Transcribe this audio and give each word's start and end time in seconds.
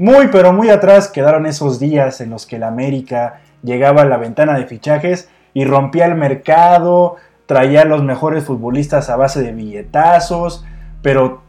Muy, 0.00 0.28
pero 0.28 0.54
muy 0.54 0.70
atrás 0.70 1.08
quedaron 1.08 1.44
esos 1.44 1.78
días 1.78 2.22
en 2.22 2.30
los 2.30 2.46
que 2.46 2.56
el 2.56 2.62
América 2.62 3.42
llegaba 3.62 4.00
a 4.00 4.06
la 4.06 4.16
ventana 4.16 4.56
de 4.56 4.64
fichajes 4.64 5.28
y 5.52 5.66
rompía 5.66 6.06
el 6.06 6.14
mercado, 6.14 7.16
traía 7.44 7.82
a 7.82 7.84
los 7.84 8.02
mejores 8.02 8.44
futbolistas 8.44 9.10
a 9.10 9.16
base 9.16 9.42
de 9.42 9.52
billetazos, 9.52 10.64
pero 11.02 11.42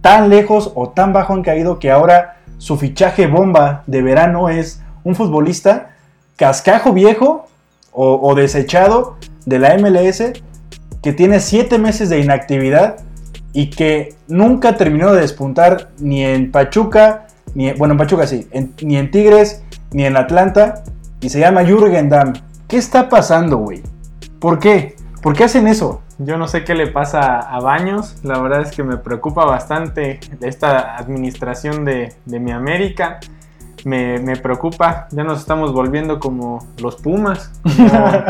tan 0.00 0.28
lejos 0.28 0.72
o 0.74 0.88
tan 0.88 1.12
bajo 1.12 1.34
han 1.34 1.44
caído 1.44 1.78
que 1.78 1.92
ahora 1.92 2.38
su 2.56 2.76
fichaje 2.78 3.28
bomba 3.28 3.84
de 3.86 4.02
verano 4.02 4.48
es 4.48 4.82
un 5.04 5.14
futbolista 5.14 5.90
cascajo 6.34 6.92
viejo 6.92 7.46
o, 7.92 8.34
desechado 8.34 9.18
de 9.46 9.60
la 9.60 9.78
MLS 9.78 10.32
que 11.00 11.12
tiene 11.12 11.38
siete 11.38 11.78
meses 11.78 12.08
de 12.08 12.18
inactividad 12.18 12.96
y 13.52 13.70
que 13.70 14.16
nunca 14.26 14.76
terminó 14.76 15.12
de 15.12 15.20
despuntar 15.20 15.90
ni 16.00 16.24
en 16.24 16.50
Pachuca, 16.50 17.27
ni 17.58 17.72
bueno, 17.72 17.94
en 17.94 17.98
Pachuca 17.98 18.24
sí, 18.24 18.48
ni 18.82 18.96
en 18.96 19.10
Tigres, 19.10 19.64
ni 19.90 20.04
en 20.04 20.16
Atlanta, 20.16 20.84
y 21.20 21.28
se 21.28 21.40
llama 21.40 21.64
Jürgen 21.64 22.08
Damm. 22.08 22.34
¿Qué 22.68 22.76
está 22.76 23.08
pasando, 23.08 23.56
güey? 23.56 23.82
¿Por 24.38 24.60
qué? 24.60 24.94
¿Por 25.22 25.34
qué 25.34 25.42
hacen 25.42 25.66
eso? 25.66 26.02
Yo 26.18 26.38
no 26.38 26.46
sé 26.46 26.62
qué 26.62 26.76
le 26.76 26.86
pasa 26.86 27.40
a 27.40 27.58
Baños, 27.58 28.14
la 28.22 28.38
verdad 28.38 28.62
es 28.62 28.70
que 28.70 28.84
me 28.84 28.96
preocupa 28.96 29.44
bastante 29.44 30.20
esta 30.40 30.96
administración 30.96 31.84
de, 31.84 32.14
de 32.26 32.38
mi 32.38 32.52
América 32.52 33.18
me, 33.84 34.36
preocupa. 34.36 35.08
Ya 35.10 35.24
nos 35.24 35.40
estamos 35.40 35.72
volviendo 35.72 36.20
como 36.20 36.66
los 36.78 36.96
Pumas, 36.96 37.50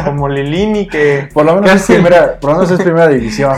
como, 0.05 0.29
Lilini, 0.31 0.87
que. 0.87 1.29
Por 1.33 1.45
lo 1.45 1.57
menos, 1.57 1.73
es 1.73 1.87
primera, 1.87 2.39
por 2.41 2.51
lo 2.51 2.57
menos 2.57 2.71
es 2.71 2.81
primera 2.81 3.09
división. 3.09 3.57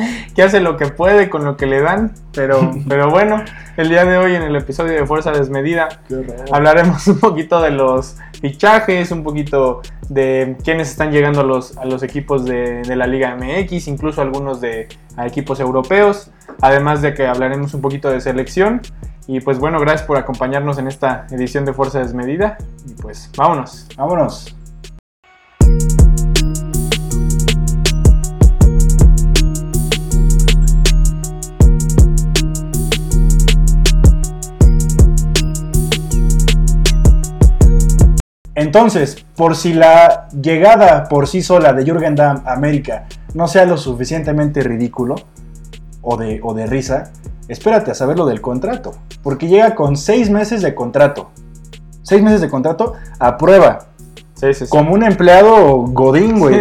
que 0.34 0.42
hace 0.42 0.60
lo 0.60 0.76
que 0.76 0.86
puede 0.86 1.28
con 1.28 1.44
lo 1.44 1.56
que 1.56 1.66
le 1.66 1.80
dan. 1.80 2.12
Pero, 2.32 2.72
pero 2.88 3.10
bueno, 3.10 3.44
el 3.76 3.88
día 3.88 4.04
de 4.04 4.16
hoy 4.16 4.34
en 4.34 4.42
el 4.42 4.56
episodio 4.56 4.92
de 4.94 5.06
Fuerza 5.06 5.32
Desmedida 5.32 5.88
hablaremos 6.52 7.06
un 7.08 7.18
poquito 7.18 7.60
de 7.60 7.70
los 7.70 8.16
fichajes, 8.40 9.10
un 9.10 9.22
poquito 9.22 9.82
de 10.08 10.56
quiénes 10.64 10.90
están 10.90 11.12
llegando 11.12 11.40
a 11.40 11.44
los, 11.44 11.76
a 11.76 11.84
los 11.84 12.02
equipos 12.02 12.44
de, 12.44 12.82
de 12.82 12.96
la 12.96 13.06
Liga 13.06 13.36
MX, 13.36 13.88
incluso 13.88 14.22
algunos 14.22 14.60
de 14.60 14.88
a 15.16 15.26
equipos 15.26 15.60
europeos. 15.60 16.30
Además 16.62 17.00
de 17.00 17.14
que 17.14 17.26
hablaremos 17.26 17.74
un 17.74 17.80
poquito 17.80 18.10
de 18.10 18.20
selección 18.20 18.82
y 19.32 19.38
pues 19.38 19.60
bueno, 19.60 19.78
gracias 19.78 20.02
por 20.02 20.16
acompañarnos 20.16 20.78
en 20.78 20.88
esta 20.88 21.28
edición 21.30 21.64
de 21.64 21.72
Fuerza 21.72 22.00
Desmedida. 22.00 22.58
Y 22.84 23.00
pues 23.00 23.30
vámonos. 23.36 23.86
Vámonos. 23.96 24.56
Entonces, 38.70 39.26
por 39.34 39.56
si 39.56 39.74
la 39.74 40.28
llegada 40.28 41.08
por 41.08 41.26
sí 41.26 41.42
sola 41.42 41.72
de 41.72 41.84
Jürgen 41.84 42.14
Damm 42.14 42.42
a 42.46 42.52
América 42.52 43.06
no 43.34 43.48
sea 43.48 43.64
lo 43.64 43.76
suficientemente 43.76 44.62
ridículo 44.62 45.16
o 46.02 46.16
de, 46.16 46.38
o 46.40 46.54
de 46.54 46.66
risa, 46.66 47.10
espérate 47.48 47.90
a 47.90 47.94
saber 47.94 48.16
lo 48.16 48.26
del 48.26 48.40
contrato, 48.40 48.94
porque 49.24 49.48
llega 49.48 49.74
con 49.74 49.96
seis 49.96 50.30
meses 50.30 50.62
de 50.62 50.72
contrato. 50.72 51.32
Seis 52.02 52.22
meses 52.22 52.40
de 52.40 52.48
contrato 52.48 52.92
a 53.18 53.36
prueba. 53.36 53.86
Como 54.68 54.94
un 54.94 55.02
empleado 55.02 55.78
godín, 55.88 56.38
güey. 56.38 56.56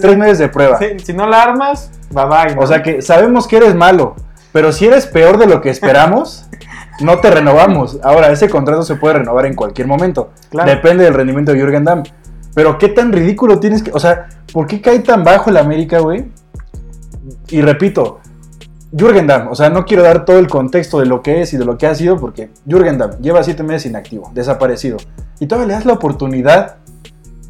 tres 0.00 0.16
meses 0.16 0.38
de 0.38 0.48
prueba. 0.48 0.78
si 1.02 1.12
no 1.12 1.26
la 1.26 1.42
armas, 1.42 1.90
bye 2.12 2.26
bye. 2.26 2.56
O 2.56 2.68
sea 2.68 2.84
que 2.84 3.02
sabemos 3.02 3.48
que 3.48 3.56
eres 3.56 3.74
malo, 3.74 4.14
pero 4.52 4.70
si 4.70 4.86
eres 4.86 5.06
peor 5.06 5.38
de 5.38 5.46
lo 5.46 5.60
que 5.60 5.70
esperamos, 5.70 6.46
no 7.00 7.18
te 7.20 7.30
renovamos. 7.30 7.98
Ahora, 8.02 8.30
ese 8.30 8.48
contrato 8.48 8.82
se 8.82 8.96
puede 8.96 9.14
renovar 9.14 9.46
en 9.46 9.54
cualquier 9.54 9.86
momento. 9.86 10.30
Depende 10.64 11.04
del 11.04 11.14
rendimiento 11.14 11.52
de 11.52 11.60
Jürgen 11.60 11.84
Damm. 11.84 12.02
Pero 12.54 12.78
qué 12.78 12.88
tan 12.88 13.12
ridículo 13.12 13.60
tienes 13.60 13.82
que. 13.82 13.92
O 13.92 14.00
sea, 14.00 14.28
¿por 14.52 14.66
qué 14.66 14.80
cae 14.80 14.98
tan 15.00 15.22
bajo 15.22 15.50
el 15.50 15.56
América, 15.56 16.00
güey? 16.00 16.26
Y 17.48 17.60
repito, 17.60 18.20
Jürgen 18.96 19.26
Damm, 19.26 19.48
o 19.48 19.54
sea, 19.54 19.68
no 19.68 19.84
quiero 19.84 20.02
dar 20.02 20.24
todo 20.24 20.38
el 20.38 20.48
contexto 20.48 20.98
de 20.98 21.06
lo 21.06 21.22
que 21.22 21.42
es 21.42 21.52
y 21.52 21.56
de 21.56 21.64
lo 21.64 21.76
que 21.76 21.86
ha 21.86 21.94
sido, 21.94 22.18
porque 22.18 22.50
Jürgen 22.66 22.98
Damm 22.98 23.20
lleva 23.20 23.42
siete 23.42 23.62
meses 23.62 23.90
inactivo, 23.90 24.30
desaparecido. 24.34 24.96
Y 25.38 25.46
todavía 25.46 25.68
le 25.68 25.74
das 25.74 25.86
la 25.86 25.92
oportunidad. 25.92 26.76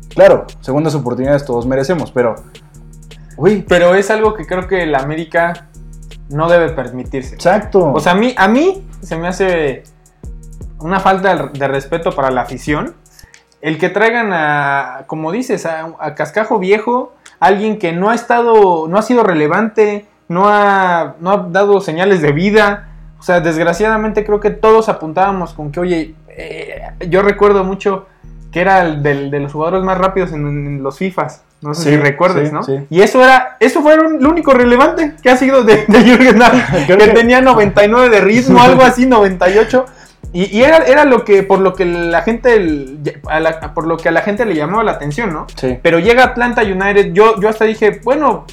Claro, 0.09 0.47
segundas 0.61 0.95
oportunidades 0.95 1.45
todos 1.45 1.67
merecemos, 1.67 2.11
pero. 2.11 2.35
Uy. 3.37 3.65
Pero 3.69 3.95
es 3.95 4.11
algo 4.11 4.35
que 4.35 4.47
creo 4.47 4.67
que 4.67 4.85
la 4.85 4.99
América 4.99 5.68
no 6.31 6.49
debe 6.49 6.71
permitirse. 6.71 7.35
Exacto. 7.35 7.93
O 7.93 8.01
sea, 8.01 8.13
a 8.13 8.15
mí, 8.15 8.35
a 8.37 8.49
mí 8.49 8.85
se 9.03 9.17
me 9.17 9.29
hace 9.29 9.85
una 10.79 11.01
falta 11.01 11.51
de 11.53 11.69
respeto 11.69 12.13
para 12.13 12.31
la 12.31 12.43
afición. 12.43 12.95
El 13.61 13.79
que 13.79 13.89
traigan 13.89 14.33
a, 14.33 15.05
como 15.07 15.33
dices, 15.33 15.67
a, 15.67 15.95
a 15.99 16.15
Cascajo 16.15 16.59
Viejo, 16.59 17.15
alguien 17.41 17.79
que 17.79 17.93
no 17.93 18.11
ha 18.11 18.15
estado, 18.15 18.87
no 18.89 18.99
ha 18.99 19.03
sido 19.03 19.25
relevante 19.25 20.07
no 20.29 20.47
ha, 20.47 21.17
no 21.21 21.31
ha 21.31 21.37
dado 21.49 21.81
señales 21.81 22.23
de 22.23 22.33
vida. 22.33 22.89
O 23.19 23.23
sea, 23.23 23.41
desgraciadamente 23.41 24.25
creo 24.25 24.41
que 24.41 24.51
todos 24.51 24.89
apuntábamos 24.89 25.55
con 25.55 25.73
que, 25.73 25.81
oye, 25.81 26.15
eh, 26.29 26.83
yo 27.09 27.23
recuerdo 27.23 27.65
mucho 27.65 28.07
que 28.53 28.61
era 28.61 28.83
el 28.83 29.03
de 29.03 29.41
los 29.41 29.53
jugadores 29.53 29.83
más 29.83 29.99
rápidos 29.99 30.33
en, 30.33 30.83
los 30.83 30.99
FIFAs. 30.99 31.43
No 31.61 31.75
sé 31.75 31.91
si 31.91 31.97
recuerdes, 31.97 32.53
¿no? 32.53 32.61
Y 32.89 33.01
eso 33.01 33.23
era, 33.23 33.57
eso 33.59 33.83
fue 33.83 33.97
lo 33.97 34.31
único 34.31 34.53
relevante 34.53 35.15
que 35.23 35.31
ha 35.31 35.37
sido 35.37 35.65
de, 35.65 35.85
de 35.89 36.01
Jürgen 36.03 36.39
que, 36.87 36.97
tenía 37.09 37.41
99 37.41 38.11
de 38.11 38.21
ritmo, 38.21 38.61
algo 38.63 38.83
así, 38.83 39.07
98. 39.07 39.85
Y, 40.33 40.57
y 40.57 40.63
era, 40.63 40.79
era, 40.79 41.05
lo 41.05 41.25
que, 41.25 41.43
por 41.43 41.59
lo 41.59 41.75
que 41.75 41.85
la 41.85 42.23
gente, 42.23 42.97
por 43.75 43.87
lo 43.87 43.97
que 43.97 44.09
a 44.09 44.13
la 44.13 44.21
gente 44.21 44.45
le 44.45 44.55
llamaba 44.55 44.85
la 44.85 44.93
atención, 44.93 45.33
¿no? 45.33 45.47
Sí. 45.57 45.79
Pero 45.83 45.99
llega 45.99 46.25
Atlanta 46.25 46.63
United, 46.63 47.13
yo, 47.13 47.41
yo 47.41 47.49
hasta 47.49 47.65
dije, 47.65 48.01
bueno, 48.05 48.45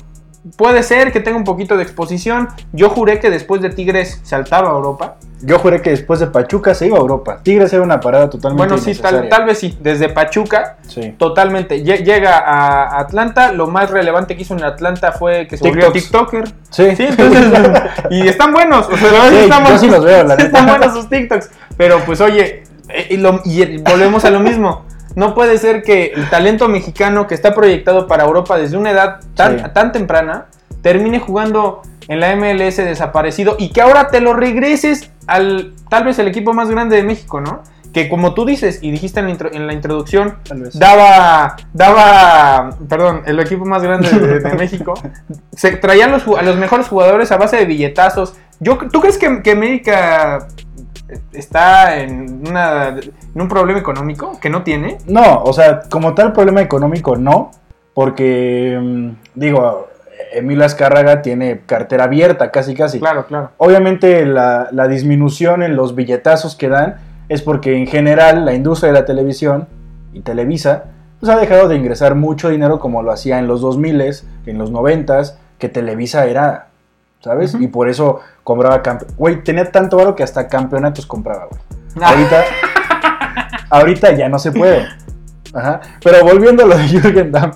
Puede 0.57 0.83
ser 0.83 1.11
que 1.11 1.19
tenga 1.19 1.38
un 1.38 1.44
poquito 1.44 1.75
de 1.75 1.83
exposición. 1.83 2.50
Yo 2.72 2.89
juré 2.89 3.19
que 3.19 3.31
después 3.31 3.61
de 3.61 3.72
Tigres 3.72 4.22
saltaba 4.23 4.69
a 4.69 4.73
Europa. 4.73 5.16
Yo 5.41 5.57
juré 5.59 5.81
que 5.81 5.89
después 5.89 6.19
de 6.19 6.28
Pachuca 6.28 6.75
se 6.75 6.85
iba 6.88 6.97
a 6.97 7.01
Europa. 7.01 7.39
Tigres 7.41 7.73
era 7.73 7.81
una 7.81 8.00
parada 8.00 8.29
totalmente 8.29 8.67
Bueno, 8.67 8.81
sí, 8.81 8.95
tal, 8.95 9.45
vez 9.45 9.59
sí. 9.59 9.78
Desde 9.81 10.09
Pachuca, 10.09 10.78
totalmente. 11.17 11.83
Llega 11.83 12.38
a 12.38 13.00
Atlanta. 13.00 13.51
Lo 13.51 13.67
más 13.67 13.89
relevante 13.89 14.35
que 14.35 14.44
hizo 14.44 14.53
en 14.53 14.63
Atlanta 14.63 15.11
fue 15.11 15.47
que 15.47 15.57
se 15.57 15.67
volvió 15.67 15.91
TikToker. 15.91 16.47
Sí. 16.69 16.95
sí 16.95 17.07
entonces, 17.09 17.51
y 18.12 18.27
están 18.27 18.53
buenos. 18.53 18.88
O 18.88 18.95
sea, 18.97 19.29
sí, 19.29 19.35
están, 19.38 19.66
yo 19.66 19.77
sí 19.79 19.89
los 19.89 20.06
veo, 20.06 20.23
la 20.23 20.35
están 20.35 20.67
buenos 20.67 20.94
sus 20.94 21.09
TikToks. 21.09 21.50
Pero 21.75 22.00
pues 22.06 22.22
oye, 22.22 22.63
eh, 22.89 23.07
y, 23.09 23.62
y 23.62 23.77
volvemos 23.79 24.23
a 24.25 24.29
lo 24.29 24.39
mismo. 24.39 24.84
No 25.15 25.33
puede 25.33 25.57
ser 25.57 25.81
que 25.81 26.07
el 26.15 26.29
talento 26.29 26.67
mexicano 26.67 27.27
que 27.27 27.35
está 27.35 27.53
proyectado 27.53 28.07
para 28.07 28.25
Europa 28.25 28.57
desde 28.57 28.77
una 28.77 28.91
edad 28.91 29.21
tan, 29.33 29.73
tan 29.73 29.91
temprana 29.91 30.47
termine 30.81 31.19
jugando 31.19 31.81
en 32.07 32.19
la 32.19 32.35
MLS 32.35 32.77
desaparecido 32.77 33.55
y 33.57 33.69
que 33.69 33.81
ahora 33.81 34.09
te 34.09 34.21
lo 34.21 34.33
regreses 34.33 35.11
al 35.27 35.73
tal 35.89 36.03
vez 36.03 36.19
el 36.19 36.27
equipo 36.27 36.53
más 36.53 36.69
grande 36.69 36.97
de 36.97 37.03
México, 37.03 37.41
¿no? 37.41 37.63
Que 37.93 38.09
como 38.09 38.33
tú 38.33 38.45
dices 38.45 38.79
y 38.81 38.91
dijiste 38.91 39.21
en 39.21 39.67
la, 39.67 39.73
introducción, 39.73 40.37
daba, 40.73 41.55
daba, 41.73 42.71
perdón, 42.89 43.23
el 43.25 43.39
equipo 43.39 43.63
más 43.63 43.81
grande 43.81 44.09
de, 44.09 44.53
México, 44.57 44.95
se 45.55 45.77
traían 45.77 46.11
los, 46.11 46.27
a 46.27 46.41
los 46.41 46.57
mejores 46.57 46.89
jugadores 46.89 47.31
a 47.31 47.37
base 47.37 47.55
de 47.55 47.65
billetazos. 47.65 48.35
Yo, 48.59 48.77
¿Tú 48.91 48.99
crees 48.99 49.17
que, 49.17 49.41
que 49.41 49.51
América 49.51 50.47
está 51.31 51.99
en, 51.99 52.47
una, 52.47 52.89
en 52.89 53.41
un 53.41 53.47
problema 53.47 53.79
económico 53.79 54.39
que 54.39 54.49
no 54.49 54.63
tiene? 54.63 54.97
No, 55.07 55.43
o 55.43 55.53
sea, 55.53 55.81
como 55.89 56.13
tal 56.13 56.33
problema 56.33 56.61
económico 56.61 57.15
no, 57.15 57.51
porque 57.93 58.79
mm, 58.81 59.09
digo, 59.35 59.87
Emilio 60.33 60.65
Azcárraga 60.65 61.21
tiene 61.21 61.61
cartera 61.65 62.05
abierta 62.05 62.51
casi 62.51 62.75
casi. 62.75 62.99
Claro, 62.99 63.25
claro. 63.25 63.51
Obviamente 63.57 64.25
la, 64.25 64.87
disminución 64.87 65.63
en 65.63 65.75
los 65.75 65.95
billetazos 65.95 66.55
que 66.55 66.69
dan 66.69 66.97
es 67.29 67.41
porque 67.41 67.77
en 67.77 67.88
general 67.88 68.45
la 68.45 68.53
industria 68.53 68.91
de 68.91 69.00
la 69.00 69.06
televisión 69.06 69.68
y 70.13 70.21
Televisa 70.21 70.85
pues 71.19 71.31
ha 71.31 71.39
dejado 71.39 71.68
de 71.68 71.75
ingresar 71.75 72.15
mucho 72.15 72.50
dinero 72.50 72.79
como 72.79 73.01
lo 73.01 73.11
hacía 73.11 73.39
en 73.39 73.47
los 73.47 73.61
2000, 73.61 74.01
en 74.45 74.57
los 74.57 74.69
90, 74.69 75.21
que 75.57 75.69
Televisa 75.69 76.25
era 76.25 76.68
¿sabes? 77.25 77.56
Y 77.60 77.68
por 77.68 77.89
eso 77.89 78.19
compraba 78.44 78.83
Güey, 79.18 79.44
tenía 79.44 79.72
tanto 79.72 79.98
varo 79.98 80.16
que 80.16 80.22
hasta 80.22 80.48
campeonatos 80.48 81.07
compraba, 81.07 81.48
güey. 81.50 81.62
Ah. 82.00 82.10
Ahorita, 82.10 82.44
ahorita 83.72 84.12
ya 84.12 84.30
no 84.30 84.38
se 84.38 84.51
puede. 84.51 84.88
Ajá. 85.51 85.81
Pero 86.04 86.24
volviendo 86.24 86.63
a 86.63 86.68
lo 86.68 86.77
de 86.77 86.83
Jürgen 86.83 87.31
Damm. 87.31 87.51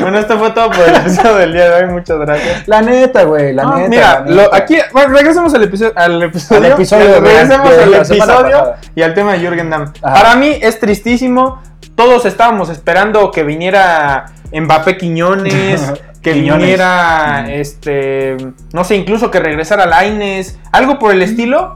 Bueno, 0.00 0.18
esto 0.18 0.38
fue 0.38 0.50
todo 0.50 0.70
por 0.70 0.86
el 0.86 0.94
episodio 0.94 1.36
del 1.36 1.52
día 1.54 1.70
de 1.70 1.84
hoy. 1.84 1.90
Muchas 1.90 2.18
gracias. 2.18 2.68
La 2.68 2.82
neta, 2.82 3.24
güey, 3.24 3.52
la 3.52 3.64
neta. 3.64 3.88
Mira, 3.88 4.24
Lo, 4.26 4.54
aquí, 4.54 4.76
bueno, 4.92 5.14
regresemos 5.14 5.52
al 5.54 5.62
episodio. 5.64 5.92
Al 5.96 6.22
episodio, 6.22 6.66
al 6.66 6.72
episodio 6.72 7.20
regresemos 7.20 7.70
al 7.70 7.94
episodio 7.94 8.74
y 8.94 9.02
al 9.02 9.14
tema 9.14 9.32
de 9.32 9.40
Jürgen 9.40 9.70
Damm. 9.70 9.92
Para 10.00 10.36
mí 10.36 10.56
es 10.60 10.78
tristísimo. 10.78 11.60
Todos 11.96 12.26
estábamos 12.26 12.68
esperando 12.68 13.30
que 13.32 13.42
viniera 13.42 14.26
Mbappé 14.52 14.98
Quiñones, 14.98 15.92
que 16.22 16.32
viniera, 16.34 17.46
este, 17.52 18.36
no 18.72 18.84
sé, 18.84 18.96
incluso 18.96 19.30
que 19.30 19.40
regresara 19.40 19.86
Laines, 19.86 20.58
algo 20.72 20.98
por 20.98 21.12
el 21.12 21.22
estilo. 21.22 21.74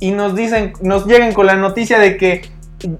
y 0.00 0.12
nos 0.12 0.34
dicen, 0.34 0.72
nos 0.80 1.06
lleguen 1.06 1.32
con 1.34 1.46
la 1.46 1.54
noticia 1.56 1.98
de 1.98 2.16
que 2.16 2.42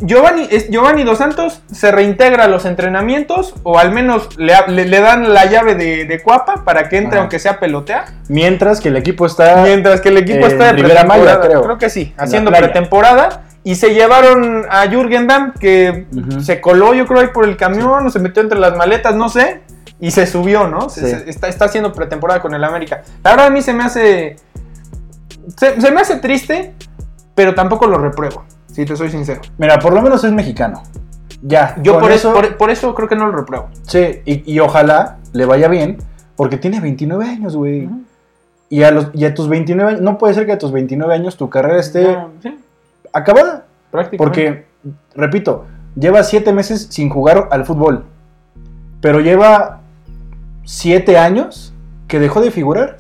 Giovanni, 0.01 0.47
Giovanni 0.69 1.05
Dos 1.05 1.17
Santos 1.17 1.63
se 1.73 1.91
reintegra 1.91 2.45
a 2.45 2.49
los 2.49 2.67
entrenamientos 2.67 3.55
o 3.63 3.79
al 3.79 3.93
menos 3.93 4.37
le, 4.39 4.53
le- 4.69 4.85
le 4.85 5.01
dan 5.01 5.33
la 5.33 5.47
llave 5.47 5.75
de, 5.75 6.05
de 6.05 6.21
Cuapa 6.23 6.63
para 6.67 6.91
que 6.91 6.99
entre 6.99 7.13
Ajá. 7.15 7.21
aunque 7.23 7.39
sea 7.39 7.59
pelotear. 7.59 8.05
Mientras 8.29 8.79
que 8.81 8.89
el 8.91 8.97
equipo 8.99 9.25
está. 9.25 9.63
Mientras 9.63 10.03
que 10.03 10.11
el 10.11 10.19
equipo 10.19 10.45
en 10.45 10.53
está 10.53 10.65
de 10.67 10.73
Rivera 10.75 11.05
Maya, 11.05 11.23
pretemporada. 11.41 11.63
creo. 11.65 11.79
que 11.79 11.89
sí, 11.89 12.13
haciendo 12.19 12.51
pretemporada. 12.53 13.45
Y 13.65 13.75
se 13.77 13.95
llevaron 13.95 14.67
a 14.71 14.87
Jürgen 14.89 15.27
Damm, 15.27 15.53
que 15.59 16.07
se 16.43 16.61
coló, 16.61 16.93
yo 16.95 17.07
creo, 17.07 17.21
ahí 17.21 17.29
por 17.29 17.45
el 17.47 17.57
camión, 17.57 18.07
o 18.07 18.11
se 18.11 18.19
metió 18.19 18.43
entre 18.43 18.59
las 18.59 18.77
maletas, 18.77 19.15
no 19.15 19.29
sé. 19.31 19.61
Y 20.01 20.11
se 20.11 20.27
subió, 20.27 20.67
¿no? 20.69 20.89
Se- 20.89 21.01
Sí. 21.01 21.11
se- 21.25 21.31
está, 21.31 21.49
está 21.49 21.65
haciendo 21.67 21.93
pretemporada 21.93 22.41
con 22.41 22.55
el 22.55 22.65
América. 22.65 23.03
La 23.23 23.31
verdad, 23.33 23.47
a 23.47 23.51
mí 23.51 23.61
se 23.63 23.73
me 23.75 23.85
hace. 23.85 24.37
Se, 25.57 25.81
se 25.81 25.91
me 25.91 26.01
hace 26.01 26.17
triste, 26.17 26.75
pero 27.35 27.55
tampoco 27.55 27.87
lo 27.87 27.99
repruebo, 27.99 28.45
si 28.73 28.85
te 28.85 28.97
soy 28.97 29.11
sincero. 29.11 29.41
Mira, 29.59 29.79
por 29.79 29.93
lo 29.93 30.01
menos 30.03 30.23
es 30.25 30.33
mexicano. 30.33 30.83
Ya. 31.43 31.77
Yo 31.83 31.99
por 31.99 32.13
eso, 32.13 32.33
por, 32.33 32.57
por 32.57 32.71
eso 32.71 32.95
creo 32.95 33.09
que 33.09 33.17
no 33.17 33.27
lo 33.27 33.33
repruebo. 33.37 33.69
Sí, 33.87 34.21
y, 34.25 34.53
y 34.53 34.61
ojalá 34.61 35.19
le 35.33 35.45
vaya 35.47 35.69
bien, 35.69 35.99
porque 36.37 36.57
tiene 36.57 36.81
29 36.81 37.25
años, 37.25 37.57
güey. 37.57 37.89
Y 38.69 38.83
a, 38.85 38.91
los, 38.93 39.09
y 39.15 39.25
a 39.25 39.35
tus 39.35 39.49
29 39.49 39.91
años, 39.93 40.03
no 40.03 40.17
puede 40.19 40.35
ser 40.35 40.47
que 40.47 40.53
a 40.53 40.59
tus 40.59 40.71
29 40.71 41.13
años 41.15 41.37
tu 41.37 41.51
carrera 41.51 41.81
esté 41.81 42.17
sí, 42.43 42.57
acabada. 43.13 43.65
prácticamente. 43.91 44.17
Porque, 44.19 44.67
repito, 45.15 45.67
lleva 45.97 46.23
7 46.23 46.53
meses 46.53 46.87
sin 46.91 47.09
jugar 47.09 47.49
al 47.51 47.65
fútbol. 47.65 48.05
Pero 49.01 49.21
lleva 49.21 49.80
7 50.65 51.19
años 51.19 51.73
que 52.09 52.19
dejó 52.19 52.41
de 52.41 52.51
figurar. 52.51 52.99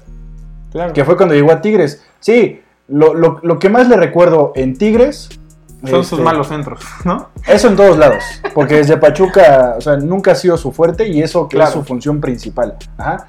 Claro. 0.72 0.92
Que 0.92 1.04
fue 1.04 1.16
cuando 1.16 1.34
llegó 1.34 1.50
a 1.52 1.60
Tigres. 1.60 2.02
Sí, 2.20 2.60
lo, 2.88 3.14
lo- 3.14 3.40
lo 3.42 3.58
que 3.58 3.68
más 3.68 3.88
le 3.88 3.96
recuerdo 3.96 4.52
en 4.54 4.76
Tigres. 4.76 5.28
Son 5.84 6.04
sus 6.04 6.12
este, 6.18 6.22
malos 6.24 6.48
centros, 6.48 6.80
¿no? 7.04 7.30
Eso 7.46 7.68
en 7.68 7.76
todos 7.76 7.96
lados. 7.96 8.22
Porque 8.54 8.74
desde 8.76 8.98
Pachuca, 8.98 9.76
o 9.78 9.80
sea, 9.80 9.96
nunca 9.96 10.32
ha 10.32 10.34
sido 10.34 10.58
su 10.58 10.72
fuerte 10.72 11.08
y 11.08 11.22
eso 11.22 11.48
que 11.48 11.56
Claro. 11.56 11.70
es 11.70 11.74
su 11.74 11.84
función 11.84 12.20
principal. 12.20 12.76
Ajá. 12.98 13.28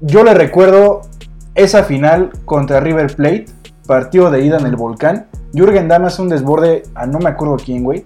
Yo 0.00 0.22
le 0.22 0.34
recuerdo 0.34 1.00
esa 1.56 1.82
final 1.82 2.30
contra 2.44 2.78
River 2.78 3.14
Plate, 3.16 3.46
partido 3.88 4.30
de 4.30 4.42
ida 4.44 4.58
en 4.58 4.66
el 4.66 4.76
volcán. 4.76 5.26
Jürgen 5.52 5.88
Damm 5.88 6.04
hace 6.04 6.22
un 6.22 6.28
desborde 6.28 6.84
a 6.94 7.06
no 7.06 7.18
me 7.18 7.30
acuerdo 7.30 7.56
quién, 7.56 7.82
güey. 7.82 8.04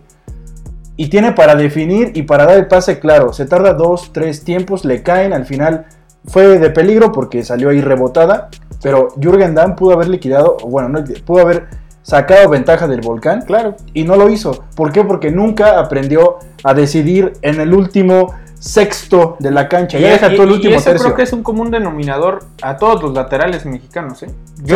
Y 0.96 1.08
tiene 1.08 1.32
para 1.32 1.54
definir 1.54 2.12
y 2.14 2.22
para 2.22 2.44
dar 2.46 2.56
el 2.58 2.66
pase 2.68 2.98
claro. 2.98 3.32
Se 3.32 3.46
tarda 3.46 3.72
dos, 3.72 4.12
tres 4.12 4.44
tiempos, 4.44 4.84
le 4.84 5.02
caen. 5.02 5.32
Al 5.32 5.46
final 5.46 5.86
fue 6.26 6.58
de 6.58 6.70
peligro 6.70 7.12
porque 7.12 7.42
salió 7.44 7.70
ahí 7.70 7.80
rebotada. 7.80 8.48
Pero 8.82 9.08
Jürgen 9.20 9.54
Damm 9.54 9.74
pudo 9.76 9.94
haber 9.94 10.08
liquidado, 10.08 10.56
o 10.62 10.68
bueno, 10.68 10.88
no, 10.88 11.04
pudo 11.24 11.42
haber 11.42 11.66
sacado 12.02 12.48
ventaja 12.48 12.88
del 12.88 13.00
volcán 13.00 13.42
Claro. 13.42 13.76
y 13.94 14.02
no 14.02 14.16
lo 14.16 14.28
hizo. 14.28 14.64
¿Por 14.74 14.90
qué? 14.92 15.04
Porque 15.04 15.30
nunca 15.30 15.78
aprendió 15.78 16.38
a 16.64 16.74
decidir 16.74 17.32
en 17.42 17.60
el 17.60 17.72
último 17.72 18.34
sexto 18.58 19.36
de 19.38 19.50
la 19.52 19.68
cancha. 19.68 19.98
Ya 19.98 20.10
deja 20.10 20.30
todo 20.32 20.42
el 20.44 20.50
último 20.52 20.74
y 20.74 20.76
eso 20.76 20.90
tercio. 20.90 21.04
creo 21.06 21.16
que 21.16 21.22
es 21.22 21.32
un 21.32 21.42
común 21.44 21.70
denominador 21.70 22.44
a 22.60 22.76
todos 22.76 23.02
los 23.02 23.12
laterales 23.14 23.64
mexicanos, 23.66 24.22
¿eh? 24.24 24.30
Sí. 24.64 24.74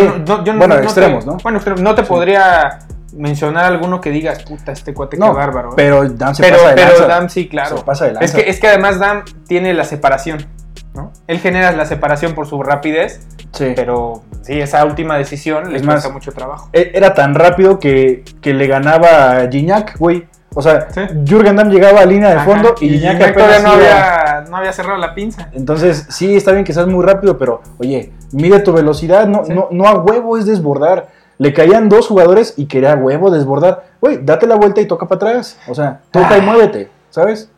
Bueno, 0.56 0.74
extremos, 0.76 1.24
te- 1.24 1.30
¿no? 1.30 1.36
Bueno, 1.42 1.58
extremos. 1.58 1.82
No 1.82 1.94
te 1.94 2.02
Sí. 2.02 2.08
podría 2.08 2.78
mencionar 3.16 3.64
alguno 3.64 4.00
que 4.00 4.10
digas, 4.10 4.42
puta, 4.44 4.72
este 4.72 4.94
cuate 4.94 5.16
No, 5.16 5.32
qué 5.32 5.36
bárbaro. 5.38 5.70
¿eh?". 5.70 5.74
pero 5.76 6.08
Dam 6.08 6.34
se 6.34 6.42
pero, 6.42 6.56
pasa 6.56 6.68
de 6.70 6.74
pero 6.76 6.88
lanza. 6.90 7.06
Dam 7.06 7.28
sí, 7.28 7.48
claro. 7.48 7.78
Se 7.78 7.84
pasa 7.84 8.04
de 8.06 8.24
Es 8.24 8.32
que, 8.32 8.48
es 8.50 8.60
que 8.60 8.68
además 8.68 8.98
Dam 8.98 9.22
tiene 9.46 9.74
la 9.74 9.84
separación, 9.84 10.46
¿no? 10.94 11.12
Él 11.26 11.38
genera 11.40 11.72
la 11.72 11.86
separación 11.86 12.34
por 12.34 12.46
su 12.46 12.62
rapidez, 12.62 13.26
Sí. 13.52 13.72
pero 13.74 14.22
sí, 14.42 14.60
esa 14.60 14.84
última 14.84 15.16
decisión 15.16 15.72
le 15.72 15.82
cuesta 15.82 16.08
mucho 16.10 16.32
trabajo. 16.32 16.68
E- 16.72 16.92
Era 16.94 17.14
tan 17.14 17.34
rápido 17.34 17.78
que, 17.78 18.22
que 18.40 18.52
le 18.54 18.66
ganaba 18.66 19.38
a 19.38 19.48
Gignac, 19.50 19.96
güey. 19.98 20.26
O 20.58 20.62
sea, 20.62 20.88
Sí. 20.90 21.02
Jürgen 21.26 21.56
Damm 21.56 21.68
llegaba 21.70 22.00
a 22.00 22.06
línea 22.06 22.30
de 22.30 22.36
Ajá, 22.36 22.44
fondo 22.46 22.74
y, 22.80 22.86
y 22.86 22.98
Gignac 22.98 23.34
todavía 23.34 23.58
no 23.60 23.70
había, 23.72 24.44
no 24.48 24.56
había 24.56 24.72
cerrado 24.72 24.96
la 24.98 25.14
pinza. 25.14 25.50
Entonces, 25.52 26.06
sí, 26.08 26.34
está 26.34 26.52
bien 26.52 26.64
que 26.64 26.72
seas 26.72 26.86
muy 26.86 27.04
rápido, 27.04 27.36
pero 27.36 27.60
oye, 27.78 28.12
mide 28.32 28.60
tu 28.60 28.72
velocidad, 28.72 29.26
no, 29.26 29.44
Sí. 29.44 29.52
no, 29.52 29.68
no 29.70 29.86
a 29.86 29.94
huevo 29.98 30.38
es 30.38 30.46
desbordar. 30.46 31.08
Le 31.38 31.52
caían 31.52 31.88
dos 31.88 32.06
jugadores 32.08 32.54
y 32.56 32.66
quería 32.66 32.94
huevo 32.94 33.30
desbordar. 33.30 33.84
Güey, 34.00 34.20
date 34.24 34.46
la 34.46 34.54
vuelta 34.56 34.80
y 34.80 34.86
toca 34.86 35.06
para 35.06 35.16
atrás. 35.30 35.58
O 35.68 35.74
sea, 35.74 36.00
toca 36.10 36.36
y 36.36 36.40
Ah. 36.40 36.42
muévete, 36.42 36.88
¿sabes? 37.10 37.50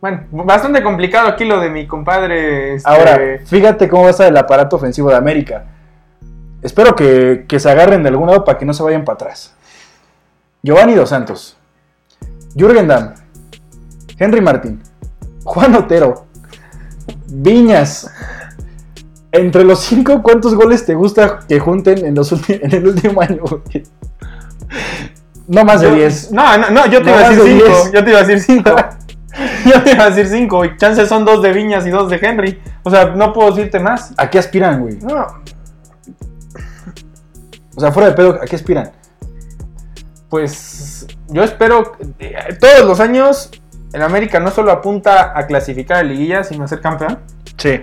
Bueno, 0.00 0.24
bastante 0.30 0.82
complicado 0.82 1.28
aquí 1.28 1.44
lo 1.44 1.60
de 1.60 1.70
mi 1.70 1.86
compadre. 1.86 2.74
este, 2.74 2.88
Ahora, 2.88 3.18
fíjate 3.46 3.88
cómo 3.88 4.02
va 4.02 4.08
a 4.08 4.10
estar 4.10 4.26
el 4.28 4.36
aparato 4.36 4.76
ofensivo 4.76 5.08
de 5.10 5.16
América. 5.16 5.64
Espero 6.62 6.94
que, 6.96 7.44
que 7.48 7.60
se 7.60 7.70
agarren 7.70 8.02
de 8.02 8.08
algún 8.08 8.26
lado 8.28 8.44
para 8.44 8.58
que 8.58 8.64
no 8.64 8.74
se 8.74 8.82
vayan 8.82 9.04
para 9.04 9.14
atrás. 9.14 9.54
Giovanni 10.62 10.94
Dos 10.94 11.10
Santos, 11.10 11.56
Jürgen 12.56 12.88
Damm, 12.88 13.14
Henry 14.18 14.40
Martín, 14.40 14.82
Juan 15.44 15.74
Otero, 15.76 16.26
Viñas. 17.28 18.10
Entre 19.36 19.64
los 19.64 19.80
cinco, 19.80 20.22
¿cuántos 20.22 20.54
goles 20.54 20.84
te 20.84 20.94
gusta 20.94 21.40
que 21.48 21.58
junten 21.60 22.04
en, 22.04 22.14
los 22.14 22.32
ulti- 22.32 22.58
en 22.62 22.72
el 22.74 22.86
último 22.88 23.20
año? 23.20 23.42
güey? 23.42 23.84
No 25.48 25.64
más 25.64 25.80
de 25.80 25.88
yo- 25.90 25.94
10. 25.94 26.32
No, 26.32 26.58
no, 26.58 26.70
no, 26.70 26.86
yo 26.86 26.98
te 27.02 27.10
No 27.10 27.18
iba 27.18 27.26
a 27.26 27.30
decir 27.30 27.44
de 27.44 27.50
5. 27.52 27.64
10. 27.66 27.92
Yo 27.92 28.04
te 28.04 28.10
iba 28.10 28.18
a 28.18 28.22
decir 28.24 28.40
5. 28.40 28.70
yo 29.66 29.82
te 29.82 29.92
iba 29.92 30.04
a 30.04 30.10
decir 30.10 30.26
5. 30.28 30.64
Y 30.64 30.76
chances 30.76 31.08
son 31.08 31.24
dos 31.24 31.42
de 31.42 31.52
Viñas 31.52 31.86
y 31.86 31.90
dos 31.90 32.10
de 32.10 32.16
Henry. 32.20 32.60
O 32.82 32.90
sea, 32.90 33.06
no 33.06 33.32
puedo 33.32 33.50
decirte 33.52 33.78
más. 33.78 34.12
¿A 34.16 34.28
qué 34.28 34.38
aspiran, 34.38 34.80
güey? 34.80 34.96
No, 35.00 35.26
O 37.76 37.80
sea, 37.80 37.92
fuera 37.92 38.08
de 38.08 38.14
pedo, 38.14 38.38
¿a 38.42 38.46
qué 38.46 38.56
aspiran? 38.56 38.90
pues 40.28 41.06
yo 41.28 41.44
espero. 41.44 41.92
eh, 42.18 42.34
Todos 42.60 42.84
los 42.84 42.98
años, 43.00 43.50
el 43.92 44.02
América 44.02 44.40
no 44.40 44.50
solo 44.50 44.72
apunta 44.72 45.32
a 45.38 45.46
clasificar 45.46 45.98
a 45.98 46.02
liguilla, 46.02 46.42
sino 46.42 46.64
a 46.64 46.68
ser 46.68 46.80
campeón. 46.80 47.20
Sí. 47.56 47.80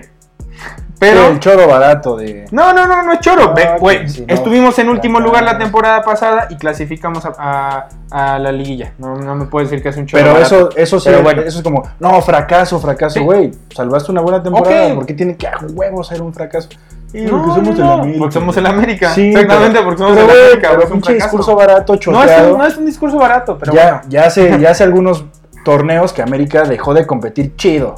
Pero. 1.12 1.28
el 1.28 1.40
choro 1.40 1.66
barato 1.68 2.16
de. 2.16 2.46
No, 2.50 2.72
no, 2.72 2.86
no, 2.86 3.02
no 3.02 3.12
es 3.12 3.20
choro. 3.20 3.50
Ah, 3.50 3.54
Ve, 3.54 3.62
que 3.74 3.78
güey, 3.78 4.08
si 4.08 4.20
no, 4.26 4.34
estuvimos 4.34 4.78
en 4.78 4.88
último 4.88 5.20
lugar 5.20 5.42
la 5.44 5.58
temporada 5.58 6.02
pasada 6.02 6.46
y 6.50 6.56
clasificamos 6.56 7.24
a, 7.24 7.32
a- 7.38 7.88
a 8.34 8.38
la 8.38 8.52
liguilla. 8.52 8.92
No, 8.98 9.16
no 9.16 9.34
me 9.34 9.46
puedes 9.46 9.70
decir 9.70 9.82
que 9.82 9.88
es 9.90 9.96
un 9.96 10.06
choro. 10.06 10.22
Pero 10.22 10.34
barato. 10.34 10.54
eso, 10.54 10.70
eso 10.76 11.00
sí, 11.00 11.08
Pero 11.10 11.22
bueno. 11.22 11.42
eso 11.42 11.58
es 11.58 11.64
como, 11.64 11.82
no, 12.00 12.20
fracaso, 12.22 12.78
fracaso, 12.80 13.14
Sí. 13.18 13.24
güey. 13.24 13.50
Salvaste 13.74 14.12
una 14.12 14.20
buena 14.20 14.42
temporada, 14.42 14.86
Ok. 14.88 14.94
¿por 14.94 15.06
qué 15.06 15.14
tiene 15.14 15.36
que 15.36 15.46
a 15.48 15.58
huevos 15.72 16.06
ser 16.08 16.22
un 16.22 16.32
fracaso? 16.32 16.68
Sí, 17.10 17.22
No, 17.22 17.30
porque 17.44 17.54
somos 17.54 17.78
no, 17.78 17.84
el 17.84 17.90
América. 18.00 18.18
porque 18.18 18.32
somos 18.34 18.56
el 18.56 18.66
América. 18.66 19.08
Sí, 19.10 19.28
Exactamente, 19.30 19.82
porque 19.82 19.98
somos 19.98 20.16
pero, 20.16 20.32
el 20.32 20.40
América. 20.46 20.68
pero 20.72 20.82
es 20.82 20.90
un 20.90 21.02
fracaso. 21.02 21.24
discurso 21.26 21.54
barato, 21.56 21.92
No 21.92 21.98
es, 21.98 22.00
choteado. 22.04 22.52
un, 22.52 22.58
no 22.58 22.66
es 22.66 22.76
un 22.76 22.86
discurso 22.86 23.16
barato, 23.18 23.56
pero 23.58 23.72
ya, 23.72 23.82
bueno. 23.84 24.00
ya, 24.08 24.24
hace, 24.26 24.58
ya 24.60 24.70
hace 24.70 24.82
algunos 24.84 25.24
torneos 25.64 26.12
que 26.12 26.22
América 26.22 26.62
dejó 26.64 26.92
de 26.92 27.06
competir 27.06 27.54
chido. 27.56 27.94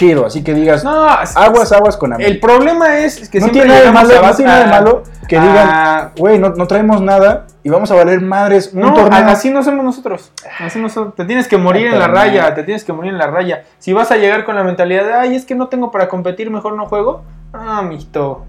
Chido, 0.00 0.24
así 0.24 0.42
que 0.42 0.54
digas, 0.54 0.82
No, 0.82 1.04
aguas, 1.06 1.72
aguas 1.72 1.96
con 1.98 2.12
América. 2.14 2.32
El 2.32 2.40
problema 2.40 2.98
es 3.00 3.28
que 3.28 3.38
no 3.38 3.46
siempre 3.48 3.62
tiene 3.62 3.66
nada 3.68 3.80
de 3.80 3.86
llegamos 3.86 4.02
malo, 4.02 4.12
a 4.14 4.16
no 4.16 4.22
base- 4.28 4.36
tiene 4.38 4.50
nada 4.52 4.64
de 4.64 4.70
malo 4.70 5.02
que 5.28 5.36
a- 5.36 5.42
digan, 5.42 6.10
güey, 6.16 6.38
no, 6.38 6.48
no 6.50 6.66
traemos 6.66 7.02
nada 7.02 7.46
y 7.62 7.68
vamos 7.68 7.90
a 7.90 7.94
valer 7.96 8.22
madres 8.22 8.70
un 8.72 8.80
No, 8.80 8.94
torneo. 8.94 9.28
así 9.28 9.50
no 9.50 9.62
somos 9.62 9.84
nosotros. 9.84 10.32
Así 10.58 10.78
no 10.78 10.88
somos. 10.88 11.14
Te 11.14 11.26
tienes 11.26 11.46
que 11.48 11.58
morir 11.58 11.88
en 11.88 11.98
la 11.98 12.08
raya. 12.08 12.54
Te 12.54 12.62
tienes 12.62 12.82
que 12.82 12.94
morir 12.94 13.12
en 13.12 13.18
la 13.18 13.26
raya. 13.26 13.64
Si 13.78 13.92
vas 13.92 14.10
a 14.10 14.16
llegar 14.16 14.46
con 14.46 14.56
la 14.56 14.64
mentalidad 14.64 15.04
de, 15.04 15.12
ay, 15.12 15.36
es 15.36 15.44
que 15.44 15.54
no 15.54 15.68
tengo 15.68 15.90
para 15.90 16.08
competir, 16.08 16.50
mejor 16.50 16.74
no 16.76 16.86
juego. 16.86 17.22
Ah, 17.52 17.82
misto. 17.82 18.46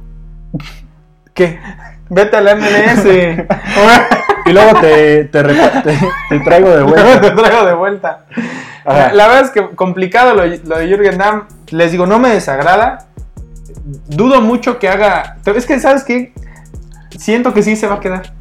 ¿Qué? 1.34 1.60
Vete 2.10 2.38
a 2.38 2.42
la 2.42 2.56
MLS. 2.56 3.06
Y 4.46 4.54
luego 4.54 4.80
te, 4.80 5.26
te- 5.26 5.44
te 6.30 6.40
traigo 6.40 6.70
de 6.70 6.84
vuelta. 6.84 7.22
Te 7.22 7.32
traigo 7.32 7.66
de 7.66 7.74
vuelta. 7.74 8.26
La 8.86 9.28
verdad 9.28 9.42
es 9.42 9.50
que 9.52 9.76
complicado 9.76 10.34
lo, 10.34 10.46
lo 10.46 10.78
de 10.78 10.88
Jürgen 10.88 11.18
Damm. 11.18 11.44
Les 11.70 11.92
digo, 11.92 12.06
no 12.06 12.20
me 12.20 12.30
desagrada. 12.30 13.08
Dudo 14.08 14.42
mucho 14.42 14.80
que 14.80 14.90
haga. 14.90 15.38
Es 15.46 15.66
que, 15.66 15.80
¿sabes 15.80 16.04
qué? 16.04 16.34
Siento 17.18 17.54
que 17.54 17.64
sí 17.64 17.76
se 17.76 17.88
va 17.88 17.96
a 17.96 18.00
quedar. 18.00 18.34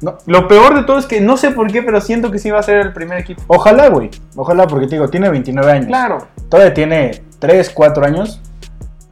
No. 0.00 0.18
Lo 0.26 0.48
peor 0.48 0.74
de 0.74 0.82
todo 0.82 0.98
es 0.98 1.06
que 1.06 1.20
no 1.20 1.36
sé 1.36 1.50
por 1.50 1.70
qué, 1.70 1.82
pero 1.82 2.00
siento 2.00 2.30
que 2.30 2.38
sí 2.38 2.50
va 2.50 2.58
a 2.58 2.62
ser 2.62 2.78
el 2.78 2.92
primer 2.92 3.18
equipo. 3.18 3.42
Ojalá, 3.46 3.88
güey. 3.88 4.10
Ojalá, 4.36 4.66
porque 4.66 4.86
te 4.86 4.96
digo, 4.96 5.08
tiene 5.08 5.28
29 5.30 5.70
años. 5.72 5.86
Claro. 5.86 6.26
Todavía 6.48 6.74
tiene 6.74 7.22
3, 7.38 7.70
4 7.70 8.04
años 8.04 8.40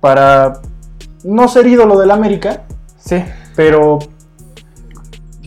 para 0.00 0.54
no 1.22 1.48
ser 1.48 1.66
ídolo 1.66 1.98
del 1.98 2.10
América, 2.10 2.62
Sí. 2.98 3.24
pero 3.54 3.98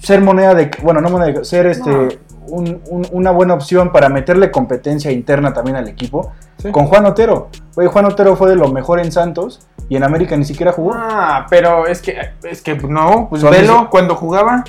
ser 0.02 0.22
moneda 0.22 0.54
de. 0.54 0.72
Bueno, 0.82 1.02
no 1.02 1.10
moneda 1.10 1.32
de. 1.40 1.46
Ser 1.46 1.66
este. 1.68 1.90
No. 1.90 2.08
Un- 2.48 2.82
un- 2.90 3.08
una 3.12 3.32
buena 3.32 3.54
opción 3.54 3.92
para 3.92 4.10
meterle 4.10 4.52
competencia 4.52 5.12
interna 5.12 5.54
también 5.54 5.76
al 5.78 5.88
equipo. 5.88 6.32
Sí. 6.58 6.72
Con 6.72 6.86
Juan 6.88 7.06
Otero. 7.06 7.50
Güey, 7.76 7.88
Juan 7.88 8.06
Otero 8.06 8.36
fue 8.36 8.50
de 8.50 8.56
lo 8.56 8.68
mejor 8.70 9.00
en 9.00 9.12
Santos 9.12 9.68
y 9.90 9.96
en 9.96 10.04
América 10.04 10.36
ni 10.38 10.46
siquiera 10.46 10.72
jugó. 10.72 10.94
Ah, 10.96 11.46
pero 11.50 11.88
es 11.88 12.02
que, 12.02 12.16
es 12.44 12.62
que 12.62 12.76
no, 12.76 13.28
pues 13.30 13.44
velo 13.44 13.90
cuando 13.90 14.16
jugaba. 14.16 14.64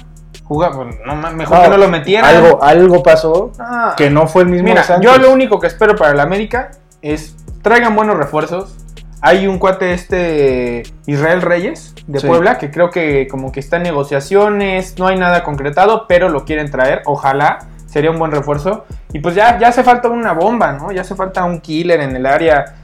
Jugaba, 0.45 0.85
no, 1.07 1.17
ma- 1.17 1.31
mejor 1.31 1.57
No, 1.59 1.63
que 1.65 1.71
no 1.71 1.77
lo 1.79 1.89
metieran. 1.89 2.35
Algo, 2.35 2.63
algo 2.63 3.03
pasó 3.03 3.53
Ah. 3.59 3.95
que 3.97 4.11
no 4.11 4.27
fue 4.27 4.43
el 4.43 4.49
mismo 4.49 4.67
de 4.67 4.73
Mira, 4.75 4.85
Santos. 4.85 5.05
yo 5.11 5.19
lo 5.19 5.33
único 5.33 5.59
que 5.59 5.67
espero 5.69 5.97
para 5.97 6.11
el 6.13 6.21
América 6.21 6.71
es 7.01 7.35
traigan 7.63 7.97
buenos 7.97 8.17
refuerzos, 8.19 8.77
Hay 9.27 9.47
un 9.47 9.59
cuate 9.59 9.95
este 9.95 10.83
Israel 11.07 11.41
Reyes 11.41 11.95
de 12.07 12.21
Sí. 12.21 12.27
Puebla 12.27 12.59
que 12.59 12.71
creo 12.71 12.91
que 12.91 13.27
como 13.27 13.53
que 13.53 13.61
está 13.61 13.79
en 13.79 13.85
negociaciones, 13.85 14.99
no 14.99 15.07
hay 15.07 15.17
nada 15.17 15.43
concretado, 15.45 16.05
pero 16.07 16.29
lo 16.29 16.45
quieren 16.45 16.71
traer, 16.71 17.01
ojalá, 17.07 17.61
sería 17.87 18.11
un 18.11 18.19
buen 18.19 18.33
refuerzo. 18.33 18.85
Y 19.15 19.21
pues 19.21 19.35
ya, 19.35 19.59
ya 19.59 19.69
hace 19.69 19.83
falta 19.83 20.11
una 20.11 20.33
bomba, 20.33 20.73
¿no? 20.73 20.93
Ya 20.93 21.01
hace 21.01 21.15
falta 21.15 21.43
un 21.45 21.61
killer 21.63 22.01
en 22.01 22.15
el 22.15 22.27
área. 22.27 22.75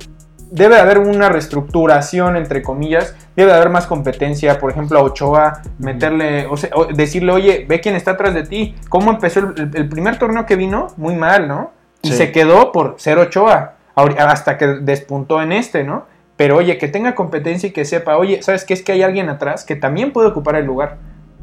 Debe 0.50 0.76
de 0.76 0.80
haber 0.80 0.98
una 0.98 1.28
reestructuración, 1.28 2.38
entre 2.38 2.62
comillas. 2.62 3.14
Debe 3.36 3.50
de 3.50 3.56
haber 3.58 3.68
más 3.68 3.86
competencia. 3.86 4.58
Por 4.58 4.70
ejemplo, 4.70 4.98
a 4.98 5.02
Ochoa, 5.02 5.60
meterle, 5.78 6.46
o 6.46 6.56
sea, 6.56 6.70
decirle, 6.94 7.32
oye, 7.32 7.66
ve 7.68 7.82
quién 7.82 7.96
está 7.96 8.12
atrás 8.12 8.32
de 8.32 8.44
ti. 8.44 8.74
¿Cómo 8.88 9.10
empezó 9.10 9.40
el, 9.40 9.88
primer 9.90 10.18
torneo 10.18 10.46
que 10.46 10.56
vino? 10.56 10.86
Muy 10.96 11.16
mal, 11.16 11.46
¿no? 11.46 11.72
Y 12.00 12.12
Sí. 12.12 12.16
se 12.16 12.32
quedó 12.32 12.72
por 12.72 12.94
ser 12.96 13.18
Ochoa. 13.18 13.74
Hasta 13.94 14.56
que 14.56 14.66
despuntó 14.66 15.42
en 15.42 15.52
este, 15.52 15.84
¿no? 15.84 16.06
Pero 16.40 16.56
oye, 16.56 16.78
que 16.78 16.88
tenga 16.88 17.14
competencia 17.14 17.66
y 17.66 17.72
que 17.72 17.84
sepa, 17.84 18.16
oye, 18.16 18.42
¿sabes 18.42 18.64
qué? 18.64 18.72
Es 18.72 18.82
que 18.82 18.92
hay 18.92 19.02
alguien 19.02 19.28
atrás 19.28 19.62
que 19.62 19.76
también 19.76 20.10
puede 20.10 20.28
ocupar 20.28 20.56
el 20.56 20.64
lugar. 20.64 20.96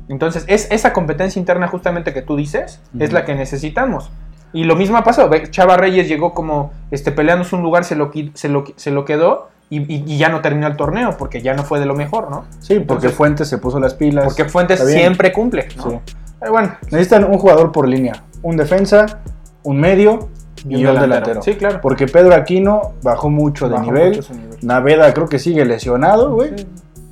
Entonces, 0.10 0.44
es 0.48 0.68
esa 0.72 0.92
competencia 0.92 1.40
interna 1.40 1.68
justamente 1.68 2.16
que 2.16 2.24
tú 2.24 2.36
dices, 2.36 2.82
es 2.98 3.14
la 3.14 3.24
que 3.24 3.36
necesitamos. 3.36 4.10
Y 4.54 4.64
lo 4.64 4.76
mismo 4.76 4.98
ha 4.98 5.04
pasado. 5.04 5.30
Chava 5.52 5.78
Reyes 5.78 6.08
llegó 6.08 6.34
como 6.34 6.72
este, 6.90 7.12
peleándose 7.12 7.56
un 7.56 7.62
lugar, 7.62 7.84
se 7.84 7.96
lo, 7.96 8.12
se 8.34 8.50
lo, 8.50 8.66
se 8.76 8.90
lo 8.90 9.06
quedó 9.06 9.50
y, 9.70 10.18
ya 10.18 10.30
no 10.30 10.42
terminó 10.42 10.66
el 10.66 10.76
torneo 10.76 11.16
porque 11.16 11.44
ya 11.44 11.54
no 11.54 11.62
fue 11.62 11.80
de 11.80 11.86
lo 11.86 11.94
mejor, 11.94 12.32
¿no? 12.32 12.46
Sí, 12.60 12.80
porque 12.80 12.82
Entonces- 12.82 13.14
Fuentes 13.14 13.48
se 13.50 13.60
puso 13.60 13.80
las 13.80 13.94
pilas. 13.94 14.26
Porque 14.26 14.46
Fuentes 14.46 14.84
siempre 14.84 15.32
cumple, 15.32 15.68
¿no? 15.78 15.92
Sí. 15.92 16.00
Pero 16.40 16.54
bueno, 16.54 16.76
Necesitan 16.90 17.24
un 17.24 17.38
jugador 17.38 17.72
por 17.72 17.88
línea. 17.88 18.24
Un 18.42 18.58
defensa, 18.58 19.20
un 19.62 19.80
medio 19.80 20.30
y, 20.70 20.86
un 20.86 21.00
delantero. 21.00 21.42
Sí, 21.42 21.56
claro. 21.56 21.80
Porque 21.82 22.08
Pedro 22.08 22.34
Aquino 22.36 22.94
bajó 23.04 23.30
mucho 23.30 23.68
de 23.70 23.76
Bajó 23.76 23.86
nivel. 23.86 24.10
mucho 24.10 24.22
su 24.24 24.34
nivel. 24.34 24.58
Naveda 24.62 25.14
creo 25.14 25.28
que 25.28 25.40
sigue 25.40 25.66
lesionado, 25.66 26.34
güey. 26.34 26.52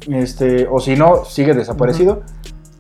Este, 0.08 0.68
o 0.70 0.80
si 0.80 0.96
no, 0.96 1.26
sigue 1.26 1.54
desaparecido. 1.54 2.22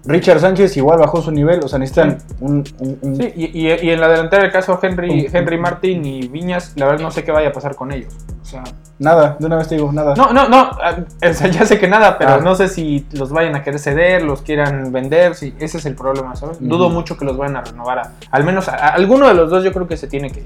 Richard 0.08 0.39
Sánchez 0.39 0.77
igual 0.77 1.00
bajó 1.00 1.22
su 1.22 1.32
nivel. 1.32 1.62
O 1.63 1.67
sea, 1.67 1.79
necesitan 1.79 2.20
un, 2.39 2.63
un- 2.79 3.00
un- 3.01 3.15
Sí, 3.15 3.34
y, 3.36 3.67
y- 3.67 3.74
y 3.82 3.89
en 3.89 4.00
la 4.00 4.08
delantera 4.08 4.46
el 4.46 4.51
caso 4.51 4.77
Henry, 4.82 5.27
Henry 5.34 5.58
Martin 5.58 6.05
y 6.05 6.27
Viñas, 6.27 6.74
la 6.75 6.86
verdad 6.86 7.01
no 7.01 7.12
sé 7.12 7.24
qué 7.24 7.32
vaya 7.32 7.50
a 7.50 7.51
pasar 7.51 7.75
con 7.75 7.91
ellos. 7.91 8.13
O 8.41 8.46
sea, 8.46 8.63
nada. 8.99 9.35
De 9.39 9.45
una 9.45 9.57
vez 9.57 9.67
te 9.67 9.75
digo, 9.75 9.91
nada. 9.91 10.13
no, 10.15 10.31
no, 10.33 10.47
no, 10.47 10.57
ah, 10.81 10.95
o 11.29 11.33
sea, 11.33 11.47
ya 11.47 11.65
sé 11.65 11.79
que 11.79 11.87
nada, 11.87 12.17
pero 12.17 12.35
Ah. 12.35 12.39
no 12.41 12.55
sé 12.55 12.67
si 12.69 13.05
los 13.11 13.31
vayan 13.31 13.55
a 13.55 13.63
querer 13.63 13.79
ceder, 13.79 14.23
los 14.23 14.41
quieran 14.41 14.91
vender, 14.91 15.35
si 15.35 15.53
ese 15.59 15.77
es 15.79 15.85
el 15.85 15.95
problema, 15.95 16.35
¿sabes? 16.35 16.57
Dudo 16.59 16.89
mucho 16.89 17.17
que 17.17 17.25
los 17.25 17.37
vayan 17.37 17.57
a 17.57 17.61
renovar. 17.61 17.99
a- 17.99 18.11
al 18.31 18.43
menos 18.43 18.67
a, 18.69 18.75
a 18.75 18.87
alguno 18.89 19.27
de 19.27 19.33
los 19.33 19.49
dos 19.49 19.63
yo 19.63 19.71
creo 19.73 19.87
que 19.87 19.97
se 19.97 20.07
tiene 20.07 20.31
que 20.31 20.41
ir. 20.41 20.45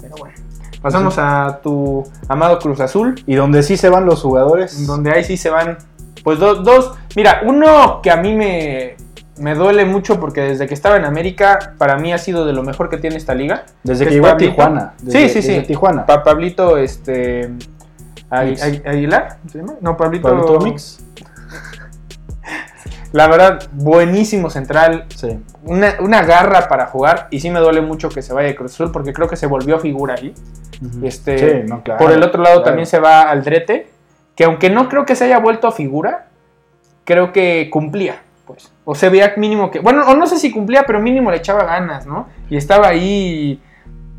Pero 0.00 0.14
bueno. 0.18 0.34
Pasamos 0.82 1.16
a 1.18 1.60
tu 1.62 2.04
amado 2.28 2.58
Cruz 2.58 2.80
Azul. 2.80 3.22
Y 3.26 3.34
donde 3.34 3.62
sí 3.62 3.76
se 3.76 3.90
van 3.90 4.06
los 4.06 4.22
jugadores. 4.22 4.86
donde 4.86 5.10
ahí 5.10 5.24
sí 5.24 5.36
se 5.36 5.50
van, 5.50 5.76
pues 6.24 6.38
do- 6.38 6.54
dos. 6.62 6.92
Mira, 7.16 7.42
uno 7.44 8.00
que 8.02 8.10
a 8.10 8.16
mí 8.16 8.34
me, 8.34 8.96
me 9.38 9.54
duele 9.54 9.84
mucho 9.84 10.18
porque 10.18 10.40
desde 10.40 10.66
que 10.66 10.72
estaba 10.72 10.96
en 10.96 11.04
América, 11.04 11.74
para 11.76 11.98
mí 11.98 12.14
ha 12.14 12.18
sido 12.18 12.46
de 12.46 12.54
lo 12.54 12.62
mejor 12.62 12.88
que 12.88 12.96
tiene 12.96 13.16
esta 13.16 13.34
liga. 13.34 13.64
Desde 13.84 14.04
¿Es 14.04 14.08
que 14.08 14.14
llegó 14.14 14.28
a? 14.28 14.36
Tijuana. 14.38 14.94
Sí, 15.06 15.28
sí, 15.28 15.42
sí. 15.42 15.48
desde 15.48 15.62
Tijuana. 15.64 16.06
Pa- 16.06 16.22
Pablito, 16.22 16.78
este. 16.78 17.50
Aguilar, 18.30 19.38
¿se 19.50 19.58
llama? 19.58 19.74
No, 19.80 19.96
Pablito. 19.96 20.28
Pablito 20.28 20.60
Mix. 20.60 21.00
La 23.12 23.26
verdad, 23.26 23.68
buenísimo 23.72 24.50
central. 24.50 25.06
Sí. 25.14 25.38
Una, 25.64 25.94
una 26.00 26.22
garra 26.22 26.68
para 26.68 26.86
jugar. 26.86 27.26
Y 27.30 27.40
sí 27.40 27.50
me 27.50 27.58
duele 27.58 27.80
mucho 27.80 28.08
que 28.08 28.22
se 28.22 28.32
vaya 28.32 28.48
de 28.48 28.54
Cruz 28.54 28.74
Azul 28.74 28.92
porque 28.92 29.12
creo 29.12 29.28
que 29.28 29.36
se 29.36 29.46
volvió 29.46 29.78
figura 29.80 30.14
ahí. 30.14 30.32
Este, 31.02 31.38
Sí, 31.38 31.68
no, 31.68 31.82
claro, 31.82 31.98
por 31.98 32.12
el 32.12 32.22
otro 32.22 32.42
lado 32.42 32.56
claro. 32.56 32.70
también 32.70 32.86
se 32.86 33.00
va 33.00 33.22
Aldrete, 33.22 33.90
que 34.34 34.44
aunque 34.44 34.70
no 34.70 34.88
creo 34.88 35.04
que 35.04 35.14
se 35.14 35.24
haya 35.24 35.38
vuelto 35.38 35.66
a 35.66 35.72
figura, 35.72 36.28
creo 37.04 37.32
que 37.32 37.68
cumplía, 37.70 38.22
pues. 38.46 38.72
O 38.84 38.94
se 38.94 39.10
veía 39.10 39.34
mínimo 39.36 39.70
que, 39.70 39.80
bueno, 39.80 40.08
o 40.08 40.14
no 40.14 40.26
sé 40.26 40.38
si 40.38 40.50
cumplía, 40.50 40.84
pero 40.86 41.00
mínimo 41.00 41.30
le 41.30 41.36
echaba 41.38 41.64
ganas, 41.64 42.06
¿no? 42.06 42.28
Y 42.48 42.56
estaba 42.56 42.88
ahí, 42.88 43.60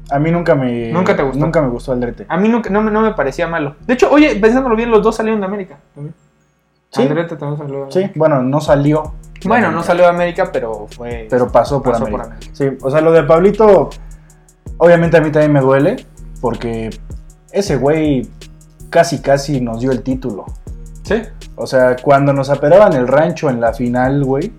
A 0.10 0.20
mí 0.20 0.32
nunca 0.32 0.56
me. 0.56 0.92
¿Nunca 0.92 1.16
te 1.16 1.24
gustó? 1.24 1.40
Nunca 1.40 1.62
me 1.62 1.70
gustó 1.70 1.92
Aldrete. 1.94 2.26
a 2.28 2.38
mí 2.38 2.50
nunca, 2.50 2.70
no, 2.70 2.82
me- 2.82 2.92
no 2.92 3.02
me 3.02 3.14
parecía 3.14 3.48
malo. 3.48 3.76
De 3.88 3.94
hecho, 3.94 4.12
oye, 4.12 4.36
pensándolo 4.36 4.76
bien, 4.76 4.92
los 4.92 5.02
dos 5.04 5.16
salieron 5.16 5.40
de 5.40 5.46
América. 5.46 5.78
también. 5.96 6.14
Sí. 6.90 7.02
Aldrete 7.04 7.38
también 7.38 7.58
salió 7.58 7.86
de 7.86 7.92
Sí, 7.92 8.00
América. 8.00 8.20
bueno, 8.20 8.44
no 8.44 8.60
salió. 8.60 9.14
Bueno, 9.46 9.72
no 9.72 9.82
salió 9.84 10.04
de 10.04 10.10
América, 10.10 10.50
pero 10.52 10.88
fue... 10.96 11.26
Pero 11.30 11.50
pasó 11.52 11.82
por 11.82 11.94
pasó 11.94 12.04
América. 12.06 12.24
por 12.24 12.32
América. 12.34 12.52
Sí, 12.54 12.68
o 12.82 12.92
sea, 12.92 13.02
lo 13.02 13.12
de 13.12 13.24
Pablito, 13.24 13.90
obviamente 14.78 15.18
a 15.18 15.22
mí 15.22 15.32
también 15.32 15.54
me 15.54 15.62
duele, 15.62 16.06
porque 16.42 16.90
ese 17.52 17.78
güey 17.78 18.30
casi, 18.92 19.20
casi 19.22 19.60
nos 19.62 19.80
dio 19.80 19.92
el 19.92 20.04
título. 20.04 20.46
Sí. 21.04 21.22
O 21.56 21.66
sea, 21.66 21.96
cuando 21.96 22.34
nos 22.34 22.50
aperaban 22.52 22.94
el 22.94 23.08
rancho 23.08 23.50
en 23.50 23.60
la 23.62 23.74
final, 23.74 24.24
güey, 24.24 24.52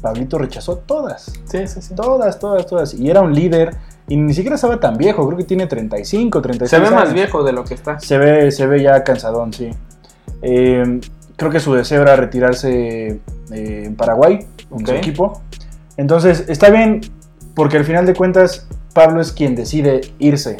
Pablito 0.00 0.36
rechazó 0.38 0.78
todas. 0.78 1.32
Sí, 1.44 1.66
sí, 1.68 1.80
sí. 1.82 1.94
Todas, 1.94 2.38
todas, 2.40 2.66
todas. 2.66 2.94
Y 2.94 3.08
era 3.08 3.20
un 3.20 3.32
líder, 3.34 3.76
y 4.12 4.16
ni 4.16 4.34
siquiera 4.34 4.56
estaba 4.56 4.78
tan 4.80 4.96
viejo, 4.96 5.24
creo 5.26 5.38
que 5.38 5.44
tiene 5.44 5.66
35, 5.66 6.42
36 6.42 6.70
Se 6.70 6.78
ve 6.90 6.94
más 6.94 7.12
viejo 7.14 7.42
de 7.44 7.52
lo 7.52 7.64
que 7.64 7.74
está. 7.74 7.98
Se 8.00 8.18
ve, 8.18 8.50
se 8.50 8.66
ve 8.66 8.82
ya 8.82 9.02
cansadón, 9.04 9.52
sí. 9.52 9.70
Eh, 10.42 11.00
creo 11.36 11.50
que 11.50 11.60
su 11.60 11.72
deseo 11.74 12.02
era 12.02 12.16
retirarse 12.16 13.20
eh, 13.52 13.82
en 13.86 13.94
Paraguay, 13.96 14.40
en 14.76 14.86
su 14.86 14.92
equipo. 14.92 15.40
Entonces, 15.96 16.44
está 16.48 16.70
bien, 16.70 17.00
porque 17.54 17.76
al 17.76 17.84
final 17.84 18.06
de 18.06 18.14
cuentas, 18.14 18.66
Pablo 18.94 19.20
es 19.20 19.32
quien 19.32 19.54
decide 19.54 20.00
irse. 20.18 20.56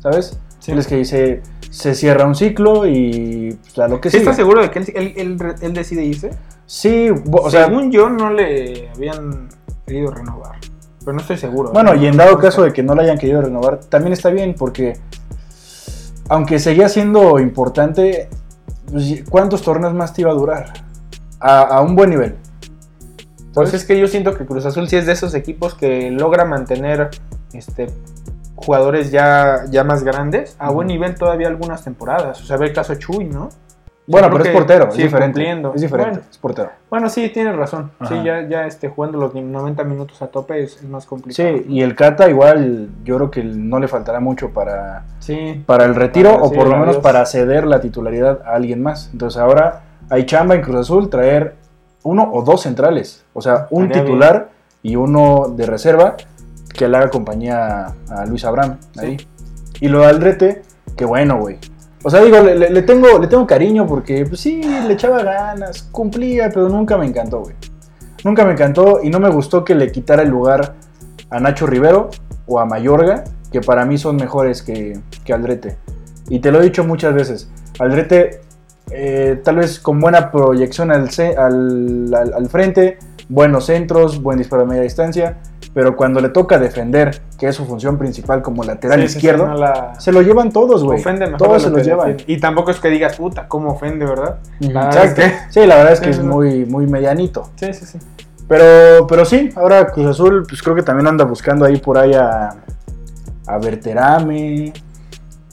¿Sabes? 0.00 0.38
Sí. 0.58 0.72
Él 0.72 0.78
es 0.78 0.86
que 0.86 0.96
dice, 0.96 1.42
se 1.70 1.94
cierra 1.94 2.26
un 2.26 2.34
ciclo 2.34 2.86
y 2.86 3.58
pues, 3.62 3.78
a 3.78 3.88
lo 3.88 4.00
que 4.00 4.10
¿Sí 4.10 4.18
sigue. 4.18 4.22
estás 4.30 4.36
seguro 4.36 4.62
de 4.62 4.70
que 4.70 4.78
él, 4.80 4.92
él- 4.94 5.12
él- 5.16 5.54
él 5.60 5.72
decide 5.74 6.04
irse? 6.04 6.30
Sí, 6.66 7.08
o 7.30 7.50
sea, 7.50 7.66
Según 7.66 7.90
yo, 7.90 8.08
no 8.08 8.30
le 8.32 8.88
habían 8.94 9.48
querido 9.86 10.10
renovar. 10.10 10.56
Pero 11.04 11.14
no 11.14 11.20
estoy 11.20 11.36
seguro. 11.36 11.72
Bueno, 11.72 11.94
y 11.94 12.06
en 12.06 12.16
dado 12.16 12.38
caso 12.38 12.62
de 12.62 12.72
que 12.72 12.82
no 12.82 12.94
la 12.94 13.02
hayan 13.02 13.18
querido 13.18 13.42
renovar, 13.42 13.80
también 13.80 14.12
está 14.12 14.30
bien 14.30 14.54
porque 14.54 14.98
aunque 16.28 16.58
seguía 16.58 16.88
siendo 16.88 17.38
importante, 17.38 18.28
pues, 18.90 19.24
¿cuántos 19.28 19.62
torneos 19.62 19.94
más 19.94 20.14
te 20.14 20.22
iba 20.22 20.30
a 20.30 20.34
durar? 20.34 20.72
A, 21.40 21.62
a 21.62 21.80
un 21.82 21.96
buen 21.96 22.10
nivel. 22.10 22.36
Pues 23.52 23.68
¿Sabes? 23.68 23.74
es 23.74 23.84
que 23.84 23.98
yo 23.98 24.06
siento 24.06 24.34
que 24.34 24.46
Cruz 24.46 24.64
Azul 24.64 24.88
sí 24.88 24.96
es 24.96 25.06
de 25.06 25.12
esos 25.12 25.34
equipos 25.34 25.74
que 25.74 26.10
logra 26.10 26.44
mantener 26.44 27.10
este 27.52 27.88
jugadores 28.64 29.10
ya, 29.10 29.64
ya 29.70 29.84
más 29.84 30.04
grandes 30.04 30.56
a 30.58 30.70
buen 30.70 30.86
nivel 30.86 31.14
todavía 31.16 31.48
algunas 31.48 31.82
temporadas. 31.84 32.40
O 32.40 32.44
sea, 32.44 32.56
ve 32.56 32.66
el 32.66 32.72
caso 32.72 32.94
Chuy, 32.94 33.24
¿no? 33.24 33.48
Bueno, 34.12 34.28
pero 34.30 34.44
es 34.44 34.50
portero, 34.50 34.88
es 34.88 34.96
diferente. 34.96 35.24
cumpliendo. 35.24 35.74
Es 35.74 35.80
diferente, 35.80 36.10
Bueno. 36.10 36.26
es 36.30 36.38
portero. 36.38 36.70
Bueno, 36.90 37.08
sí, 37.08 37.28
tienes 37.30 37.56
razón. 37.56 37.90
Sí, 38.06 38.14
ya, 38.22 38.46
ya 38.48 38.66
este, 38.66 38.88
jugando 38.88 39.18
los 39.18 39.34
90 39.34 39.82
minutos 39.84 40.20
a 40.22 40.26
tope 40.28 40.62
es, 40.62 40.76
es 40.76 40.84
más 40.84 41.06
complicado. 41.06 41.58
Sí, 41.58 41.64
y 41.68 41.80
el 41.82 41.96
Cata 41.96 42.28
igual 42.28 42.90
yo 43.04 43.16
creo 43.16 43.30
que 43.30 43.42
no 43.42 43.80
le 43.80 43.88
faltará 43.88 44.20
mucho 44.20 44.50
para, 44.50 45.04
Sí, 45.18 45.62
para 45.66 45.84
el 45.86 45.94
retiro 45.94 46.32
Para 46.34 46.42
o 46.44 46.52
por 46.52 46.68
lo 46.68 46.76
menos 46.76 46.98
para 46.98 47.24
ceder 47.26 47.66
la 47.66 47.80
titularidad 47.80 48.42
a 48.44 48.54
alguien 48.54 48.82
más. 48.82 49.08
Entonces 49.12 49.40
ahora 49.40 49.82
hay 50.10 50.26
chamba 50.26 50.54
en 50.54 50.60
Cruz 50.62 50.76
Azul 50.76 51.08
traer 51.08 51.54
uno 52.04 52.28
o 52.32 52.42
dos 52.42 52.62
centrales, 52.62 53.24
o 53.32 53.40
sea, 53.40 53.66
un 53.70 53.84
Estaría 53.84 54.04
titular 54.04 54.48
y 54.82 54.96
uno 54.96 55.52
de 55.56 55.66
reserva 55.66 56.16
que 56.74 56.88
le 56.88 56.96
haga 56.96 57.10
compañía 57.10 57.94
a 58.10 58.26
Luis 58.26 58.44
Abraham 58.44 58.78
ahí. 58.98 59.16
Y 59.80 59.88
lo 59.88 60.00
de 60.00 60.06
Aldrete, 60.06 60.62
que 60.96 61.04
bueno, 61.04 61.38
güey. 61.38 61.58
O 62.04 62.10
sea, 62.10 62.20
digo, 62.22 62.40
le, 62.40 62.82
tengo, 62.82 63.18
le 63.18 63.28
tengo 63.28 63.46
cariño 63.46 63.86
porque, 63.86 64.24
pues 64.26 64.40
sí, 64.40 64.60
le 64.62 64.92
echaba 64.94 65.22
ganas, 65.22 65.82
cumplía, 65.92 66.50
pero 66.52 66.68
nunca 66.68 66.96
me 66.96 67.06
encantó, 67.06 67.40
güey. 67.42 67.54
Nunca 68.24 68.44
me 68.44 68.52
encantó 68.52 69.00
y 69.02 69.10
no 69.10 69.20
me 69.20 69.30
gustó 69.30 69.64
que 69.64 69.74
le 69.74 69.90
quitara 69.92 70.22
el 70.22 70.28
lugar 70.28 70.74
a 71.30 71.40
Nacho 71.40 71.66
Rivero 71.66 72.10
o 72.46 72.58
a 72.58 72.66
Mayorga, 72.66 73.24
que 73.52 73.60
para 73.60 73.84
mí 73.84 73.98
son 73.98 74.16
mejores 74.16 74.62
que, 74.62 74.98
que 75.24 75.32
Aldrete. 75.32 75.76
Y 76.28 76.40
te 76.40 76.50
lo 76.50 76.60
he 76.60 76.64
dicho 76.64 76.82
muchas 76.84 77.14
veces. 77.14 77.48
Aldrete, 77.78 78.40
eh, 78.90 79.40
tal 79.44 79.56
vez 79.56 79.78
con 79.78 80.00
buena 80.00 80.30
proyección 80.30 80.90
al, 80.90 81.08
al- 81.36 82.14
al 82.34 82.48
frente, 82.48 82.98
buenos 83.28 83.66
centros, 83.66 84.20
buen 84.20 84.38
disparo 84.38 84.62
a 84.62 84.66
media 84.66 84.82
distancia, 84.82 85.38
pero 85.74 85.96
cuando 85.96 86.20
le 86.20 86.28
toca 86.28 86.58
defender, 86.58 87.22
que 87.38 87.48
es 87.48 87.56
su 87.56 87.64
función 87.64 87.96
principal 87.98 88.42
como 88.42 88.62
lateral 88.62 89.00
Sí, 89.00 89.06
sí, 89.06 89.12
sí, 89.12 89.18
izquierdo, 89.18 89.46
no 89.46 89.54
la- 89.54 89.98
se 89.98 90.12
lo 90.12 90.20
llevan 90.22 90.52
todos, 90.52 90.84
güey. 90.84 91.02
Todos 91.38 91.62
se 91.62 91.70
lo 91.70 91.78
llevan. 91.78 92.16
Y 92.26 92.38
tampoco 92.40 92.70
es 92.70 92.78
que 92.80 92.88
digas, 92.90 93.16
puta, 93.16 93.48
cómo 93.48 93.72
ofende, 93.72 94.04
¿verdad? 94.04 94.36
La 94.60 94.90
es 94.90 94.96
Exacto. 94.96 95.22
que- 95.22 95.32
Sí, 95.60 95.66
la 95.66 95.76
verdad 95.76 95.92
es 95.94 96.00
que 96.00 96.10
es 96.10 96.22
muy, 96.22 96.66
muy 96.66 96.86
medianito. 96.86 97.48
Sí, 97.56 97.72
sí, 97.72 97.86
sí. 97.86 97.98
Pero, 98.48 99.06
pero 99.06 99.24
sí, 99.24 99.48
ahora 99.56 99.86
Cruz 99.86 100.06
Azul, 100.08 100.44
pues 100.46 100.62
creo 100.62 100.74
que 100.74 100.82
también 100.82 101.06
anda 101.06 101.24
buscando 101.24 101.64
ahí 101.64 101.78
por 101.78 101.96
ahí 101.96 102.12
a, 102.12 102.50
a 103.46 103.58
Berterame. 103.58 104.72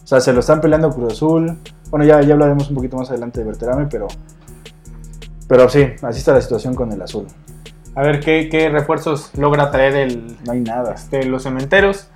O 0.04 0.08
sea, 0.10 0.20
se 0.20 0.34
lo 0.34 0.42
están 0.42 0.60
peleando 0.60 0.90
Cruz 0.92 1.14
Azul. 1.14 1.58
Bueno, 1.92 2.04
ya, 2.06 2.20
ya 2.22 2.34
hablaremos 2.34 2.68
un 2.70 2.76
poquito 2.76 2.98
más 2.98 3.10
adelante 3.10 3.40
de 3.40 3.46
Berterame, 3.46 3.88
pero. 3.90 4.08
Pero 5.48 5.70
sí, 5.70 5.86
así 6.04 6.20
está 6.20 6.34
la 6.34 6.42
situación 6.42 6.76
con 6.76 6.92
el 6.92 7.02
azul. 7.02 7.26
A 7.96 8.02
ver 8.02 8.20
qué, 8.20 8.50
qué 8.50 8.70
refuerzos 8.70 9.32
logra 9.38 9.72
traer 9.72 9.96
el, 9.96 10.38
No 10.46 10.54
hay 10.54 10.62
nada. 10.62 10.94
este, 10.94 11.26
los 11.26 11.44
cementeros. 11.44 12.10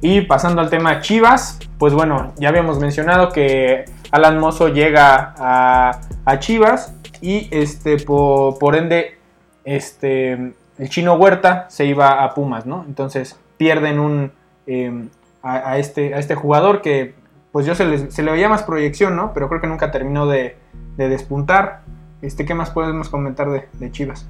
Y 0.00 0.22
pasando 0.22 0.60
al 0.60 0.70
tema 0.70 1.00
Chivas, 1.00 1.58
pues 1.78 1.92
bueno, 1.92 2.32
ya 2.38 2.48
habíamos 2.50 2.78
mencionado 2.78 3.30
que 3.30 3.84
Alan 4.12 4.38
Mozo 4.38 4.68
llega 4.68 5.34
a, 5.36 6.00
a 6.24 6.38
Chivas 6.38 6.94
y 7.20 7.48
este 7.50 7.96
por, 7.98 8.58
por 8.58 8.76
ende 8.76 9.18
este 9.64 10.54
el 10.78 10.88
chino 10.88 11.14
Huerta 11.14 11.66
se 11.68 11.84
iba 11.84 12.22
a 12.22 12.32
Pumas, 12.34 12.64
¿no? 12.64 12.84
Entonces 12.86 13.36
pierden 13.56 13.98
un 13.98 14.30
eh, 14.68 15.08
a, 15.42 15.70
a 15.72 15.78
este, 15.78 16.14
a 16.14 16.18
este 16.18 16.36
jugador 16.36 16.80
que 16.80 17.14
pues 17.50 17.66
yo 17.66 17.74
se 17.74 17.84
le, 17.84 18.10
se 18.12 18.22
le 18.22 18.30
veía 18.30 18.48
más 18.48 18.62
proyección, 18.62 19.16
¿no? 19.16 19.32
Pero 19.34 19.48
creo 19.48 19.60
que 19.60 19.66
nunca 19.66 19.90
terminó 19.90 20.26
de, 20.26 20.56
de 20.96 21.08
despuntar. 21.08 21.80
Este, 22.22 22.44
¿Qué 22.44 22.54
más 22.54 22.70
podemos 22.70 23.08
comentar 23.08 23.50
de, 23.50 23.68
de 23.72 23.90
Chivas? 23.90 24.28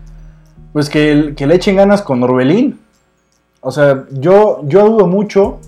Pues 0.73 0.91
que, 0.91 1.35
le 1.37 1.55
echen 1.55 1.77
ganas 1.77 2.03
con 2.03 2.23
Orbelín. 2.23 2.79
O 3.61 3.71
sea, 3.71 4.07
yo, 4.13 4.61
yo 4.65 4.89
dudo 4.89 5.07
mucho 5.07 5.61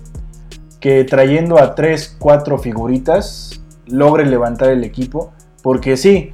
que 0.79 1.03
trayendo 1.03 1.59
a 1.59 1.75
3, 1.75 2.17
4 2.19 2.57
figuritas 2.57 3.61
logre 3.87 4.25
levantar 4.25 4.69
el 4.69 4.83
equipo. 4.83 5.31
Porque 5.61 5.97
sí, 5.97 6.31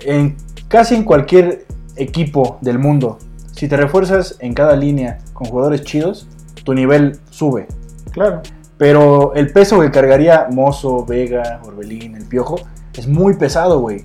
en, 0.00 0.36
casi 0.68 0.94
en 0.94 1.04
cualquier 1.04 1.66
equipo 1.96 2.58
del 2.60 2.78
mundo, 2.78 3.18
si 3.52 3.68
te 3.68 3.76
refuerzas 3.76 4.36
en 4.40 4.54
cada 4.54 4.76
línea 4.76 5.18
con 5.32 5.48
jugadores 5.48 5.82
chidos, 5.82 6.28
tu 6.64 6.74
nivel 6.74 7.18
sube. 7.30 7.68
Claro. 8.10 8.42
Pero 8.76 9.34
el 9.34 9.52
peso 9.52 9.80
que 9.80 9.90
cargaría 9.90 10.48
Mozo, 10.50 11.04
Vega, 11.04 11.60
Orbelín, 11.64 12.16
el 12.16 12.26
Piojo, 12.26 12.56
es 12.94 13.06
muy 13.06 13.34
pesado, 13.34 13.80
güey. 13.80 14.04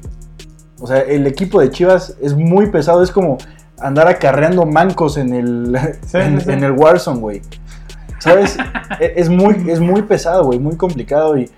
O 0.80 0.88
sea, 0.88 1.00
el 1.00 1.28
equipo 1.28 1.60
de 1.60 1.70
Chivas 1.72 2.16
es 2.22 2.36
muy 2.36 2.68
pesado. 2.68 3.04
Es 3.04 3.12
como 3.12 3.38
andar 3.82 4.08
acarreando 4.08 4.66
mancos 4.66 5.18
en 5.18 5.34
el, 5.34 5.78
Sí, 6.06 6.18
en, 6.18 6.40
sí, 6.40 6.46
sí. 6.46 6.52
en 6.52 6.64
el 6.64 6.72
Warzone, 6.74 7.20
güey. 7.20 7.42
¿Sabes? 8.20 8.58
E- 9.00 9.14
es, 9.16 9.30
muy, 9.30 9.56
es 9.70 9.80
muy 9.80 10.02
pesado, 10.02 10.44
güey. 10.46 10.60
Muy 10.60 10.76
complicado 10.76 11.38
y 11.38 11.50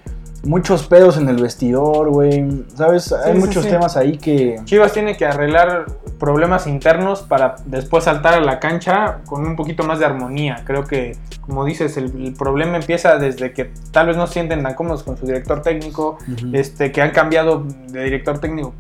muchos 0.43 0.85
pedos 0.87 1.17
en 1.17 1.27
el 1.29 1.41
vestidor, 1.41 2.09
güey. 2.09 2.65
¿Sabes? 2.75 3.11
Hay 3.13 3.33
muchos 3.35 3.67
temas 3.67 3.97
ahí 3.97 4.17
que... 4.17 4.59
Chivas 4.65 4.91
tiene 4.93 5.15
que 5.17 5.25
arreglar 5.25 5.85
problemas 6.19 6.67
internos 6.67 7.21
para 7.23 7.55
después 7.65 8.03
saltar 8.03 8.35
a 8.35 8.41
la 8.41 8.59
cancha 8.59 9.19
con 9.25 9.45
un 9.45 9.55
poquito 9.55 9.83
más 9.83 9.97
de 9.99 10.05
armonía. 10.05 10.61
Creo 10.65 10.83
que, 10.85 11.15
como 11.41 11.65
dices, 11.65 11.97
el, 11.97 12.05
el 12.25 12.33
problema 12.33 12.77
empieza 12.77 13.17
desde 13.17 13.53
que 13.53 13.71
tal 13.91 14.07
vez 14.07 14.17
no 14.17 14.27
se 14.27 14.33
sienten 14.33 14.61
tan 14.61 14.75
cómodos 14.75 15.01
con 15.03 15.17
su 15.17 15.25
director 15.25 15.61
técnico, 15.63 16.17
este, 16.53 16.91
que 16.91 17.01
han 17.01 17.11
cambiado 17.11 17.63
de 17.87 18.03
director 18.03 18.37
técnico 18.39 18.73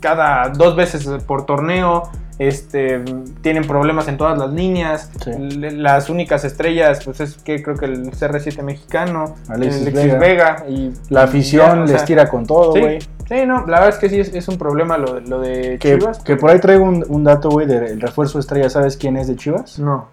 cada 0.00 0.48
dos 0.48 0.74
veces 0.76 1.06
por 1.26 1.44
torneo, 1.44 2.04
este, 2.40 3.04
tienen 3.42 3.66
problemas 3.66 4.08
en 4.08 4.16
todas 4.16 4.38
las 4.38 4.50
líneas, 4.52 5.10
Sí. 5.22 5.30
Las 5.60 6.08
únicas 6.08 6.42
estrellas, 6.44 7.00
pues 7.04 7.20
es 7.20 7.36
que 7.36 7.62
creo 7.62 7.76
que 7.76 7.84
el 7.84 8.10
CR7 8.12 8.62
mexicano, 8.62 9.34
Alexis 9.48 9.86
el 9.88 9.92
Vega. 9.92 10.18
Vega 10.18 10.64
y 10.66 10.90
La 11.10 11.24
afición 11.24 11.80
ya, 11.80 11.80
les 11.82 11.90
sea, 11.90 12.04
tira 12.06 12.28
con 12.30 12.46
todo, 12.46 12.70
güey. 12.70 12.98
sí, 13.28 13.46
no, 13.46 13.66
la 13.66 13.80
verdad 13.80 13.88
es 13.90 13.96
que 13.98 14.08
sí 14.08 14.18
es, 14.20 14.34
es 14.34 14.48
un 14.48 14.56
problema 14.56 14.96
lo, 14.96 15.14
de- 15.16 15.20
lo 15.20 15.38
de 15.40 15.78
Que, 15.78 15.98
Chivas. 15.98 16.20
que 16.20 16.36
por 16.36 16.48
ahí 16.50 16.58
traigo 16.60 16.84
un, 16.84 17.04
un 17.08 17.24
dato, 17.24 17.50
güey, 17.50 17.66
del 17.66 18.00
refuerzo 18.00 18.38
estrella. 18.38 18.70
¿Sabes 18.70 18.96
quién 18.96 19.18
es 19.18 19.28
de 19.28 19.36
Chivas? 19.36 19.78
No. 19.78 20.08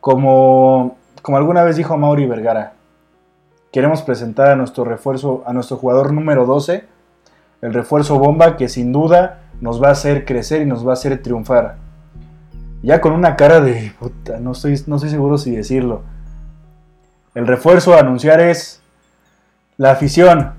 Como, 0.00 0.96
como 1.22 1.36
alguna 1.36 1.64
vez 1.64 1.74
dijo 1.76 1.96
Mauri 1.96 2.26
Vergara, 2.26 2.74
queremos 3.72 4.02
presentar 4.02 4.50
a 4.50 4.54
nuestro 4.56 4.84
refuerzo, 4.84 5.42
a 5.46 5.52
nuestro 5.52 5.78
jugador 5.78 6.12
número 6.12 6.46
12, 6.46 6.84
el 7.62 7.74
refuerzo 7.74 8.18
bomba 8.20 8.56
que 8.56 8.68
sin 8.68 8.92
duda 8.92 9.40
nos 9.60 9.82
va 9.82 9.88
a 9.88 9.92
hacer 9.92 10.24
crecer 10.24 10.62
y 10.62 10.66
nos 10.66 10.86
va 10.86 10.90
a 10.90 10.94
hacer 10.94 11.22
triunfar. 11.22 11.76
Ya 12.82 13.00
con 13.00 13.12
una 13.12 13.36
cara 13.36 13.60
de 13.60 13.92
puta, 13.98 14.38
no 14.38 14.52
estoy, 14.52 14.80
no 14.86 14.96
estoy 14.96 15.10
seguro 15.10 15.38
si 15.38 15.54
decirlo. 15.54 16.02
El 17.34 17.46
refuerzo 17.46 17.94
a 17.94 18.00
anunciar 18.00 18.40
es 18.40 18.80
la 19.76 19.90
afición. 19.90 20.52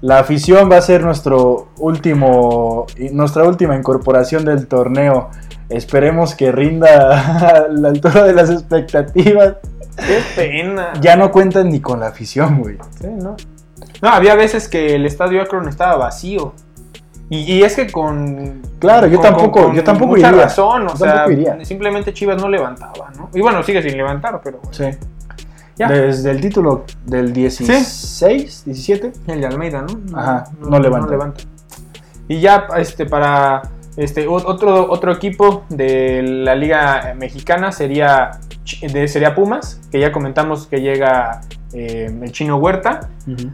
La 0.00 0.18
afición 0.18 0.70
va 0.70 0.78
a 0.78 0.82
ser 0.82 1.02
nuestro 1.04 1.68
último, 1.78 2.86
nuestra 3.12 3.44
última 3.44 3.76
incorporación 3.76 4.44
del 4.44 4.66
torneo. 4.66 5.30
Esperemos 5.68 6.34
que 6.34 6.50
rinda 6.50 7.64
a 7.64 7.68
la 7.70 7.88
altura 7.88 8.24
de 8.24 8.32
las 8.32 8.50
expectativas. 8.50 9.56
Qué 9.96 10.20
pena. 10.34 10.92
Ya 11.00 11.16
no 11.16 11.30
cuentan 11.30 11.68
ni 11.68 11.80
con 11.80 12.00
la 12.00 12.08
afición, 12.08 12.60
güey. 12.60 12.78
Sí, 13.00 13.08
no. 13.08 13.36
No, 14.00 14.08
había 14.08 14.34
veces 14.36 14.68
que 14.68 14.94
el 14.94 15.06
estadio 15.06 15.42
Akron 15.42 15.68
estaba 15.68 15.96
vacío. 15.96 16.54
Y, 17.30 17.40
y 17.54 17.62
es 17.62 17.76
que 17.76 17.90
con. 17.92 18.62
Claro, 18.78 19.06
yo 19.06 19.18
con- 19.18 19.26
tampoco- 19.26 19.62
con 19.64 19.74
yo 19.74 19.84
tampoco 19.84 20.12
mucha 20.16 20.28
iría. 20.30 20.42
razón, 20.44 20.86
o 20.86 20.90
Yo 20.92 20.96
sea, 20.96 21.26
simplemente 21.62 22.12
Chivas 22.14 22.40
no 22.40 22.48
levantaba, 22.48 23.10
¿no? 23.16 23.28
Y 23.34 23.40
bueno, 23.40 23.62
sigue 23.62 23.82
sin 23.82 23.96
levantar, 23.96 24.40
pero. 24.42 24.60
Sí. 24.70 24.84
Ya. 25.76 25.88
Desde 25.88 26.30
el 26.32 26.40
título 26.40 26.84
del 27.04 27.32
16, 27.32 28.62
17. 28.64 29.12
El 29.28 29.40
de 29.40 29.46
Almeida, 29.46 29.82
¿no? 29.82 30.18
Ajá, 30.18 30.44
no 30.60 30.78
levanta. 30.80 31.14
Y 32.26 32.40
ya, 32.40 32.66
este, 32.76 33.06
para 33.06 33.62
este 33.96 34.26
otro, 34.26 34.90
otro 34.90 35.12
equipo 35.12 35.64
de 35.68 36.22
la 36.22 36.54
Liga 36.54 37.14
Mexicana 37.16 37.70
sería, 37.72 38.32
sería 38.64 39.34
Pumas, 39.34 39.80
que 39.90 40.00
ya 40.00 40.12
comentamos 40.12 40.66
que 40.66 40.80
llega 40.80 41.42
eh, 41.72 42.10
el 42.22 42.32
chino 42.32 42.56
Huerta. 42.56 43.08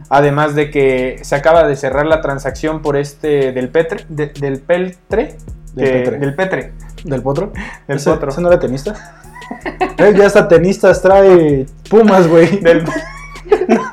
Además 0.09 0.55
de 0.55 0.69
que 0.71 1.19
se 1.23 1.35
acaba 1.35 1.67
de 1.67 1.75
cerrar 1.75 2.05
la 2.05 2.21
transacción 2.21 2.81
por 2.81 2.95
este 2.97 3.51
del 3.51 3.69
Petre, 3.69 4.05
de- 4.09 4.27
del 4.27 4.59
Peltre, 4.59 5.35
Del 5.73 5.91
Petre. 6.03 6.19
del 6.19 6.35
Petre, 6.35 6.71
¿Del 7.03 7.21
potro? 7.21 7.51
del 7.87 7.97
¿Ese, 7.97 8.09
Potro. 8.11 8.29
ese 8.29 8.41
no 8.41 8.47
era 8.49 8.59
tenista? 8.59 8.93
Eh, 9.97 10.13
ya 10.17 10.25
hasta 10.25 10.47
tenistas 10.47 11.01
trae 11.03 11.67
Pumas, 11.89 12.27
güey. 12.27 12.59
Del- 12.61 12.83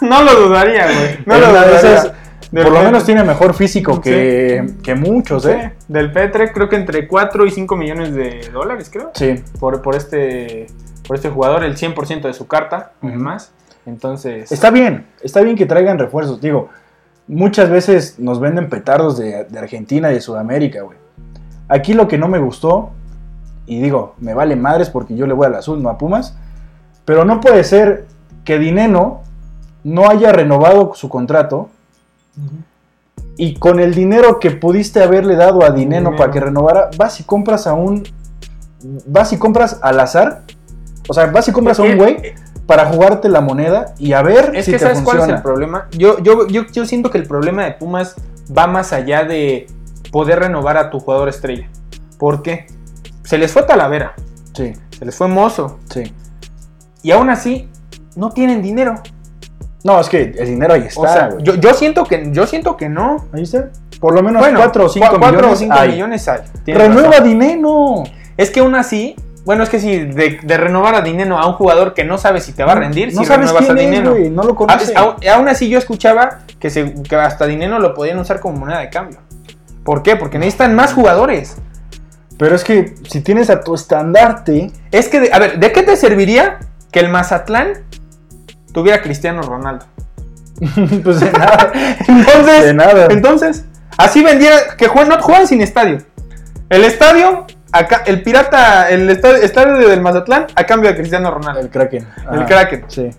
no 0.01 0.23
lo 0.25 0.49
dudaría, 0.49 0.87
güey. 0.87 1.19
No 1.27 1.39
lo 1.39 1.49
dudaría. 1.49 1.77
esas, 1.79 2.13
por 2.51 2.71
lo 2.73 2.83
menos 2.83 3.05
tiene 3.05 3.23
mejor 3.23 3.53
físico 3.55 4.01
que, 4.01 4.67
que 4.83 4.95
muchos, 4.95 5.43
Sí, 5.45 5.51
¿eh? 5.51 5.73
del 5.89 6.11
Petre 6.11 6.53
creo 6.53 6.69
que 6.69 6.77
entre 6.77 7.07
4 7.07 7.45
y 7.47 7.51
5 7.51 7.77
millones 7.77 8.15
de 8.15 8.49
dólares, 8.53 8.89
creo. 8.93 9.11
Sí. 9.15 9.43
Por, 9.61 9.83
por 9.83 9.95
este 9.95 10.67
por 11.07 11.17
este 11.17 11.29
jugador, 11.29 11.65
el 11.65 11.77
100% 11.77 12.23
de 12.23 12.33
su 12.33 12.47
carta, 12.47 12.93
además. 13.03 13.53
Entonces, 13.87 14.53
Está 14.53 14.71
bien, 14.71 15.07
está 15.23 15.41
bien 15.41 15.57
que 15.57 15.67
traigan 15.67 15.99
refuerzos. 15.99 16.41
Digo, 16.41 16.69
muchas 17.27 17.71
veces 17.71 18.19
nos 18.19 18.41
venden 18.41 18.69
petardos 18.69 19.19
de, 19.19 19.45
de 19.45 19.59
Argentina 19.59 20.11
y 20.11 20.15
de 20.15 20.21
Sudamérica, 20.21 20.83
güey. 20.83 20.99
Aquí 21.69 21.95
lo 21.95 22.07
que 22.07 22.19
no 22.19 22.29
me 22.29 22.39
gustó, 22.39 22.91
y 23.67 23.81
digo, 23.81 24.15
me 24.19 24.35
vale 24.35 24.57
madres 24.57 24.91
porque 24.91 25.17
yo 25.17 25.27
le 25.27 25.35
voy 25.35 25.47
al 25.47 25.55
azul, 25.55 25.83
no 25.83 25.89
a 25.89 25.99
Pumas, 25.99 26.37
pero 27.05 27.25
no 27.25 27.41
puede 27.41 27.65
ser 27.65 28.07
que 28.45 28.59
Dineno 28.59 29.23
no 29.85 30.09
haya 30.09 30.33
renovado 30.33 30.95
su 30.95 31.09
contrato 31.09 31.69
y 33.37 33.55
con 33.55 33.81
el 33.81 33.95
dinero 33.95 34.39
que 34.39 34.51
pudiste 34.51 35.03
haberle 35.03 35.37
dado 35.37 35.65
a 35.65 35.71
Dineno 35.71 36.17
para 36.17 36.31
que 36.31 36.41
renovara, 36.41 36.91
vas 36.97 37.21
y 37.21 37.25
compras 37.25 37.67
a 37.67 37.75
un. 37.75 38.05
Vas 39.07 39.33
y 39.33 39.39
compras 39.39 39.79
al 39.83 40.01
azar. 40.01 40.43
O 41.09 41.15
sea, 41.15 41.27
vas 41.27 41.49
y 41.49 41.53
compras 41.53 41.79
a 41.81 41.83
un 41.83 41.97
güey 41.97 42.35
para 42.75 42.87
jugarte 42.87 43.29
la 43.29 43.43
moneda 43.43 43.95
y 43.99 44.15
a 44.15 44.23
ver 44.23 44.53
Es 44.55 44.65
si 44.65 44.71
que 44.73 44.79
te 44.79 44.85
¿sabes 44.85 45.03
cuál 45.03 45.19
es 45.21 45.29
el 45.29 45.43
problema? 45.43 45.89
Yo, 45.91 46.19
yo, 46.23 46.47
yo, 46.49 46.63
yo 46.73 46.87
siento 46.87 47.11
que 47.11 47.19
el 47.19 47.25
problema 47.27 47.65
de 47.65 47.73
Pumas 47.73 48.17
va 48.57 48.67
más 48.67 48.95
allá 48.95 49.25
de 49.25 49.67
poder 50.11 50.39
renovar 50.41 50.79
a 50.79 50.89
tu 50.89 50.99
jugador 50.99 51.29
estrella. 51.29 51.69
¿Por 52.19 52.41
qué? 52.43 52.67
Se 53.25 53.37
les 53.37 53.53
fue 53.53 53.65
Talavera, 53.65 54.15
Sí, 54.55 54.73
se 54.99 55.05
les 55.05 55.15
fue 55.15 55.29
Mozo, 55.29 55.81
sí. 55.91 56.15
y 57.03 57.11
aún 57.11 57.29
así 57.29 57.69
no 58.17 58.31
tienen 58.31 58.63
dinero. 58.63 58.95
No, 59.85 60.01
es 60.01 60.09
que 60.09 60.23
el 60.23 60.47
dinero 60.47 60.73
ahí 60.73 60.85
está, 60.87 61.01
o 61.01 61.07
sea, 61.09 61.29
güey. 61.29 61.45
yo, 61.45 61.55
yo 61.57 61.75
siento 61.75 62.05
que 62.05 62.31
yo 62.33 62.47
siento 62.47 62.79
que 62.79 62.89
no. 62.89 63.27
Ahí 63.35 63.43
está. 63.43 63.69
Por 64.01 64.15
lo 64.15 64.23
menos 64.23 64.41
Bueno, 64.41 64.61
4 64.61 64.85
o 64.87 64.89
5 64.89 65.07
cua- 65.07 65.19
cuatro 65.19 65.49
millones. 65.51 65.69
o 65.71 65.73
hay. 65.75 65.89
millones 65.93 66.27
hay. 66.29 66.41
Tienes 66.65 66.83
Renueva 66.83 67.11
razón. 67.11 67.25
dinero. 67.29 68.03
Es 68.39 68.51
que 68.51 68.61
aún 68.61 68.75
así, 68.77 69.15
bueno, 69.45 69.63
es 69.65 69.69
que 69.71 69.81
si 69.81 69.99
de, 69.99 70.39
de 70.43 70.57
renovar 70.57 70.95
a 70.95 71.01
dinero 71.01 71.37
a 71.39 71.47
un 71.49 71.55
jugador 71.55 71.95
que 71.95 72.05
no 72.05 72.17
sabe 72.19 72.41
si 72.41 72.53
te 72.53 72.63
va 72.65 72.73
a 72.73 72.77
rendir, 72.77 73.13
No 73.13 73.21
si 73.23 73.27
sabes 73.27 73.47
renuevas 73.51 73.65
quién 73.67 73.79
a 73.79 73.81
es, 73.81 73.91
dinero. 73.91 74.11
güey. 74.13 74.31
No 74.31 74.43
lo 74.45 74.55
conoces. 74.55 74.91
es- 74.91 74.97
aún, 74.97 75.49
así 75.49 75.69
yo 75.69 75.79
escuchaba 75.79 76.41
que, 76.61 76.71
se, 76.71 76.95
que 77.03 77.17
hasta 77.17 77.47
dinero 77.47 77.79
lo 77.81 77.95
podían 77.95 78.19
usar 78.19 78.39
como 78.41 78.59
moneda 78.59 78.79
de 78.79 78.91
cambio. 78.91 79.19
¿Por 79.85 80.03
qué? 80.03 80.15
Porque 80.17 80.39
necesitan 80.39 80.75
más 80.77 80.93
jugadores. 80.95 81.57
Pero 82.39 82.55
es 82.55 82.63
que 82.65 82.95
si 83.09 83.21
tienes 83.21 83.51
a 83.51 83.61
tu 83.63 83.75
estandarte. 83.75 84.71
Es 84.93 85.09
que, 85.09 85.21
de- 85.21 85.33
a 85.33 85.39
ver, 85.39 85.59
¿de 85.59 85.73
qué 85.73 85.83
te 85.83 85.97
serviría 85.97 86.59
que 86.93 87.01
el 87.01 87.09
Mazatlán 87.09 87.73
tuviera 88.73 88.99
a 88.99 89.03
Cristiano 89.03 89.43
Ronaldo? 89.43 89.87
pues 91.03 91.19
de 91.21 91.33
nada. 91.33 91.73
Entonces, 92.09 92.65
De 92.65 92.75
nada. 92.75 93.07
entonces, 93.11 93.65
así 93.97 94.23
vendiera, 94.23 94.57
que 94.77 94.87
juegan, 94.87 95.09
no 95.09 95.21
juegan 95.23 95.47
sin 95.49 95.61
estadio. 95.63 95.99
El 96.69 96.85
estadio, 96.85 97.47
acá, 97.73 98.03
el 98.07 98.23
pirata, 98.23 98.89
el 98.91 99.09
estadio, 99.11 99.37
estadio 99.37 99.89
del 99.89 100.01
Mazatlán 100.01 100.47
a 100.55 100.65
cambio 100.65 100.91
de 100.91 100.97
Cristiano 100.97 101.31
Ronaldo. 101.31 101.61
El 101.61 101.71
Kraken. 101.71 102.07
El 102.31 102.39
Ajá. 102.41 102.47
Kraken. 102.47 102.85
Sí. 102.89 103.11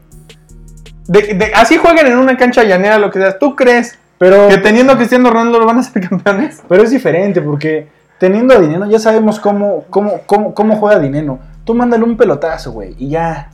De- 1.08 1.34
de- 1.34 1.52
así 1.54 1.78
jueguen 1.78 2.08
en 2.08 2.18
una 2.18 2.38
cancha 2.38 2.64
llanera, 2.64 2.98
lo 2.98 3.10
que 3.12 3.20
sea. 3.20 3.38
¿Tú 3.38 3.56
crees 3.56 3.98
Pero, 4.18 4.48
que 4.48 4.58
teniendo 4.58 4.94
a 4.94 4.98
Cristiano 4.98 5.30
Ronaldo 5.30 5.60
lo 5.60 5.66
van 5.66 5.80
a 5.80 5.84
ser 5.84 6.02
campeones? 6.10 6.62
pero 6.70 6.84
es 6.84 6.92
diferente 6.92 7.42
porque 7.42 7.88
teniendo 8.20 8.54
a 8.56 8.60
dinero 8.60 8.86
ya 8.86 9.00
sabemos 9.00 9.40
cómo, 9.40 9.84
cómo, 9.90 10.22
cómo, 10.26 10.54
cómo 10.54 10.76
juega 10.78 11.00
dinero. 11.00 11.40
Tú 11.66 11.74
mándale 11.74 12.04
un 12.04 12.16
pelotazo, 12.18 12.72
güey, 12.72 12.96
y 12.98 13.10
ya. 13.10 13.50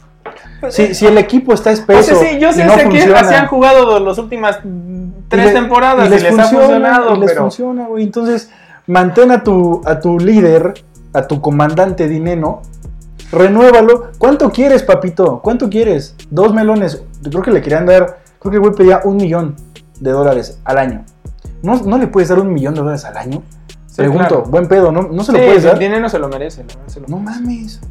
Si, 0.69 0.93
si 0.93 1.07
el 1.07 1.17
equipo 1.17 1.53
está 1.53 1.71
espeso 1.71 2.15
sé, 2.15 2.31
sí, 2.33 2.39
yo 2.39 2.51
sé 2.53 2.65
no 2.65 2.75
que 2.75 2.83
funciona, 2.83 3.19
así 3.21 3.33
han 3.33 3.47
jugado 3.47 3.99
las 3.99 4.17
últimas 4.19 4.59
tres 5.27 5.45
y 5.45 5.47
le- 5.47 5.53
temporadas 5.53 6.07
y 6.07 6.09
les, 6.09 6.23
ha 6.25 6.27
funciona, 6.27 6.63
funcionado, 6.65 7.15
y 7.15 7.19
les 7.19 7.29
pero 7.29 7.41
funciona, 7.41 7.87
güey. 7.87 8.03
Entonces, 8.03 8.51
mantén 8.85 9.31
a 9.31 9.43
tu, 9.43 9.81
a 9.85 9.99
tu 9.99 10.19
líder, 10.19 10.73
a 11.13 11.27
tu 11.27 11.41
comandante 11.41 12.07
Dineno, 12.07 12.61
renuévalo. 13.31 14.11
¿Cuánto 14.17 14.49
quieres, 14.51 14.83
papito? 14.83 15.39
¿Cuánto 15.41 15.69
quieres? 15.69 16.15
Dos 16.29 16.53
melones. 16.53 17.03
Yo 17.21 17.29
creo 17.31 17.43
que 17.43 17.51
le 17.51 17.61
querían 17.61 17.85
dar, 17.85 18.19
creo 18.39 18.51
que 18.51 18.55
el 18.57 18.61
güey 18.61 18.73
pedía 18.73 19.01
un 19.03 19.17
millón 19.17 19.55
de 19.99 20.11
dólares 20.11 20.59
al 20.65 20.77
año. 20.77 21.05
¿No, 21.61 21.75
no 21.83 21.97
le 21.97 22.07
puedes 22.07 22.29
dar 22.29 22.39
un 22.39 22.53
millón 22.53 22.73
de 22.73 22.79
dólares 22.81 23.03
al 23.05 23.17
año? 23.17 23.43
Sí, 23.87 23.95
Pregunto, 23.97 24.27
claro. 24.27 24.43
buen 24.43 24.67
pedo, 24.67 24.91
¿no, 24.91 25.01
no 25.03 25.23
se 25.23 25.31
lo 25.33 25.39
puedes 25.39 25.57
el 25.57 25.63
dar? 25.71 25.79
dinero 25.79 26.07
se 26.09 26.19
lo 26.19 26.29
merece. 26.29 26.63
verdad, 26.63 26.81
se 26.87 26.99
lo 27.01 27.07
No 27.07 27.19
merece. 27.19 27.41
mames. 27.41 27.81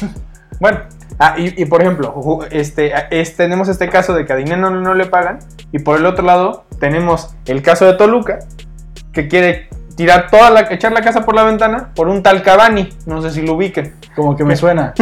Bueno, 0.58 0.80
ah, 1.18 1.34
y, 1.38 1.60
y 1.60 1.66
por 1.66 1.82
ejemplo, 1.82 2.14
este, 2.50 2.92
es- 3.10 3.36
tenemos 3.36 3.68
este 3.68 3.90
caso 3.90 4.14
de 4.14 4.24
que 4.24 4.32
a 4.32 4.36
Dinero 4.36 4.70
no, 4.70 4.80
no 4.80 4.94
le 4.94 5.04
pagan. 5.06 5.40
Y 5.70 5.80
por 5.80 5.98
el 5.98 6.06
otro 6.06 6.24
lado, 6.24 6.64
tenemos 6.80 7.34
el 7.44 7.60
caso 7.60 7.84
de 7.84 7.92
Toluca, 7.94 8.38
que 9.12 9.28
quiere 9.28 9.68
tirar 9.96 10.30
toda 10.30 10.50
la, 10.50 10.60
echar 10.70 10.92
la 10.92 11.00
casa 11.00 11.24
por 11.24 11.34
la 11.34 11.42
ventana 11.42 11.90
por 11.94 12.08
un 12.08 12.22
tal 12.22 12.42
Cavani. 12.42 12.90
No 13.06 13.22
sé 13.22 13.30
si 13.30 13.42
lo 13.42 13.54
ubiquen. 13.54 13.94
Como 14.14 14.36
que 14.36 14.44
me 14.44 14.54
suena. 14.56 14.94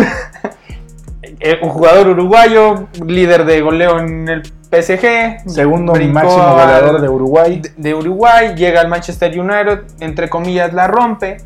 Eh, 1.40 1.58
un 1.62 1.68
jugador 1.68 2.08
uruguayo, 2.08 2.86
líder 3.04 3.44
de 3.44 3.60
goleo 3.60 3.98
en 3.98 4.28
el 4.28 4.42
PSG. 4.42 5.48
Segundo 5.50 5.94
máximo 5.94 6.52
goleador 6.52 7.00
de 7.00 7.08
Uruguay. 7.08 7.60
de, 7.60 7.72
de 7.76 7.94
Uruguay, 7.94 8.54
llega 8.54 8.80
al 8.80 8.88
Manchester 8.88 9.38
United, 9.38 9.82
entre 10.00 10.28
comillas 10.28 10.72
la 10.72 10.86
rompe. 10.86 11.38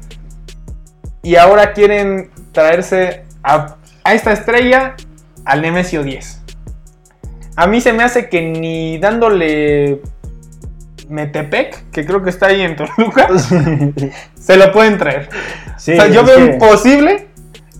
Y 1.22 1.36
ahora 1.36 1.72
quieren 1.72 2.30
traerse 2.52 3.24
a, 3.42 3.76
a 4.04 4.14
esta 4.14 4.32
estrella 4.32 4.94
al 5.44 5.62
Nemesio 5.62 6.02
10. 6.02 6.42
A 7.56 7.66
mí 7.66 7.80
se 7.80 7.92
me 7.92 8.04
hace 8.04 8.28
que 8.28 8.42
ni 8.42 8.98
dándole 8.98 10.00
Metepec, 11.08 11.90
que 11.90 12.04
creo 12.04 12.22
que 12.22 12.30
está 12.30 12.46
ahí 12.46 12.60
en 12.60 12.76
Toluca, 12.76 13.28
se 14.34 14.56
lo 14.56 14.72
pueden 14.72 14.98
traer. 14.98 15.28
Sí, 15.76 15.92
o 15.92 15.96
sea, 15.96 16.08
yo 16.08 16.24
veo 16.24 16.36
que- 16.36 16.44
imposible 16.52 17.28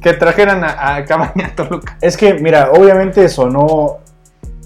que 0.01 0.13
trajeran 0.15 0.63
a, 0.65 0.97
a 0.97 1.05
Cavani 1.05 1.43
a 1.45 1.55
Toluca. 1.55 1.97
Es 2.01 2.17
que, 2.17 2.35
mira, 2.35 2.71
obviamente 2.73 3.29
sonó. 3.29 3.99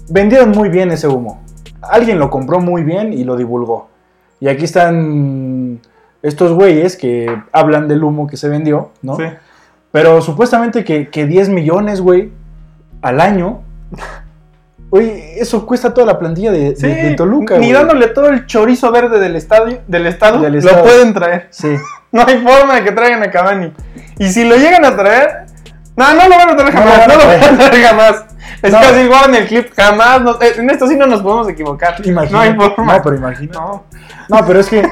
Vendieron 0.09 0.51
muy 0.51 0.69
bien 0.69 0.91
ese 0.91 1.07
humo. 1.07 1.41
Alguien 1.81 2.19
lo 2.19 2.29
compró 2.29 2.59
muy 2.59 2.83
bien 2.83 3.13
y 3.13 3.23
lo 3.23 3.35
divulgó. 3.35 3.89
Y 4.39 4.47
aquí 4.49 4.65
están 4.65 5.79
estos 6.21 6.51
güeyes 6.53 6.95
que 6.97 7.35
hablan 7.51 7.87
del 7.87 8.03
humo 8.03 8.27
que 8.27 8.37
se 8.37 8.47
vendió, 8.49 8.91
¿no? 9.01 9.15
Sí. 9.15 9.23
Pero 9.91 10.21
supuestamente 10.21 10.83
que, 10.83 11.09
que 11.09 11.25
10 11.25 11.49
millones, 11.49 11.99
güey, 12.01 12.31
al 13.01 13.19
año. 13.21 13.61
Oye, 14.95 15.39
eso 15.41 15.65
cuesta 15.65 15.91
toda 15.91 16.05
la 16.05 16.19
plantilla 16.19 16.51
de, 16.51 16.69
de- 16.69 16.75
Sí, 16.75 16.87
de 16.87 17.15
Toluca. 17.15 17.57
ni 17.57 17.71
dándole 17.73 18.07
todo 18.09 18.29
el 18.29 18.45
chorizo 18.45 18.91
verde 18.91 19.19
del 19.19 19.35
estadio, 19.35 19.79
del 19.87 20.05
estado, 20.05 20.39
Del 20.39 20.53
lo 20.63 20.83
pueden 20.83 21.13
traer. 21.15 21.47
Sí. 21.49 21.75
No 22.11 22.23
hay 22.27 22.37
forma 22.43 22.75
de 22.75 22.83
que 22.83 22.91
traigan 22.91 23.23
a 23.23 23.31
Cavani. 23.31 23.73
Y 24.19 24.29
si 24.29 24.43
lo 24.47 24.55
llegan 24.55 24.85
a 24.85 24.95
traer. 24.95 25.45
No, 25.95 26.13
no 26.13 26.29
lo 26.29 26.37
van 26.37 26.49
a 26.51 26.55
traer 26.55 26.73
No 26.75 26.79
jamás. 26.79 27.07
No 27.07 27.13
lo 27.15 27.25
van 27.27 27.43
a 27.43 27.57
traer. 27.57 27.85
jamás. 27.87 28.25
Es 28.61 28.71
casi 28.71 28.99
igual 28.99 29.29
en 29.29 29.35
el 29.35 29.47
clip. 29.47 29.73
Jamás. 29.75 30.21
no- 30.21 30.39
eh, 30.39 30.53
en 30.57 30.69
esto 30.69 30.85
sí 30.85 30.95
no 30.95 31.07
nos 31.07 31.23
podemos 31.23 31.49
equivocar. 31.49 31.95
Imagina. 32.05 32.37
No 32.37 32.39
hay 32.43 32.53
forma. 32.53 32.97
No, 32.97 33.01
pero 33.01 33.15
imagina. 33.15 33.51
No. 33.53 33.83
No, 34.29 34.45
pero 34.45 34.59
es 34.59 34.69
que 34.69 34.87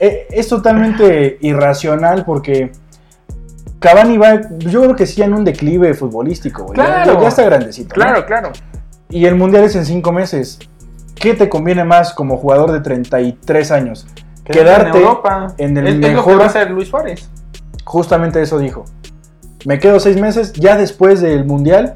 eh, 0.00 0.26
es 0.30 0.48
totalmente 0.48 1.36
irracional 1.42 2.24
porque 2.24 2.72
Cavani 3.78 4.16
va, 4.16 4.40
yo 4.60 4.80
creo 4.84 4.96
que 4.96 5.06
sí 5.06 5.20
en 5.20 5.34
un 5.34 5.44
declive 5.44 5.92
futbolístico, 5.92 6.64
Claro. 6.72 7.12
Ya, 7.16 7.20
ya 7.20 7.28
está 7.28 7.42
grandecito. 7.44 7.94
Claro, 7.94 8.24
claro. 8.24 8.52
Y 9.10 9.26
el 9.26 9.34
mundial 9.36 9.64
es 9.64 9.76
en 9.76 9.84
cinco 9.84 10.12
meses. 10.12 10.58
¿Qué 11.14 11.34
te 11.34 11.48
conviene 11.48 11.84
más 11.84 12.12
como 12.12 12.36
jugador 12.36 12.72
de 12.72 12.80
33 12.80 13.70
años? 13.70 14.06
Quedarte 14.44 14.88
en 14.98 15.04
Europa. 15.04 15.54
en 15.58 15.76
el 15.78 15.86
es, 15.86 15.94
es 15.94 16.00
lo 16.00 16.08
que 16.08 16.14
mejor- 16.14 16.40
va 16.40 16.44
a 16.44 16.48
hacer 16.48 16.70
Luis 16.70 16.88
Suárez. 16.88 17.30
Justamente 17.84 18.42
eso 18.42 18.58
dijo. 18.58 18.84
Me 19.64 19.78
quedo 19.78 19.98
seis 20.00 20.20
meses, 20.20 20.52
ya 20.52 20.76
después 20.76 21.20
del 21.22 21.44
mundial, 21.46 21.94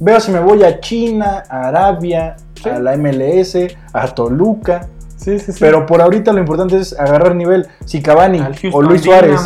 veo 0.00 0.20
si 0.20 0.30
me 0.32 0.40
voy 0.40 0.64
a 0.64 0.80
China, 0.80 1.44
a 1.48 1.68
Arabia, 1.68 2.36
Sí. 2.62 2.68
a 2.68 2.78
la 2.78 2.92
MLS, 2.96 3.68
a 3.92 4.08
Toluca. 4.08 4.88
Sí, 5.16 5.38
sí, 5.38 5.52
sí. 5.52 5.58
Pero 5.60 5.86
por 5.86 6.02
ahorita 6.02 6.32
lo 6.32 6.40
importante 6.40 6.76
es 6.78 6.98
agarrar 6.98 7.34
nivel. 7.34 7.66
Si 7.86 8.02
Cavani 8.02 8.42
o 8.72 8.82
Luis 8.82 9.02
Suárez 9.02 9.40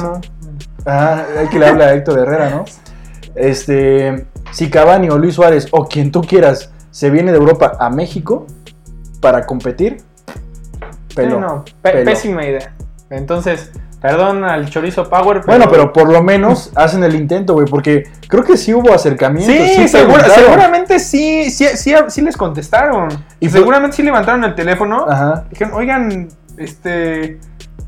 hay 0.84 1.46
que 1.48 1.58
le 1.58 1.66
habla 1.66 1.86
a 1.86 1.94
Héctor 1.94 2.18
Herrera, 2.20 2.50
¿no? 2.50 2.64
Este, 3.36 4.26
si 4.50 4.68
Cavani 4.70 5.08
o 5.08 5.16
Luis 5.18 5.36
Suárez 5.36 5.68
o 5.70 5.86
quien 5.86 6.10
tú 6.10 6.20
quieras 6.22 6.72
se 6.90 7.10
viene 7.10 7.32
de 7.32 7.38
Europa 7.38 7.76
a 7.78 7.90
México 7.90 8.46
para 9.20 9.46
competir, 9.46 9.98
peló. 11.14 11.40
No, 11.40 11.64
peló. 11.82 12.04
pésima 12.04 12.44
idea. 12.44 12.74
Entonces, 13.10 13.70
perdón 14.00 14.44
al 14.44 14.70
Chorizo 14.70 15.08
Power. 15.10 15.42
Bueno, 15.46 15.66
pero 15.70 15.92
por 15.92 16.10
lo 16.10 16.22
menos 16.22 16.70
hacen 16.76 17.02
el 17.04 17.14
intento, 17.14 17.54
güey, 17.54 17.66
porque 17.66 18.04
creo 18.28 18.44
que 18.44 18.56
sí 18.56 18.72
hubo 18.72 18.92
acercamientos. 18.94 19.54
Sí, 19.56 19.88
segura- 19.88 20.28
seguramente 20.28 20.98
sí, 20.98 21.50
sí, 21.50 21.66
sí, 21.74 21.94
sí 22.08 22.20
les 22.22 22.36
contestaron. 22.36 23.08
Y 23.40 23.48
seguramente 23.48 23.96
sí 23.96 24.02
levantaron 24.02 24.44
el 24.44 24.54
teléfono. 24.54 25.06
Ajá. 25.08 25.44
Dijeron, 25.50 25.74
oigan, 25.74 26.28
este, 26.56 27.38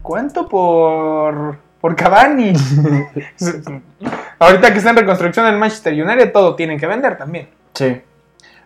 ¿cuánto 0.02 0.48
por, 0.48 1.56
por 1.80 1.96
Cavani? 1.96 2.52
Ahorita 4.38 4.72
que 4.72 4.78
está 4.78 4.90
en 4.90 4.96
reconstrucción 4.96 5.46
en 5.46 5.58
Manchester 5.58 5.92
United, 5.94 6.32
todo 6.32 6.56
tienen 6.56 6.78
que 6.78 6.86
vender 6.86 7.16
también. 7.16 7.48
Sí. 7.74 8.00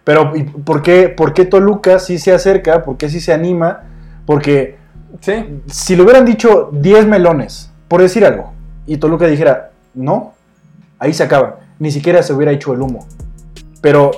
Pero 0.07 0.37
¿y 0.37 0.45
¿por 0.45 0.83
qué, 0.83 1.09
por 1.09 1.35
qué 1.35 1.45
Toluca 1.47 1.99
sí 1.99 2.21
se 2.21 2.33
acerca? 2.33 2.85
¿Por 2.85 2.97
qué 2.97 3.11
sí 3.11 3.21
se 3.21 3.33
anima? 3.33 3.81
Porque 4.25 4.79
Sí. 5.21 5.61
si 5.67 5.97
le 5.97 6.03
hubieran 6.03 6.25
dicho 6.25 6.69
10 6.73 7.07
melones, 7.07 7.73
por 7.89 8.01
decir 8.03 8.25
algo, 8.25 8.53
y 8.87 8.99
Toluca 8.99 9.27
dijera, 9.27 9.73
no, 9.95 10.35
ahí 11.01 11.13
se 11.13 11.25
acaba. 11.25 11.59
Ni 11.81 11.91
siquiera 11.91 12.23
se 12.23 12.33
hubiera 12.33 12.53
hecho 12.53 12.73
el 12.73 12.83
humo. 12.83 13.05
Pero 13.81 14.13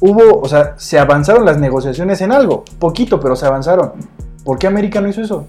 hubo, 0.00 0.40
o 0.40 0.48
sea, 0.48 0.76
se 0.78 0.98
avanzaron 0.98 1.44
las 1.44 1.58
negociaciones 1.58 2.22
en 2.22 2.32
algo, 2.32 2.64
poquito, 2.78 3.20
pero 3.20 3.36
se 3.36 3.44
avanzaron. 3.44 3.92
¿Por 4.44 4.58
qué 4.58 4.66
América 4.66 5.02
no 5.02 5.08
hizo 5.08 5.20
eso? 5.20 5.46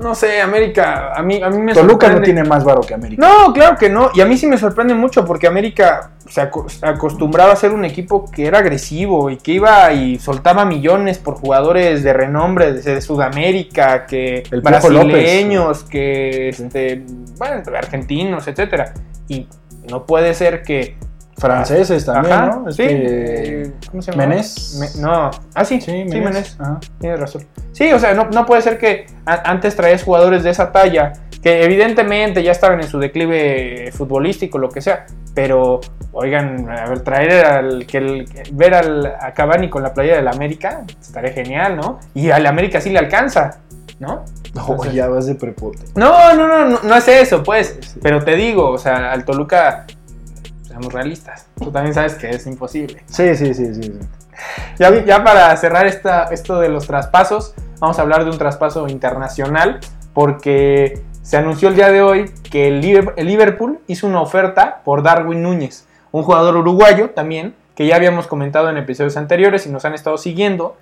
No 0.00 0.14
sé, 0.14 0.40
América, 0.40 1.12
a 1.14 1.22
mí, 1.22 1.42
a 1.42 1.50
mí 1.50 1.58
me 1.58 1.74
Toluca 1.74 2.06
no 2.08 2.14
sorprende- 2.14 2.24
tiene 2.24 2.44
más 2.44 2.64
varo 2.64 2.80
que 2.80 2.94
América. 2.94 3.26
No, 3.26 3.52
claro 3.52 3.76
que 3.76 3.90
no. 3.90 4.10
Y 4.14 4.22
a 4.22 4.26
mí 4.26 4.38
sí 4.38 4.46
me 4.46 4.56
sorprende 4.56 4.94
mucho 4.94 5.24
porque 5.24 5.46
América 5.46 6.12
se 6.28 6.40
aco- 6.40 6.68
se 6.68 6.86
acostumbraba 6.86 7.52
a 7.52 7.56
ser 7.56 7.72
un 7.72 7.84
equipo 7.84 8.30
que 8.30 8.46
era 8.46 8.58
agresivo 8.60 9.28
y 9.28 9.36
que 9.36 9.52
iba 9.52 9.92
y 9.92 10.18
soltaba 10.18 10.64
millones 10.64 11.18
por 11.18 11.34
jugadores 11.34 12.02
de 12.02 12.12
renombre 12.14 12.72
de, 12.72 12.80
de 12.94 13.00
Sudamérica, 13.02 14.06
que 14.06 14.42
El 14.50 14.62
brasileños, 14.62 15.84
que 15.84 16.48
este, 16.48 17.02
bueno, 17.38 17.62
argentinos, 17.76 18.48
etcétera. 18.48 18.94
Y 19.28 19.46
no 19.90 20.06
puede 20.06 20.32
ser 20.34 20.62
que 20.62 20.96
Franceses 21.42 22.04
también, 22.06 22.32
Ajá, 22.34 22.46
¿no? 22.64 22.70
sí, 22.72 22.82
Este, 22.82 23.62
eh, 23.62 23.72
¿Cómo 23.90 24.00
se 24.02 24.12
llama? 24.12 24.26
Menés. 24.26 24.76
Me- 24.96 25.02
no. 25.02 25.30
Ah, 25.54 25.64
sí. 25.64 25.80
Sí, 25.80 25.90
Sí, 25.90 26.04
Menés. 26.04 26.24
Menés. 26.24 26.56
Ajá. 26.60 26.80
Tienes 27.00 27.20
razón. 27.20 27.44
Sí, 27.72 27.92
o 27.92 27.98
sea, 27.98 28.14
no, 28.14 28.28
no 28.30 28.46
puede 28.46 28.62
ser 28.62 28.78
que 28.78 29.06
antes 29.26 29.76
traías 29.76 30.02
jugadores 30.02 30.42
de 30.44 30.50
esa 30.50 30.72
talla, 30.72 31.12
que 31.42 31.64
evidentemente 31.64 32.42
ya 32.42 32.52
estaban 32.52 32.80
en 32.80 32.86
su 32.88 32.98
declive 32.98 33.90
futbolístico, 33.92 34.58
lo 34.58 34.68
que 34.68 34.80
sea, 34.80 35.06
pero, 35.34 35.80
oigan, 36.12 36.68
a 36.70 36.88
ver, 36.88 37.00
traer 37.00 37.44
al, 37.46 37.86
que 37.86 37.98
el- 37.98 38.28
ver 38.52 38.74
al, 38.74 39.06
a 39.06 39.32
Cavani 39.32 39.68
con 39.68 39.82
la 39.82 39.92
playa 39.92 40.16
del 40.16 40.28
América, 40.28 40.82
estaría 41.00 41.32
genial, 41.32 41.76
¿no? 41.76 41.98
Y 42.14 42.30
al 42.30 42.46
América 42.46 42.80
sí 42.80 42.90
le 42.90 42.98
alcanza, 43.00 43.58
¿no? 43.98 44.24
No, 44.54 44.60
Entonces- 44.68 44.92
ya 44.92 45.08
vas 45.08 45.26
de 45.26 45.34
prepote. 45.34 45.78
No, 45.96 46.34
no, 46.34 46.46
no, 46.46 46.64
no, 46.66 46.78
no 46.82 46.94
es 46.94 47.08
eso, 47.08 47.42
pues, 47.42 47.78
pero 48.02 48.22
te 48.22 48.36
digo, 48.36 48.68
o 48.70 48.78
sea, 48.78 49.10
al 49.10 49.24
Toluca, 49.24 49.86
seamos 50.72 50.92
realistas, 50.92 51.46
tú 51.58 51.70
también 51.70 51.94
sabes 51.94 52.14
que 52.14 52.30
es 52.30 52.46
imposible. 52.46 53.02
Sí, 53.06 53.34
sí, 53.36 53.52
sí, 53.54 53.74
sí. 53.74 53.82
sí. 53.82 53.98
Ya, 54.78 55.04
ya 55.04 55.22
para 55.22 55.54
cerrar 55.56 55.86
esta, 55.86 56.24
esto 56.24 56.58
de 56.58 56.70
los 56.70 56.86
traspasos, 56.86 57.54
vamos 57.78 57.98
a 57.98 58.02
hablar 58.02 58.24
de 58.24 58.30
un 58.30 58.38
traspaso 58.38 58.88
internacional 58.88 59.80
porque 60.14 61.02
se 61.22 61.36
anunció 61.36 61.68
el 61.68 61.76
día 61.76 61.90
de 61.90 62.02
hoy 62.02 62.30
que 62.50 62.68
el 62.68 62.80
Liverpool 62.80 63.80
hizo 63.86 64.06
una 64.06 64.20
oferta 64.20 64.80
por 64.84 65.02
Darwin 65.02 65.42
Núñez, 65.42 65.86
un 66.10 66.22
jugador 66.22 66.56
uruguayo 66.56 67.10
también, 67.10 67.54
que 67.74 67.86
ya 67.86 67.96
habíamos 67.96 68.26
comentado 68.26 68.70
en 68.70 68.76
episodios 68.76 69.16
anteriores 69.16 69.66
y 69.66 69.70
nos 69.70 69.84
han 69.84 69.94
estado 69.94 70.18
siguiendo. 70.18 70.76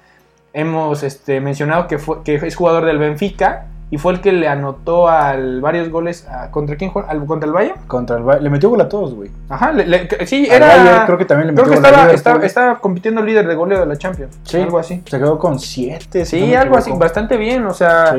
Hemos 0.53 1.03
este, 1.03 1.41
mencionado 1.41 1.87
que, 1.89 1.99
fue, 1.99 2.23
que 2.23 2.37
es 2.37 2.57
jugador 2.57 2.85
del 2.85 2.99
Benfica 2.99 3.67
y 3.93 3.99
fue 3.99 4.13
el 4.13 4.21
que 4.21 4.31
le 4.33 4.47
anotó 4.47 5.09
al 5.09 5.61
varios 5.61 5.89
goles 5.89 6.27
a- 6.29 6.51
contra 6.53 6.77
quién 6.77 6.91
jugó? 6.91 7.05
¿Al- 7.09 7.25
contra 7.27 7.47
el 7.49 7.53
Bayern. 7.53 7.81
Contra 7.89 8.17
el 8.19 8.23
Bayern. 8.23 8.45
Le 8.45 8.51
metió 8.51 8.71
gol 8.71 8.81
a 8.81 8.89
todos, 8.89 9.15
güey. 9.15 9.31
Ajá, 9.49 9.73
le- 9.73 9.87
le- 9.87 10.27
sí, 10.27 10.47
Al 10.49 10.57
era 10.57 10.67
Bayern 10.69 11.07
creo 11.07 11.19
que 11.19 11.25
también 11.25 11.49
le 11.49 11.55
creo 11.55 11.67
metió 11.67 11.81
que 11.83 11.89
gol 11.89 11.95
estaba, 11.99 12.13
estaba, 12.13 12.47
estaba 12.47 12.79
compitiendo 12.79 13.21
líder 13.23 13.49
de 13.49 13.55
goleo 13.57 13.81
de 13.81 13.87
la 13.87 13.97
Champions. 13.97 14.39
Sí. 14.45 14.59
Algo 14.59 14.79
así. 14.79 15.03
Se 15.07 15.19
quedó 15.19 15.39
con 15.39 15.59
7. 15.59 16.25
Sí, 16.25 16.55
algo 16.55 16.77
así, 16.77 16.93
bastante 16.93 17.37
bien, 17.37 17.67
o 17.67 17.75
sea, 17.75 18.17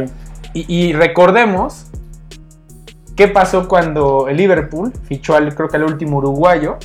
y, 0.54 0.66
y 0.68 0.94
recordemos 0.94 1.88
qué 3.16 3.28
pasó 3.28 3.68
cuando 3.68 4.28
el 4.28 4.38
Liverpool 4.38 4.92
fichó 5.04 5.36
al, 5.36 5.54
creo 5.56 5.70
que 5.70 5.78
al 5.78 5.84
último 5.84 6.18
uruguayo, 6.18 6.78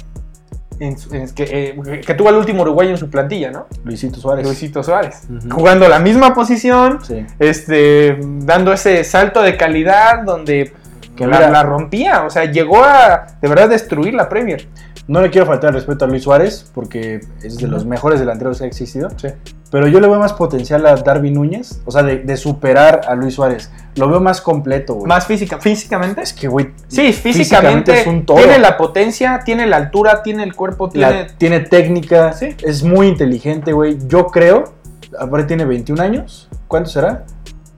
en 0.80 0.98
su- 0.98 1.14
en- 1.14 1.28
que, 1.34 1.44
eh, 1.44 2.00
que 2.06 2.14
tuvo 2.14 2.28
al 2.28 2.36
último 2.36 2.62
uruguayo 2.62 2.90
en 2.90 2.98
su 2.98 3.08
plantilla, 3.10 3.50
¿no? 3.50 3.66
Luisito 3.84 4.20
Suárez. 4.20 4.46
Luisito 4.46 4.82
Suárez. 4.82 5.22
Jugando 5.50 5.88
la 5.88 5.98
misma 5.98 6.34
posición, 6.34 6.98
Sí. 7.04 7.24
este, 7.38 8.18
dando 8.20 8.72
ese 8.72 9.02
salto 9.04 9.42
de 9.42 9.56
calidad 9.56 10.22
donde 10.24 10.72
Que 11.16 11.26
la, 11.26 11.48
la 11.48 11.62
rompía, 11.62 12.24
o 12.24 12.30
sea, 12.30 12.44
llegó 12.44 12.84
a 12.84 13.26
de 13.40 13.48
verdad 13.48 13.70
destruir 13.70 14.12
la 14.12 14.28
Premier. 14.28 14.68
No 15.08 15.20
le 15.20 15.30
quiero 15.30 15.46
faltar 15.46 15.68
el 15.70 15.74
respeto 15.76 16.04
a 16.04 16.08
Luis 16.08 16.24
Suárez 16.24 16.68
porque 16.74 17.20
es 17.42 17.58
de 17.58 17.68
los 17.68 17.86
mejores 17.86 18.18
delanteros 18.18 18.58
que 18.58 18.64
ha 18.64 18.66
existido. 18.66 19.08
Sí. 19.16 19.28
Pero 19.70 19.86
yo 19.88 20.00
le 20.00 20.08
veo 20.08 20.18
más 20.18 20.32
potencial 20.32 20.84
a 20.86 20.94
Darwin 20.96 21.34
Núñez, 21.34 21.80
o 21.84 21.90
sea, 21.92 22.02
de, 22.02 22.18
de 22.18 22.36
superar 22.36 23.02
a 23.08 23.14
Luis 23.14 23.34
Suárez. 23.34 23.70
Lo 23.96 24.08
veo 24.08 24.20
más 24.20 24.40
completo, 24.40 24.94
güey. 24.94 25.06
Más 25.06 25.26
física, 25.26 25.58
físicamente. 25.60 26.22
Es 26.22 26.32
que, 26.32 26.48
güey. 26.48 26.70
Sí, 26.88 27.12
físicamente, 27.12 28.00
es 28.00 28.06
un 28.06 28.24
toro. 28.26 28.42
tiene 28.42 28.58
la 28.58 28.76
potencia, 28.76 29.40
tiene 29.44 29.66
la 29.66 29.76
altura, 29.76 30.22
tiene 30.22 30.42
el 30.44 30.54
cuerpo, 30.54 30.90
La- 30.94 31.08
tiene... 31.10 31.30
tiene 31.38 31.60
técnica, 31.60 32.32
Sí. 32.32 32.56
es 32.64 32.82
muy 32.82 33.06
inteligente, 33.08 33.72
güey. 33.72 33.98
Yo 34.08 34.26
creo, 34.26 34.74
aparte 35.18 35.46
tiene 35.48 35.64
21 35.64 36.02
años. 36.02 36.48
¿Cuánto 36.68 36.90
será? 36.90 37.24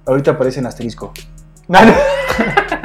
Ahorita 0.07 0.31
aparece 0.33 0.61
en 0.61 0.67
asterisco. 0.67 1.13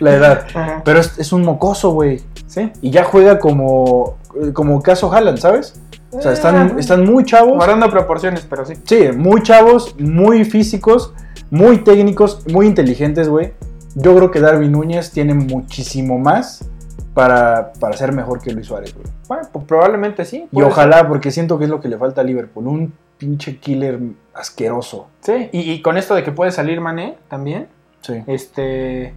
La 0.00 0.14
edad. 0.14 0.46
Ajá. 0.54 0.82
Pero 0.84 1.00
es, 1.00 1.18
es 1.18 1.32
un 1.32 1.42
mocoso, 1.44 1.90
güey. 1.92 2.22
Sí. 2.46 2.70
Y 2.80 2.90
ya 2.90 3.04
juega 3.04 3.38
como, 3.38 4.16
como 4.52 4.80
caso 4.82 5.12
Haaland, 5.12 5.38
¿sabes? 5.38 5.80
O 6.12 6.20
sea, 6.22 6.32
están, 6.32 6.68
Eh. 6.70 6.74
están 6.78 7.04
muy 7.04 7.24
chavos. 7.24 7.54
Guardando 7.56 7.90
proporciones, 7.90 8.46
pero 8.48 8.64
sí. 8.64 8.74
Sí, 8.84 9.08
muy 9.16 9.42
chavos, 9.42 9.94
muy 9.98 10.44
físicos, 10.44 11.12
muy 11.50 11.78
técnicos, 11.78 12.42
muy 12.52 12.66
inteligentes, 12.66 13.28
güey. 13.28 13.52
Yo 13.94 14.14
creo 14.16 14.30
que 14.30 14.40
Darwin 14.40 14.72
Núñez 14.72 15.10
tiene 15.10 15.34
muchísimo 15.34 16.18
más 16.18 16.68
para, 17.14 17.72
para 17.80 17.96
ser 17.96 18.12
mejor 18.12 18.40
que 18.40 18.52
Luis 18.52 18.66
Suárez, 18.66 18.94
güey. 18.94 19.06
Bueno, 19.26 19.48
pues 19.52 19.64
probablemente 19.64 20.24
sí. 20.24 20.46
Y 20.52 20.62
ojalá, 20.62 21.08
porque 21.08 21.30
siento 21.30 21.58
que 21.58 21.64
es 21.64 21.70
lo 21.70 21.80
que 21.80 21.88
le 21.88 21.96
falta 21.98 22.20
a 22.20 22.24
Liverpool, 22.24 22.66
un 22.68 22.92
pinche 23.18 23.56
killer 23.58 23.98
asqueroso. 24.34 25.08
Sí, 25.20 25.48
y, 25.52 25.72
y 25.72 25.82
con 25.82 25.96
esto 25.96 26.14
de 26.14 26.22
que 26.22 26.32
puede 26.32 26.50
salir 26.52 26.80
Mané 26.80 27.16
también, 27.28 27.68
Sí. 28.02 28.22
este 28.26 29.14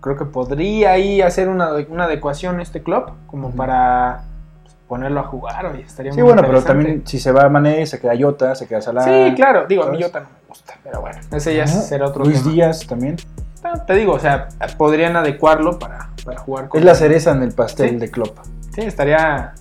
creo 0.00 0.16
que 0.16 0.24
podría 0.24 0.92
ahí 0.92 1.20
hacer 1.22 1.48
una, 1.48 1.72
una 1.88 2.04
adecuación 2.04 2.60
este 2.60 2.82
club 2.82 3.12
como 3.26 3.50
para 3.50 4.22
pues, 4.62 4.74
ponerlo 4.86 5.20
a 5.20 5.24
jugar, 5.24 5.66
oye, 5.66 5.82
estaría 5.82 6.12
Sí, 6.12 6.18
muy 6.18 6.32
bueno, 6.32 6.42
pero 6.46 6.62
también 6.62 7.02
si 7.06 7.18
se 7.18 7.32
va 7.32 7.48
Mané, 7.48 7.86
se 7.86 8.00
queda 8.00 8.12
Jota, 8.18 8.54
se 8.54 8.66
queda 8.66 8.80
Salah. 8.80 9.02
Sí, 9.02 9.34
claro, 9.34 9.66
digo, 9.68 9.84
a 9.84 9.90
mí. 9.90 10.02
Jota 10.02 10.20
no 10.20 10.26
me 10.26 10.48
gusta, 10.48 10.74
pero 10.82 11.00
bueno, 11.00 11.18
ese 11.32 11.54
ya 11.56 11.66
será 11.66 12.06
otro 12.06 12.24
Luis 12.24 12.40
tema. 12.42 12.52
Díaz 12.52 12.86
también. 12.86 13.16
Ah, 13.64 13.84
Te 13.84 13.94
digo, 13.94 14.12
o 14.12 14.18
sea, 14.20 14.48
podrían 14.76 15.16
adecuarlo 15.16 15.78
para, 15.78 16.10
para 16.24 16.38
jugar 16.38 16.68
con 16.68 16.78
Es 16.78 16.84
la 16.84 16.94
cereza 16.94 17.32
en 17.32 17.42
el 17.42 17.52
pastel 17.52 17.90
Sí. 17.90 17.96
de 17.96 18.10
Klopp. 18.10 18.38
Sí, 18.72 18.82
estaría. 18.82 19.52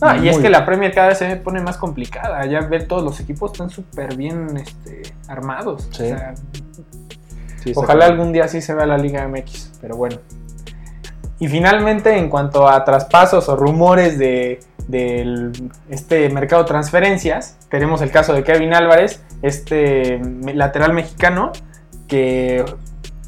No, 0.00 0.16
y 0.22 0.28
es 0.28 0.38
que 0.38 0.48
la 0.50 0.64
Premier 0.66 0.92
cada 0.92 1.08
vez 1.08 1.18
se 1.18 1.36
pone 1.36 1.60
más 1.60 1.76
complicada. 1.76 2.44
Ya 2.46 2.60
ver 2.60 2.88
todos 2.88 3.02
los 3.02 3.20
equipos 3.20 3.52
están 3.52 3.70
súper 3.70 4.16
bien 4.16 4.56
este, 4.56 5.02
armados. 5.28 5.88
Sí. 5.92 6.04
O 6.04 6.06
sea, 6.06 6.34
Sí, 7.64 7.72
ojalá 7.74 8.06
algún 8.06 8.32
día 8.32 8.46
sí 8.48 8.60
se 8.60 8.74
vea 8.74 8.86
la 8.86 8.98
Liga 8.98 9.26
MX, 9.26 9.72
pero 9.80 9.96
bueno. 9.96 10.18
Y 11.40 11.48
finalmente, 11.48 12.16
en 12.16 12.28
cuanto 12.30 12.68
a 12.68 12.84
traspasos 12.84 13.48
o 13.48 13.56
rumores 13.56 14.18
de 14.18 14.60
del 14.88 15.70
este 15.88 16.28
mercado 16.28 16.62
de 16.62 16.68
transferencias, 16.68 17.56
tenemos 17.70 18.02
el 18.02 18.10
caso 18.10 18.34
de 18.34 18.44
Kevin 18.44 18.74
Álvarez, 18.74 19.22
este 19.42 20.20
lateral 20.52 20.92
mexicano, 20.92 21.52
que 22.06 22.64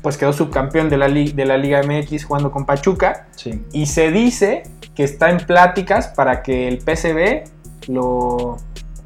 pues 0.02 0.18
quedó 0.18 0.32
subcampeón 0.32 0.88
de 0.88 0.98
la, 0.98 1.08
de 1.08 1.44
la 1.46 1.56
Liga 1.56 1.80
MX 1.82 2.26
jugando 2.26 2.52
con 2.52 2.66
Pachuca. 2.66 3.26
Sí. 3.34 3.64
Y 3.72 3.86
se 3.86 4.10
dice 4.12 4.64
que 4.94 5.02
está 5.02 5.30
en 5.30 5.38
pláticas 5.38 6.08
para 6.08 6.42
que 6.42 6.68
el 6.68 6.78
PCB 6.78 7.48
lo, 7.88 8.56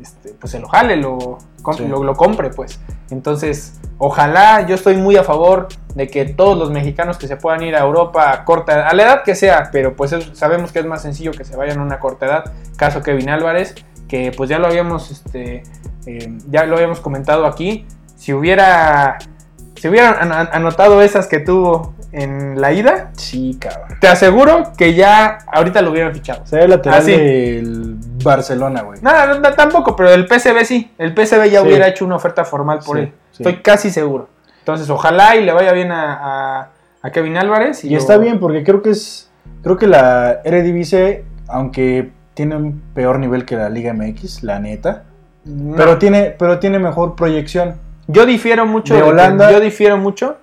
este, 0.01 0.35
pues 0.39 0.51
se 0.51 0.59
lo 0.59 0.69
jale, 0.69 0.97
lo, 0.97 1.39
Sí. 1.77 1.87
lo, 1.87 2.03
lo 2.03 2.15
compre, 2.17 2.51
pues. 2.51 2.81
Entonces, 3.11 3.81
ojalá, 3.99 4.67
yo 4.67 4.75
estoy 4.75 4.97
muy 4.97 5.17
a 5.17 5.25
favor 5.25 5.69
de 5.95 6.07
que 6.09 6.25
todos 6.25 6.57
los 6.57 6.71
mexicanos 6.71 7.19
que 7.19 7.27
se 7.27 7.37
puedan 7.37 7.63
ir 7.63 7.75
a 7.75 7.81
Europa 7.81 8.31
a 8.33 8.45
corta 8.45 8.89
a 8.89 8.95
la 8.95 9.03
edad 9.03 9.23
que 9.25 9.35
sea, 9.35 9.71
pero 9.73 9.95
pues 9.97 10.13
es- 10.13 10.31
sabemos 10.35 10.71
que 10.73 10.79
es 10.79 10.87
más 10.87 11.03
sencillo 11.03 11.33
que 11.33 11.45
se 11.45 11.57
vayan 11.57 11.79
a 11.81 11.83
una 11.83 11.99
corta 11.99 12.27
edad. 12.27 12.53
Caso 12.77 13.03
Kevin 13.03 13.29
Álvarez, 13.31 13.75
que 14.09 14.33
pues 14.37 14.49
ya 14.49 14.59
lo 14.59 14.67
habíamos, 14.69 15.11
este, 15.11 15.63
eh, 16.07 16.39
ya 16.49 16.65
lo 16.65 16.77
habíamos 16.77 17.01
comentado 17.01 17.47
aquí. 17.47 17.87
Si 18.17 18.33
hubiera, 18.33 19.19
si 19.77 19.89
hubieran 19.89 20.33
an- 20.33 20.49
anotado 20.53 21.03
esas 21.03 21.27
que 21.27 21.41
tuvo 21.41 21.95
en 22.13 22.61
la 22.61 22.73
ida, 22.73 23.11
Sí, 23.17 23.57
cabrón. 23.61 23.99
te 24.01 24.09
aseguro 24.09 24.73
que 24.77 24.95
ya 24.95 25.39
ahorita 25.53 25.81
lo 25.83 25.91
hubieran 25.93 26.13
fichado. 26.13 26.45
Sería 26.47 26.65
el 26.65 26.71
lateral 26.71 26.99
Ah, 27.01 27.03
sí. 27.03 27.13
del 27.13 27.97
Barcelona, 28.23 28.83
güey. 28.83 29.01
No, 29.03 29.27
no, 29.27 29.39
no, 29.41 29.53
tampoco, 29.55 29.95
pero 29.97 30.11
el 30.11 30.27
PSV 30.27 30.65
sí. 30.65 30.91
El 30.99 31.15
PSV 31.15 31.49
ya 31.51 31.61
Sí. 31.61 31.67
hubiera 31.67 31.87
hecho 31.89 32.05
una 32.05 32.17
oferta 32.17 32.45
formal 32.45 32.81
por 32.85 32.97
Sí, 32.97 33.03
él. 33.05 33.13
sí. 33.33 33.43
Estoy 33.43 33.57
casi 33.63 33.91
seguro. 33.91 34.29
Entonces, 34.59 34.91
ojalá 34.91 35.37
y 35.37 35.45
le 35.45 35.53
vaya 35.53 35.73
bien 35.73 35.91
a, 35.93 36.19
a- 36.61 36.69
a 37.03 37.11
Kevin 37.11 37.37
Álvarez. 37.37 37.85
Y 37.85 37.91
lo- 37.91 37.99
está 37.99 38.19
bien 38.19 38.39
porque 38.41 38.63
creo 38.65 38.83
que 38.83 38.91
es 38.91 39.31
creo 39.63 39.77
que 39.77 39.87
la 39.87 40.41
Eredivisie, 40.45 41.25
aunque 41.49 42.11
tiene 42.35 42.57
un 42.57 42.83
peor 42.95 43.19
nivel 43.19 43.45
que 43.45 43.57
la 43.57 43.69
Liga 43.69 43.93
MX, 43.93 44.43
la 44.43 44.59
neta, 44.61 45.05
No. 45.45 45.77
pero 45.77 45.99
tiene 45.99 46.35
pero 46.39 46.59
tiene 46.59 46.79
mejor 46.79 47.15
proyección. 47.17 47.77
yo 48.07 48.27
difiero 48.27 48.67
mucho 48.67 48.95
de 48.95 49.03
Holanda- 49.03 49.51
yo 49.53 49.61
difiero 49.61 49.97
mucho 49.97 50.37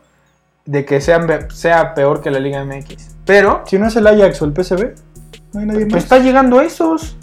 de 0.67 0.85
que 0.85 1.01
sea, 1.01 1.25
sea 1.51 1.93
peor 1.95 2.21
que 2.21 2.29
la 2.29 2.39
Liga 2.39 2.63
MX. 2.63 3.15
Pero 3.25 3.63
Si 3.65 3.79
no 3.79 3.87
es 3.87 3.95
el 3.95 4.05
Ajax 4.05 4.41
o 4.41 4.45
el 4.45 4.53
PSV, 4.53 4.93
no 5.53 5.59
hay 5.61 5.65
nadie 5.65 5.85
pues 5.87 6.03
está 6.03 6.19
llegando 6.19 6.61
esos. 6.61 7.17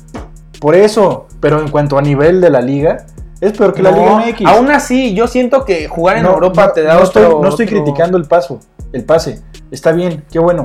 Por 0.61 0.75
eso, 0.75 1.29
pero 1.41 1.61
en 1.61 1.69
cuanto 1.69 1.97
a 1.99 2.03
nivel 2.03 2.41
de 2.41 2.51
la 2.51 2.61
liga, 2.61 3.07
es 3.41 3.53
peor 3.53 3.75
que 3.75 3.83
la 3.83 3.91
Liga 3.93 4.17
MX. 4.19 4.47
Aún 4.47 4.71
así, 4.71 5.15
yo 5.15 5.27
siento 5.29 5.65
que 5.65 5.89
jugar 5.89 6.17
en 6.17 6.23
No, 6.25 6.33
Europa 6.33 6.67
no, 6.67 6.73
te 6.73 6.83
da 6.83 6.95
no 6.95 7.01
otro- 7.03 7.23
estoy, 7.23 7.43
no 7.43 7.49
estoy 7.49 7.67
otro- 7.67 7.83
criticando 7.85 8.17
el 8.19 8.25
paso, 8.25 8.61
el 8.93 9.05
pase. 9.05 9.41
Está 9.71 9.93
bien, 9.93 10.25
qué 10.33 10.39
bueno. 10.39 10.65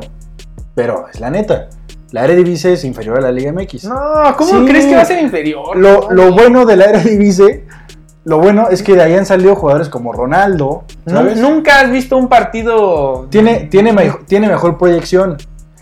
Pero 0.76 1.08
es 1.12 1.20
la 1.20 1.30
neta. 1.30 1.68
La 2.12 2.24
Eredivisie 2.24 2.74
es 2.74 2.84
inferior 2.86 3.18
a 3.18 3.22
la 3.22 3.32
Liga 3.32 3.52
MX. 3.52 3.84
No, 3.86 3.96
¿cómo 4.38 4.50
Sí. 4.60 4.66
crees 4.66 4.86
que 4.86 4.96
va 4.96 5.02
a 5.02 5.06
ser 5.06 5.22
inferior? 5.22 5.76
Lo, 5.78 6.10
lo 6.12 6.32
bueno 6.32 6.66
de 6.66 6.76
la 6.78 6.86
Eredivisie, 6.86 7.66
lo 8.30 8.38
bueno 8.40 8.68
es 8.70 8.84
que 8.84 8.96
de 8.96 9.02
ahí 9.02 9.16
han 9.16 9.26
salido 9.26 9.56
jugadores 9.56 9.90
como 9.90 10.14
Ronaldo. 10.14 10.84
Nunca 11.06 11.82
has 11.82 11.92
visto 11.92 12.16
un 12.16 12.28
partido. 12.30 13.28
Tiene, 13.30 13.68
tiene, 13.72 13.94
tiene 14.28 14.48
mejor 14.48 14.78
proyección. 14.78 15.38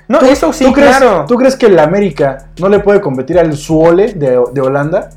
No, 0.08 0.20
¿Tú- 0.20 0.26
eso 0.28 0.54
sí, 0.54 0.64
¿tú 0.64 0.72
crees, 0.72 0.96
claro. 0.98 1.26
¿Tú 1.28 1.36
crees 1.36 1.56
que 1.58 1.66
el 1.66 1.78
América 1.78 2.48
no 2.60 2.70
le 2.70 2.80
puede 2.80 3.02
competir 3.02 3.38
al 3.38 3.56
Suole 3.58 4.14
de, 4.14 4.42
de 4.54 4.62
Holanda? 4.62 5.10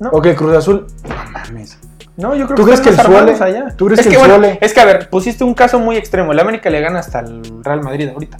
No. 0.00 0.10
¿O 0.10 0.20
que 0.20 0.30
el 0.30 0.36
Cruz 0.36 0.54
Azul? 0.56 0.86
No 1.08 1.14
mames. 1.32 1.78
No, 2.16 2.34
yo 2.34 2.44
creo 2.46 2.56
¿Tú 2.56 2.62
que 2.64 2.72
crees 2.72 2.80
que 2.82 2.90
el 2.90 2.96
Suole- 2.98 3.40
allá. 3.40 3.74
tú 3.76 3.86
crees 3.86 4.00
es 4.00 4.06
que 4.06 4.10
que, 4.10 4.16
el 4.16 4.20
bueno, 4.28 4.34
Suole- 4.46 4.58
es 4.60 4.74
que 4.74 4.80
a 4.80 4.84
ver, 4.84 5.08
pusiste 5.08 5.42
un 5.44 5.54
caso 5.54 5.78
muy 5.78 5.96
extremo. 5.96 6.32
El 6.32 6.38
América 6.40 6.68
le 6.68 6.80
gana 6.82 6.98
hasta 6.98 7.20
el 7.20 7.42
Real 7.64 7.82
Madrid 7.82 8.10
ahorita. 8.10 8.36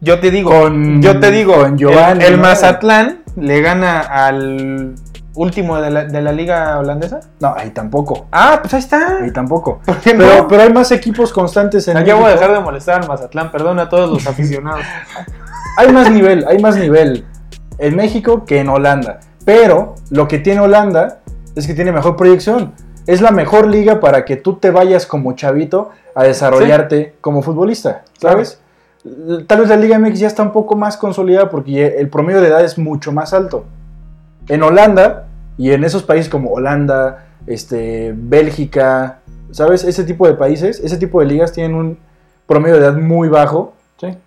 Yo 0.00 0.20
te 0.20 0.30
digo, 0.30 0.50
Con- 0.50 1.02
yo 1.02 1.18
te 1.20 1.30
digo, 1.32 1.54
con 1.54 1.76
Giovanni, 1.76 2.24
el, 2.24 2.32
el 2.34 2.36
¿no? 2.36 2.42
Mazatlán 2.44 3.22
le 3.36 3.60
gana 3.60 4.00
al 4.00 4.94
último 5.34 5.80
de 5.80 5.90
la, 5.90 6.04
de 6.04 6.22
la 6.22 6.32
liga 6.32 6.78
holandesa. 6.78 7.20
No, 7.40 7.54
ahí 7.56 7.70
tampoco. 7.70 8.26
Ah, 8.32 8.58
pues 8.60 8.74
ahí 8.74 8.80
está. 8.80 9.18
Ahí 9.22 9.32
tampoco. 9.32 9.80
¿Por 9.86 9.96
qué 9.98 10.14
Pero, 10.14 10.42
no? 10.42 10.48
pero 10.48 10.62
hay 10.62 10.72
más 10.72 10.90
equipos 10.92 11.32
constantes 11.32 11.86
en 11.88 11.96
Ah, 11.96 12.04
ya 12.04 12.14
voy 12.14 12.26
a 12.26 12.30
dejar 12.30 12.52
de 12.52 12.60
molestar 12.60 13.02
al 13.02 13.08
Mazatlán, 13.08 13.50
perdón 13.50 13.78
a 13.78 13.88
todos 13.88 14.10
los 14.10 14.26
aficionados. 14.32 14.84
Hay 15.78 15.92
más 15.92 16.10
nivel, 16.10 16.44
hay 16.46 16.58
más 16.58 16.76
nivel 16.76 17.24
en 17.78 17.96
México 17.96 18.44
que 18.44 18.60
en 18.60 18.68
Holanda. 18.68 19.20
Pero 19.44 19.94
lo 20.10 20.28
que 20.28 20.38
tiene 20.38 20.60
Holanda 20.60 21.18
es 21.56 21.66
que 21.66 21.74
tiene 21.74 21.92
mejor 21.92 22.16
proyección. 22.16 22.72
Es 23.06 23.20
la 23.20 23.32
mejor 23.32 23.66
liga 23.66 23.98
para 24.00 24.24
que 24.24 24.36
tú 24.36 24.54
te 24.54 24.70
vayas 24.70 25.06
como 25.06 25.32
chavito 25.32 25.90
a 26.14 26.22
desarrollarte 26.24 27.16
como 27.20 27.42
futbolista, 27.42 28.02
¿sabes? 28.20 28.60
Tal 29.48 29.58
vez 29.58 29.68
la 29.68 29.76
Liga 29.76 29.98
MX 29.98 30.20
ya 30.20 30.28
está 30.28 30.44
un 30.44 30.52
poco 30.52 30.76
más 30.76 30.96
consolidada 30.96 31.50
porque 31.50 31.96
el 31.98 32.08
promedio 32.08 32.40
de 32.40 32.46
edad 32.48 32.64
es 32.64 32.78
mucho 32.78 33.10
más 33.10 33.32
alto. 33.32 33.64
En 34.48 34.62
Holanda 34.62 35.26
y 35.58 35.70
en 35.70 35.84
esos 35.84 36.02
países 36.02 36.28
como 36.28 36.50
Holanda, 36.50 37.26
este, 37.46 38.14
Bélgica, 38.16 39.20
¿sabes? 39.50 39.84
Ese 39.84 40.04
tipo 40.04 40.26
de 40.26 40.34
países, 40.34 40.80
ese 40.80 40.96
tipo 40.96 41.20
de 41.20 41.26
ligas 41.26 41.52
tienen 41.52 41.74
un 41.74 41.98
promedio 42.46 42.76
de 42.76 42.82
edad 42.82 42.96
muy 42.96 43.28
bajo 43.28 43.74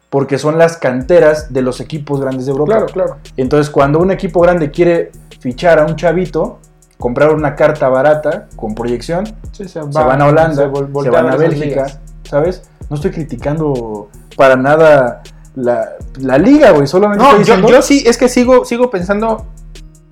porque 0.10 0.38
son 0.38 0.58
las 0.58 0.78
canteras 0.78 1.52
de 1.52 1.62
los 1.62 1.82
equipos 1.82 2.22
grandes 2.22 2.46
de 2.46 2.52
Europa. 2.52 2.72
claro, 2.72 2.86
claro. 2.86 3.18
Entonces, 3.36 3.70
cuando 3.70 4.00
un 4.00 4.12
equipo 4.12 4.40
grande 4.40 4.72
quiere 4.72 5.12
fichar 5.42 5.78
a 5.78 5.86
un 5.86 5.98
chavito, 5.98 6.60
comprar 6.98 7.34
una 7.34 7.56
carta 7.56 7.90
barata 7.90 8.48
con 8.56 8.76
proyección, 8.76 9.26
Sí, 9.52 9.68
se 9.68 9.82
van 9.82 10.22
a 10.22 10.28
Holanda, 10.28 10.72
se, 11.04 11.10
van 11.10 11.30
a 11.30 11.36
Bélgica, 11.36 11.88
¿sabes? 12.24 12.64
No 12.90 12.96
estoy 12.96 13.12
criticando 13.12 14.10
para 14.38 14.56
nada 14.56 15.22
la, 15.56 15.96
la 16.20 16.38
liga, 16.38 16.72
güey, 16.72 16.88
solamente 16.88 17.24
No, 17.24 17.36
estoy 17.36 17.62
yo, 17.64 17.68
yo 17.68 17.82
sí, 17.82 18.04
es 18.06 18.18
que 18.18 18.30
sigo, 18.30 18.64
sigo 18.64 18.90
pensando 18.90 19.48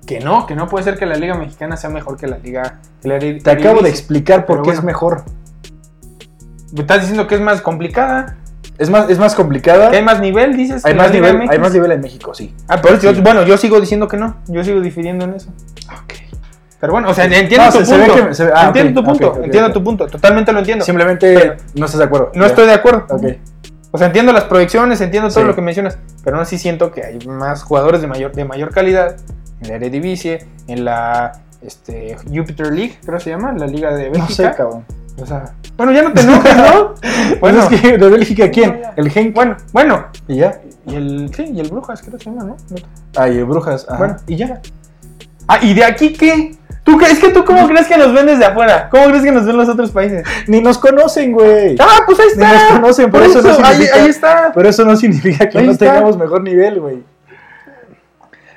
que 0.06 0.20
no, 0.20 0.46
que 0.46 0.54
no 0.54 0.68
puede 0.68 0.84
ser 0.84 0.98
que 0.98 1.06
la 1.06 1.16
liga 1.16 1.34
mexicana 1.34 1.76
sea 1.76 1.90
mejor 1.90 2.16
que 2.16 2.26
la 2.26 2.38
liga. 2.38 2.80
que 3.02 3.08
la 3.08 3.18
te 3.18 3.50
acabo 3.50 3.80
de 3.82 3.88
explicar 3.90 4.44
por 4.46 4.58
qué 4.58 4.64
bueno. 4.66 4.78
es 4.80 4.84
mejor. 4.84 5.24
Me 6.72 6.80
estás 6.80 7.00
diciendo 7.00 7.26
que 7.26 7.36
es 7.36 7.40
más 7.40 7.60
complicada. 7.60 8.36
Es 8.76 8.90
más, 8.90 9.08
es 9.08 9.18
más 9.20 9.34
complicada. 9.36 9.90
¿Que 9.90 9.98
hay 9.98 10.02
más 10.02 10.20
nivel, 10.20 10.56
dices? 10.56 10.84
Hay 10.84 10.94
más, 10.94 11.12
nivel, 11.12 11.48
hay 11.48 11.58
más 11.60 11.72
nivel 11.72 11.92
en 11.92 12.00
México, 12.00 12.34
sí. 12.34 12.52
Ah, 12.66 12.80
pero 12.82 12.98
yo- 12.98 13.22
bueno, 13.22 13.44
yo 13.44 13.56
sigo 13.56 13.80
diciendo 13.80 14.08
que 14.08 14.16
no. 14.16 14.36
Yo 14.48 14.64
sigo 14.64 14.80
difiriendo 14.80 15.24
en 15.26 15.34
eso. 15.34 15.50
Ok. 15.92 16.14
Pero 16.80 16.92
bueno, 16.92 17.08
o 17.08 17.14
sea, 17.14 17.24
entiendo 17.26 17.70
tu 17.70 17.78
punto. 17.84 18.52
ah, 18.54 18.66
entiendo 18.66 19.00
tu 19.00 19.06
punto, 19.06 19.40
entiendo 19.44 19.72
tu 19.72 19.84
punto. 19.84 20.06
Totalmente 20.08 20.52
lo 20.52 20.58
entiendo. 20.58 20.84
Simplemente 20.84 21.34
Pero- 21.34 21.56
no 21.76 21.86
estás 21.86 21.98
de 22.00 22.04
acuerdo. 22.04 22.32
No 22.34 22.42
Ya. 22.42 22.46
estoy 22.48 22.66
de 22.66 22.72
acuerdo. 22.74 23.06
Ok. 23.08 23.24
O 23.92 23.98
sea, 23.98 24.08
entiendo 24.08 24.32
las 24.32 24.44
proyecciones, 24.44 25.00
entiendo 25.00 25.28
todo 25.28 25.42
Sí. 25.42 25.46
lo 25.46 25.54
que 25.54 25.62
mencionas, 25.62 25.98
pero 26.24 26.36
no 26.36 26.44
sí 26.44 26.58
siento 26.58 26.90
que 26.90 27.04
hay 27.04 27.18
más 27.28 27.62
jugadores 27.62 28.00
de 28.00 28.08
mayor, 28.08 28.32
de 28.32 28.44
mayor 28.44 28.70
calidad 28.72 29.16
en 29.64 29.68
la 29.70 29.74
Eredivisie, 29.76 30.46
en 30.68 30.84
la 30.84 31.32
este, 31.62 32.16
Jupiter 32.32 32.72
League, 32.72 32.98
creo 33.04 33.18
que 33.18 33.24
se 33.24 33.30
llama, 33.30 33.52
la 33.52 33.66
liga 33.66 33.94
de 33.94 34.06
No 34.06 34.12
Bélgica. 34.12 34.50
sé, 34.50 34.56
cabrón. 34.56 34.84
O 35.20 35.26
sea, 35.26 35.54
bueno, 35.76 35.92
ya 35.92 36.02
no 36.02 36.12
te 36.12 36.20
enojes, 36.22 36.56
¿no? 36.56 36.94
Bueno, 37.40 37.62
es 37.70 37.80
que 37.80 37.98
de 37.98 38.08
Bélgica, 38.10 38.50
¿quién? 38.50 38.80
No. 38.82 38.88
El 38.96 39.10
Genk. 39.10 39.34
bueno, 39.34 39.56
bueno. 39.72 40.06
Y 40.28 40.36
ya. 40.36 40.60
Y 40.86 40.96
el, 40.96 41.30
sí, 41.34 41.44
y 41.54 41.60
el 41.60 41.68
Brujas, 41.68 42.00
creo 42.02 42.18
que 42.18 42.24
se 42.24 42.30
llama, 42.30 42.44
¿no? 42.44 42.56
Ah, 43.16 43.28
y 43.28 43.38
el 43.38 43.44
Brujas. 43.44 43.86
Ajá. 43.88 43.98
Bueno. 43.98 44.16
y 44.26 44.36
ya. 44.36 44.60
Ah, 45.46 45.58
¿y 45.62 45.72
de 45.74 45.84
aquí 45.84 46.12
qué? 46.12 46.56
¿Tú 46.82 46.98
crees 46.98 47.18
que 47.18 47.30
tú 47.30 47.44
cómo 47.44 47.66
crees 47.66 47.86
que 47.86 47.96
nos 47.96 48.12
ven 48.12 48.26
desde 48.26 48.44
afuera? 48.44 48.88
¿Cómo 48.90 49.06
crees 49.06 49.22
que 49.22 49.30
nos 49.32 49.46
ven 49.46 49.56
los 49.56 49.68
otros 49.68 49.90
países? 49.90 50.26
Ni 50.48 50.60
nos 50.60 50.76
conocen, 50.78 51.32
güey. 51.32 51.76
Ah, 51.78 52.00
pues 52.04 52.18
ahí 52.20 52.26
Ni 52.36 52.42
está. 52.44 52.52
nos 52.52 52.72
conocen, 52.80 53.10
por 53.10 53.22
eso 53.22 53.40
no 53.40 53.48
ahí, 53.48 53.74
significa- 53.76 53.94
ahí 54.02 54.06
está. 54.08 54.52
Pero 54.54 54.68
eso 54.68 54.84
no 54.84 54.96
significa 54.96 55.48
que 55.48 55.58
Ahí 55.58 55.66
no 55.66 55.72
está. 55.72 55.86
tengamos 55.92 56.18
mejor 56.18 56.42
nivel, 56.42 56.80
güey. 56.80 57.02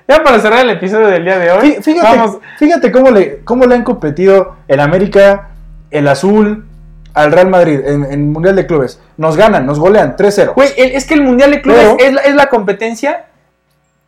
Ya 0.08 0.24
para 0.24 0.40
cerrar 0.40 0.62
el 0.62 0.70
episodio 0.70 1.08
del 1.08 1.24
día 1.26 1.38
de 1.38 1.52
hoy, 1.52 1.72
Fí- 1.76 1.82
Fíjate, 1.84 2.18
vamos. 2.18 2.38
fíjate 2.58 2.92
cómo 2.92 3.12
le, 3.12 3.40
cómo 3.44 3.66
le 3.66 3.76
han 3.76 3.84
competido 3.84 4.56
el 4.68 4.80
América, 4.80 5.50
el 5.92 6.08
Azul, 6.08 6.66
al 7.14 7.32
Real 7.32 7.50
Madrid 7.50 7.82
en, 7.84 8.06
en 8.06 8.32
Mundial 8.32 8.56
de 8.56 8.66
Clubes. 8.68 9.02
Nos 9.18 9.36
ganan, 9.36 9.66
nos 9.66 9.80
golean 9.80 10.16
3-0. 10.16 10.54
Güey, 10.54 10.70
el- 10.78 10.92
es 10.92 11.06
que 11.06 11.14
el 11.16 11.24
Mundial 11.24 11.52
de 11.52 11.62
Clubes 11.62 11.82
Pero- 11.82 11.98
es, 12.00 12.14
la, 12.14 12.22
es 12.22 12.36
la 12.36 12.48
competencia 12.48 13.26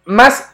más... 0.05 0.45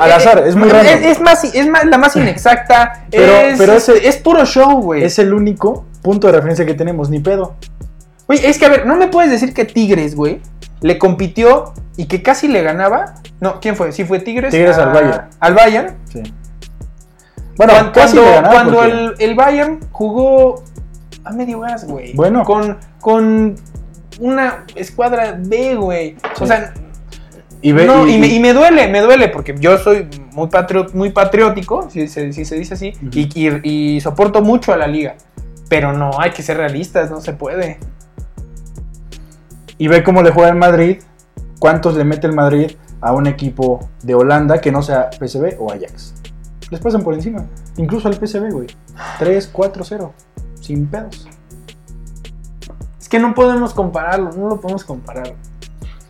Al 0.00 0.10
azar, 0.12 0.42
es 0.46 0.56
muy 0.56 0.68
random. 0.70 0.94
Es, 0.94 1.04
es 1.04 1.20
más, 1.20 1.44
es 1.44 1.68
más- 1.68 1.84
la 1.84 1.98
más 1.98 2.16
inexacta. 2.16 3.04
Pero- 3.10 3.32
es, 3.32 3.58
pero 3.58 3.72
ese- 3.74 4.08
es 4.08 4.16
puro 4.16 4.44
show, 4.46 4.80
güey. 4.80 5.04
Es 5.04 5.18
el 5.18 5.32
único 5.34 5.84
punto 6.02 6.26
de 6.28 6.32
referencia 6.34 6.64
que 6.66 6.74
tenemos, 6.74 7.08
ni 7.10 7.20
pedo. 7.20 7.54
Güey, 8.26 8.44
es 8.44 8.58
que 8.58 8.64
a 8.66 8.68
ver, 8.70 8.86
no 8.86 8.96
me 8.96 9.08
puedes 9.08 9.30
decir 9.30 9.52
que 9.52 9.64
Tigres, 9.66 10.14
güey, 10.16 10.40
le 10.82 10.98
compitió 10.98 11.72
y 11.96 12.06
que 12.06 12.22
casi 12.22 12.48
le 12.48 12.62
ganaba. 12.62 13.14
No, 13.40 13.60
¿quién 13.60 13.76
fue? 13.76 13.92
Sí, 13.92 14.04
fue 14.04 14.20
Tigres. 14.20 14.50
Tigres 14.50 14.76
a- 14.78 14.84
al 14.84 14.92
Bayern. 14.92 15.24
Al 15.40 15.54
Bayern. 15.54 15.96
Sí. 16.12 16.22
Bueno, 17.56 17.72
cuando 17.74 17.92
casi 17.92 18.16
cuando, 18.16 18.22
le 18.30 18.36
ganaba 18.36 18.54
cuando 18.54 18.74
porque- 18.76 18.90
el, 18.92 19.14
el 19.30 19.34
Bayern 19.34 19.80
jugó 19.92 20.64
a 21.24 21.32
medio 21.32 21.60
gas, 21.60 21.86
güey. 21.86 22.14
Bueno. 22.14 22.44
Con, 22.44 22.78
con 23.00 23.56
una 24.20 24.64
escuadra 24.74 25.36
B, 25.38 25.74
güey. 25.76 26.16
Sí. 26.36 26.44
O 26.44 26.46
sea, 26.46 26.72
y 27.60 27.72
ve- 27.72 27.84
no, 27.86 28.06
y- 28.06 28.14
y, 28.14 28.18
me, 28.18 28.26
y 28.26 28.40
me 28.40 28.52
duele, 28.54 28.88
me 28.88 29.00
duele, 29.00 29.28
porque 29.28 29.54
yo 29.58 29.78
soy 29.78 30.08
muy, 30.32 30.48
patrio- 30.48 30.88
muy 30.94 31.10
patriótico, 31.10 31.88
si 31.90 32.08
se, 32.08 32.32
si 32.32 32.44
se 32.44 32.56
dice 32.56 32.74
así, 32.74 32.92
y 33.62 34.00
soporto 34.00 34.42
mucho 34.42 34.72
a 34.72 34.76
la 34.76 34.86
liga. 34.86 35.14
Pero 35.68 35.92
no, 35.92 36.10
hay 36.18 36.32
que 36.32 36.42
ser 36.42 36.56
realistas, 36.56 37.10
no 37.10 37.20
se 37.20 37.32
puede. 37.34 37.78
Y 39.82 39.88
ve 39.88 40.04
cómo 40.04 40.22
le 40.22 40.30
juega 40.30 40.48
el 40.48 40.54
Madrid, 40.54 41.02
cuántos 41.58 41.96
le 41.96 42.04
mete 42.04 42.28
el 42.28 42.34
Madrid 42.34 42.76
a 43.00 43.12
un 43.12 43.26
equipo 43.26 43.80
de 44.04 44.14
Holanda 44.14 44.60
que 44.60 44.70
no 44.70 44.80
sea 44.80 45.10
PSV 45.10 45.56
o 45.58 45.72
Ajax. 45.72 46.14
Les 46.70 46.78
pasan 46.78 47.02
por 47.02 47.14
encima. 47.14 47.46
Incluso 47.78 48.06
al 48.06 48.14
PSV, 48.14 48.52
güey. 48.52 48.68
3, 49.18 49.50
4, 49.52 49.82
0. 49.82 50.14
Sin 50.60 50.86
pedos. 50.86 51.26
Es 53.00 53.08
que 53.08 53.18
no 53.18 53.34
podemos 53.34 53.74
compararlo, 53.74 54.30
no 54.30 54.50
lo 54.50 54.60
podemos 54.60 54.84
comparar. 54.84 55.34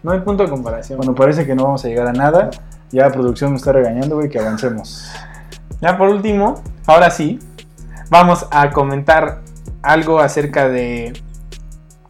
No 0.02 0.12
hay 0.12 0.20
punto 0.20 0.42
de 0.42 0.50
comparación. 0.50 0.98
Bueno, 0.98 1.14
parece 1.14 1.46
que 1.46 1.54
no 1.54 1.64
vamos 1.64 1.82
a 1.86 1.88
llegar 1.88 2.08
a 2.08 2.12
nada. 2.12 2.50
Ya 2.90 3.04
la 3.04 3.12
producción 3.12 3.52
me 3.52 3.56
está 3.56 3.72
regañando, 3.72 4.16
güey, 4.16 4.28
que 4.28 4.38
avancemos. 4.38 5.10
Ya 5.80 5.96
por 5.96 6.10
último, 6.10 6.62
ahora 6.84 7.10
sí, 7.10 7.38
vamos 8.10 8.46
a 8.50 8.68
comentar 8.68 9.40
algo 9.80 10.20
acerca 10.20 10.68
de 10.68 11.14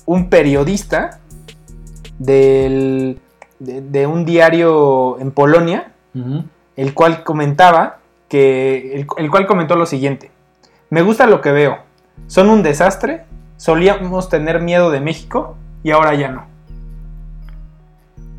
un 0.07 0.29
periodista 0.29 1.21
del, 2.25 3.19
de, 3.59 3.81
de 3.83 4.07
un 4.07 4.25
diario 4.25 5.19
en 5.21 5.31
Polonia, 5.31 5.93
el 6.77 6.95
cual 6.95 7.23
comentaba 7.25 7.99
que, 8.29 8.95
el, 8.95 9.07
el 9.19 9.31
cual 9.31 9.47
comentó 9.47 9.77
lo 9.77 9.87
siguiente, 9.87 10.31
me 10.91 11.03
gusta 11.03 11.27
lo 11.27 11.41
que 11.41 11.53
veo, 11.53 11.79
son 12.27 12.51
un 12.51 12.63
desastre, 12.63 13.25
solíamos 13.57 14.29
tener 14.29 14.61
miedo 14.61 14.91
de 14.91 15.01
México 15.01 15.57
y 15.83 15.91
ahora 15.91 16.15
ya 16.15 16.29
no. 16.29 16.47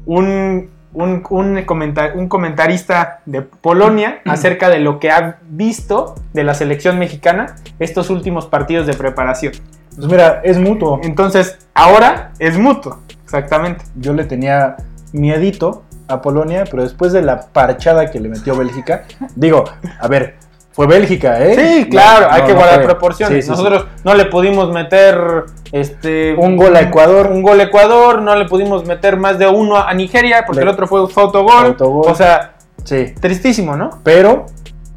Un, 0.05 0.69
un, 0.93 1.23
un 1.29 1.55
comentar- 1.65 2.15
un 2.15 2.27
comentarista 2.27 3.21
de 3.25 3.41
Polonia 3.41 4.21
acerca 4.25 4.69
de 4.69 4.79
lo 4.79 4.99
que 4.99 5.11
ha 5.11 5.39
visto 5.49 6.15
de 6.33 6.43
la 6.43 6.53
selección 6.53 6.99
mexicana 6.99 7.55
estos 7.79 8.09
últimos 8.09 8.45
partidos 8.47 8.85
de 8.85 8.93
preparación. 8.93 9.53
Pues 9.95 10.07
mira, 10.07 10.41
es 10.43 10.57
mutuo. 10.59 10.99
Entonces, 11.03 11.57
ahora 11.73 12.31
es 12.39 12.57
mutuo, 12.57 12.99
exactamente. 13.37 13.85
Yo 13.95 14.13
le 14.13 14.25
tenía 14.25 14.75
miedito 15.11 15.83
a 16.07 16.21
Polonia, 16.21 16.65
pero 16.69 16.83
después 16.83 17.11
de 17.13 17.21
la 17.21 17.41
parchada 17.41 18.11
que 18.11 18.19
le 18.19 18.29
metió 18.29 18.55
Bélgica, 18.55 19.03
digo, 19.35 19.63
a 19.99 20.07
ver, 20.07 20.35
fue 20.71 20.87
Bélgica, 20.87 21.39
¿eh? 21.43 21.55
Sí, 21.83 21.89
claro, 21.89 22.27
No, 22.27 22.33
hay 22.33 22.41
no, 22.41 22.47
que 22.47 22.53
guardar 22.53 22.75
fue- 22.77 22.85
proporciones. 22.85 23.35
sí, 23.35 23.41
sí, 23.41 23.45
sí. 23.45 23.51
Nosotros 23.51 23.85
no 24.03 24.15
le 24.15 24.25
pudimos 24.25 24.71
meter 24.71 25.45
este 25.71 26.35
Un 26.35 26.57
gol 26.57 26.75
a 26.75 26.81
Ecuador. 26.81 27.27
un 27.27 27.41
gol 27.43 27.59
a 27.59 27.63
Ecuador, 27.63 28.21
no 28.21 28.35
le 28.35 28.45
pudimos 28.45 28.85
meter 28.85 29.17
más 29.17 29.37
de 29.37 29.47
uno 29.47 29.77
a 29.77 29.93
Nigeria 29.93 30.43
porque 30.45 30.61
Le- 30.61 30.63
el 30.63 30.69
otro 30.73 30.87
fue 30.87 30.99
autogol. 30.99 31.65
Autogol. 31.65 32.05
O 32.11 32.15
sea, 32.15 32.53
Sí, 32.83 33.13
tristísimo, 33.19 33.75
¿no? 33.77 34.01
pero, 34.03 34.47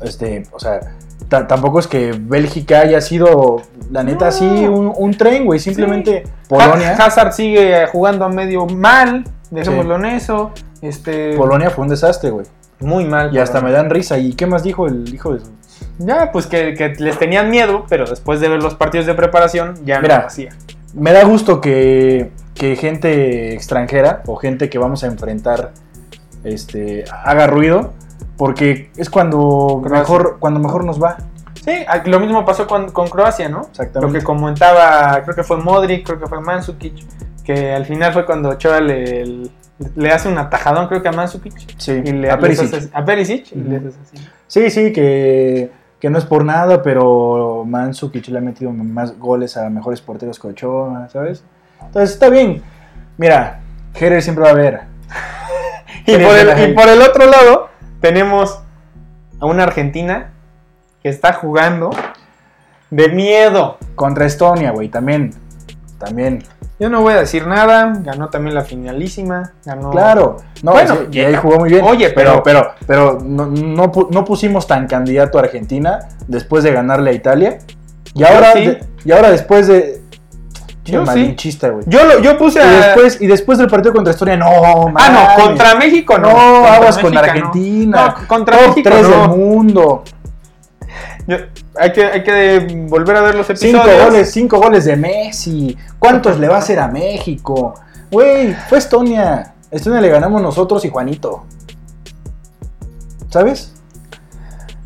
este, 0.03 0.43
o 0.51 0.59
sea, 0.59 0.81
tampoco 1.29 1.79
es 1.81 1.87
que 1.87 2.13
Bélgica 2.19 2.81
haya 2.81 3.01
sido, 3.01 3.63
la 3.91 4.03
neta, 4.03 4.27
No. 4.27 4.29
así 4.29 4.45
un, 4.45 4.93
un 4.97 5.15
tren, 5.17 5.45
güey. 5.45 5.59
Simplemente 5.59 6.25
Polonia, 6.49 6.97
Ha- 6.99 7.07
Hazard 7.07 7.33
sigue 7.33 7.87
jugando 7.89 8.25
a 8.25 8.29
medio 8.29 8.67
mal, 8.67 9.25
dejémoslo 9.51 9.97
en 9.97 10.05
eso. 10.07 10.53
Este 10.83 11.37
Polonia 11.37 11.71
fue 11.71 11.83
un 11.85 11.89
desastre, 11.91 12.31
güey. 12.31 12.47
muy 12.81 13.05
mal. 13.07 13.35
Y 13.35 13.39
hasta 13.39 13.61
me 13.61 13.73
dan 13.73 13.89
risa. 13.91 14.19
¿Y 14.19 14.35
qué 14.35 14.47
más 14.47 14.63
dijo 14.63 14.87
el 14.87 15.13
hijo 15.15 15.33
de 15.35 15.41
su? 15.41 15.51
Ya, 15.99 16.31
pues 16.31 16.47
que, 16.47 16.75
que 16.75 16.91
les 16.99 17.19
tenían 17.19 17.51
miedo, 17.51 17.87
pero 17.89 18.05
después 18.07 18.39
de 18.41 18.49
ver 18.49 18.63
los 18.63 18.75
partidos 18.75 19.07
de 19.07 19.15
preparación 19.15 19.75
ya 19.85 20.01
Mira. 20.01 20.17
no 20.17 20.21
lo 20.23 20.27
hacía. 20.29 20.51
Me 20.95 21.13
da 21.13 21.25
gusto 21.25 21.61
que, 21.61 22.31
que 22.55 22.77
gente 22.77 23.53
extranjera 23.55 24.23
o 24.27 24.37
gente 24.37 24.69
que 24.71 24.79
vamos 24.79 25.05
a 25.05 25.07
enfrentar 25.07 25.73
este, 26.45 27.05
haga 27.25 27.47
ruido, 27.47 27.93
porque 28.37 28.91
es 28.97 29.09
cuando 29.11 29.81
Croacia. 29.85 29.99
mejor, 30.01 30.37
cuando 30.39 30.61
mejor 30.61 30.85
nos 30.85 31.03
va. 31.03 31.17
Sí, 31.65 31.73
a- 31.89 32.03
lo 32.07 32.21
mismo 32.21 32.45
pasó 32.45 32.67
con, 32.67 32.91
con 32.93 33.09
Croacia, 33.09 33.49
¿no? 33.49 33.59
Lo 33.63 33.67
Exactamente. 33.69 34.19
que 34.19 34.25
comentaba, 34.25 35.21
creo 35.25 35.35
que 35.35 35.43
fue 35.43 35.57
Modric, 35.57 36.07
creo 36.07 36.21
que 36.21 36.27
fue 36.27 36.41
Mandzukic, 36.41 36.95
que 37.45 37.73
al 37.75 37.85
final 37.87 38.13
fue 38.13 38.25
cuando 38.25 38.51
Ochoa 38.51 38.81
le, 38.81 39.49
le 39.97 40.11
hace 40.13 40.29
un 40.29 40.39
atajadón, 40.39 40.87
creo 40.89 41.03
que 41.03 41.09
a 41.09 41.13
Mandzukic. 41.13 41.55
Sí, 41.79 41.93
Y 42.05 42.13
le, 42.13 42.31
a 42.31 42.37
les 42.37 42.41
Perisic. 42.61 42.75
hace- 42.75 42.91
a 42.93 43.05
Perisic, 43.05 43.53
y 43.53 43.61
Ujú. 43.61 43.71
les 43.71 43.87
hace 43.87 43.99
así. 44.03 44.29
Sí, 44.47 44.71
sí, 44.71 44.93
que, 44.93 45.73
que 45.99 46.09
no 46.11 46.19
es 46.19 46.25
por 46.25 46.45
nada, 46.45 46.83
pero 46.83 47.65
Mandzukic 47.67 48.29
le 48.29 48.39
ha 48.39 48.43
metido 48.43 48.71
más 48.71 49.19
goles 49.19 49.57
a 49.57 49.69
mejores 49.71 50.01
porteros 50.01 50.39
que 50.39 50.49
Ochoa, 50.49 51.09
¿sabes? 51.13 51.43
Entonces 51.83 52.13
está 52.13 52.29
bien. 52.29 52.63
Mira, 53.19 53.61
Herer 53.95 54.23
siempre 54.23 54.43
va 54.45 54.51
a 54.51 54.53
haber. 54.53 54.81
Y 56.09 56.13
por, 56.19 56.37
el, 56.37 56.71
y 56.71 56.75
por 56.75 56.89
el 56.89 57.03
otro 57.03 57.27
lado, 57.27 57.69
tenemos 58.07 58.61
a 59.41 59.47
una 59.47 59.65
Argentina 59.65 60.31
que 61.03 61.09
está 61.09 61.33
jugando 61.33 61.91
de 62.91 63.09
miedo. 63.09 63.79
Contra 63.97 64.27
Estonia, 64.27 64.71
güey, 64.71 64.89
también. 64.89 65.35
También. 65.99 66.45
Yo 66.79 66.89
no 66.89 67.01
voy 67.01 67.15
a 67.15 67.17
decir 67.21 67.47
nada, 67.49 67.93
ganó 68.05 68.29
también 68.29 68.55
la 68.55 68.63
finalísima, 68.63 69.55
ganó... 69.65 69.91
Claro. 69.91 70.37
No, 70.63 70.73
Bueno, 70.73 70.99
y 71.11 71.19
ahí 71.21 71.35
jugó 71.35 71.59
muy 71.59 71.71
bien. 71.71 71.85
oye, 71.85 72.11
pero, 72.11 72.43
pero- 72.45 72.75
pero, 72.87 73.17
pero 73.17 73.19
no, 73.25 73.47
no, 73.47 73.91
no 74.11 74.25
pusimos 74.25 74.67
tan 74.69 74.87
candidato 74.87 75.39
a 75.39 75.43
Argentina 75.43 76.01
después 76.29 76.63
de 76.65 76.73
ganarle 76.73 77.11
a 77.11 77.15
Italia. 77.15 77.59
Y 78.15 78.23
ahora, 78.25 78.53
sí. 78.53 78.67
de- 78.67 78.85
y 79.05 79.11
ahora 79.13 79.31
después 79.31 79.67
de. 79.67 80.01
Yo 80.93 81.05
malinchista, 81.05 81.69
güey. 81.71 81.85
Yo, 81.87 82.05
lo, 82.05 82.21
yo 82.21 82.39
puse 82.39 82.59
Y 82.59 82.63
a... 82.63 82.67
después, 82.71 83.21
y 83.21 83.27
después 83.27 83.59
del 83.59 83.69
partido 83.69 83.93
contra 83.95 84.13
Estonia, 84.13 84.37
no, 84.37 84.47
Ah, 84.47 84.91
mames. 84.93 85.39
no, 85.39 85.45
contra 85.45 85.75
México 85.75 86.19
no. 86.19 86.31
No, 86.31 86.67
aguas 86.67 86.99
con 86.99 87.13
no. 87.13 87.21
Argentina. 87.21 88.15
No, 88.21 88.27
contra 88.29 88.57
Top 88.59 88.69
México 88.69 88.91
3 88.91 89.03
no. 89.09 89.21
del 89.21 89.29
mundo. 89.31 90.05
Yo- 91.27 91.37
hay, 91.79 91.93
que, 91.93 92.05
hay 92.07 92.23
que 92.23 92.87
volver 92.89 93.17
a 93.17 93.21
ver 93.21 93.35
los 93.35 93.47
Cinco 93.47 93.79
episodios. 93.79 94.05
goles, 94.05 94.31
cinco 94.33 94.59
goles 94.59 94.85
de 94.85 94.97
Messi. 94.97 95.77
¿Cuántos 95.99 96.39
le 96.39 96.49
va 96.49 96.57
a 96.57 96.59
hacer 96.59 96.79
a 96.79 96.89
México? 96.89 97.75
Güey, 98.11 98.55
fue 98.69 98.79
Estonia. 98.79 99.55
Estonia 99.71 100.01
le 100.01 100.09
ganamos 100.09 100.41
nosotros 100.41 100.85
y 100.85 100.89
Juanito. 100.91 101.45
¿Sabes? 103.29 103.73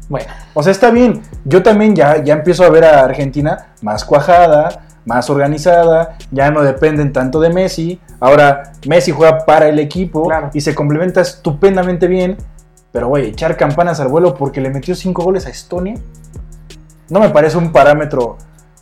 Bueno, 0.08 0.26
O 0.54 0.62
sea, 0.62 0.72
está 0.72 0.90
bien. 0.90 1.22
Yo 1.44 1.62
también 1.62 1.94
ya, 1.94 2.22
ya 2.24 2.34
empiezo 2.34 2.64
a 2.64 2.70
ver 2.70 2.84
a 2.84 3.04
Argentina 3.04 3.68
más 3.82 4.04
cuajada, 4.04 4.82
más 5.10 5.28
organizada, 5.28 6.16
ya 6.30 6.50
no 6.52 6.62
dependen 6.62 7.12
tanto 7.12 7.40
de 7.40 7.50
Messi. 7.50 8.00
Ahora 8.20 8.72
Messi 8.86 9.10
juega 9.10 9.44
para 9.44 9.68
el 9.68 9.78
equipo 9.80 10.24
Claro. 10.26 10.50
y 10.54 10.60
se 10.60 10.74
complementa 10.74 11.20
estupendamente 11.20 12.06
bien. 12.06 12.36
Pero, 12.92 13.08
güey, 13.08 13.26
echar 13.28 13.56
campanas 13.56 13.98
al 14.00 14.08
vuelo 14.08 14.34
porque 14.34 14.60
le 14.60 14.70
metió 14.70 14.94
cinco 14.94 15.22
goles 15.22 15.46
a 15.46 15.50
Estonia, 15.50 15.94
no 17.08 17.20
me 17.20 17.28
parece 17.30 17.56
un 17.58 17.72
parámetro, 17.72 18.36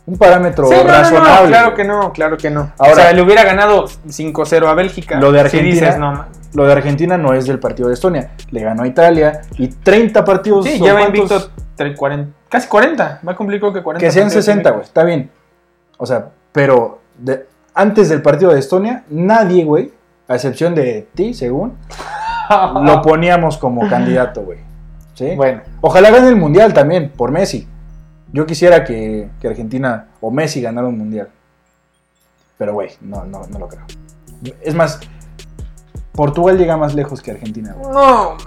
un 0.05 0.17
parámetro 0.17 0.65
Sí, 0.67 0.73
no, 0.75 0.83
no, 0.83 0.87
no, 0.87 0.91
razonable. 0.93 1.47
claro 1.49 1.73
que 1.75 1.83
no, 1.83 2.13
claro 2.13 2.37
que 2.37 2.49
no. 2.49 2.71
Ahora- 2.77 2.91
o 2.93 2.95
sea, 2.95 3.11
le 3.13 3.21
hubiera 3.21 3.43
ganado 3.43 3.85
5-0 4.07 4.67
a 4.67 4.73
Bélgica. 4.75 5.19
Lo 5.19 5.31
de 5.31 5.39
si 5.39 5.45
Argentina- 5.57 5.85
dices, 5.87 5.99
no, 5.99 6.25
Lo 6.53 6.65
de 6.65 6.71
Argentina 6.73 7.15
no 7.15 7.33
es 7.35 7.45
del 7.45 7.59
partido 7.59 7.89
de 7.89 7.93
Estonia. 7.93 8.31
Le 8.49 8.61
ganó 8.63 8.81
a 8.81 8.87
Italia 8.87 9.41
y 9.59 9.67
30 9.67 10.25
partidos. 10.25 10.65
Sí, 10.65 10.79
¿o 10.81 10.83
lleva 10.85 11.03
invicto 11.03 11.39
tre- 11.77 11.95
40, 11.95 12.31
casi 12.49 12.67
40. 12.67 13.19
Va 13.27 13.33
a 13.33 13.35
cumplir 13.35 13.59
creo 13.59 13.71
que 13.71 13.83
40. 13.83 14.03
Que 14.03 14.11
sean 14.11 14.25
partidos 14.25 14.45
60, 14.45 14.69
güey. 14.71 14.83
Está 14.83 15.03
bien. 15.03 15.29
O 15.99 16.05
sea, 16.05 16.29
pero 16.51 16.99
de- 17.17 17.45
antes 17.75 18.09
del 18.09 18.21
partido 18.23 18.51
de 18.51 18.59
Estonia, 18.59 19.03
nadie, 19.09 19.63
güey, 19.65 19.91
a 20.27 20.35
excepción 20.35 20.73
de 20.73 21.07
ti, 21.13 21.33
según, 21.33 21.77
lo 22.83 23.01
poníamos 23.03 23.57
como 23.57 23.87
candidato, 23.87 24.41
güey. 24.41 24.59
¿Sí? 25.13 25.35
Bueno, 25.35 25.61
Ojalá 25.81 26.09
gane 26.11 26.29
el 26.29 26.35
mundial 26.37 26.73
también, 26.73 27.11
por 27.15 27.31
Messi. 27.31 27.67
Yo 28.31 28.45
quisiera 28.45 28.83
que, 28.83 29.29
que 29.41 29.47
Argentina 29.47 30.07
o 30.21 30.31
Messi 30.31 30.61
ganara 30.61 30.87
un 30.87 30.97
mundial. 30.97 31.29
Pero, 32.57 32.73
güey, 32.73 32.89
no, 33.01 33.25
no, 33.25 33.45
no 33.47 33.59
lo 33.59 33.67
creo. 33.67 33.83
Es 34.61 34.73
más, 34.75 34.99
Portugal 36.13 36.57
llega 36.57 36.77
más 36.77 36.93
lejos 36.95 37.21
que 37.21 37.31
Argentina, 37.31 37.73
güey. 37.77 37.93
no. 37.93 38.37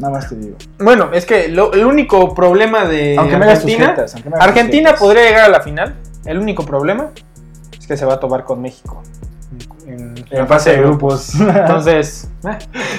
Nada 0.00 0.10
más 0.10 0.28
te 0.28 0.34
digo. 0.34 0.56
Bueno, 0.80 1.10
es 1.12 1.24
que 1.24 1.46
lo- 1.48 1.72
el 1.72 1.84
único 1.86 2.34
problema 2.34 2.84
de 2.86 3.16
Aunque 3.16 3.36
me 3.36 3.44
hagas 3.44 3.60
Argentina. 3.60 3.94
aunque 4.12 4.30
me 4.30 4.36
hagas 4.36 4.48
Argentina 4.48 4.94
podría 4.98 5.22
llegar 5.22 5.44
a 5.44 5.48
la 5.48 5.60
final. 5.60 5.94
El 6.30 6.38
único 6.38 6.64
problema 6.64 7.08
es 7.78 7.86
que 7.86 7.96
se 7.96 8.04
va 8.04 8.14
a 8.14 8.20
tomar 8.20 8.44
con 8.44 8.62
México. 8.62 9.02
En, 9.86 10.14
En 10.30 10.46
fase 10.46 10.70
de 10.70 10.78
grupos. 10.78 11.34
Entonces, 11.40 12.28
eh, 12.44 12.56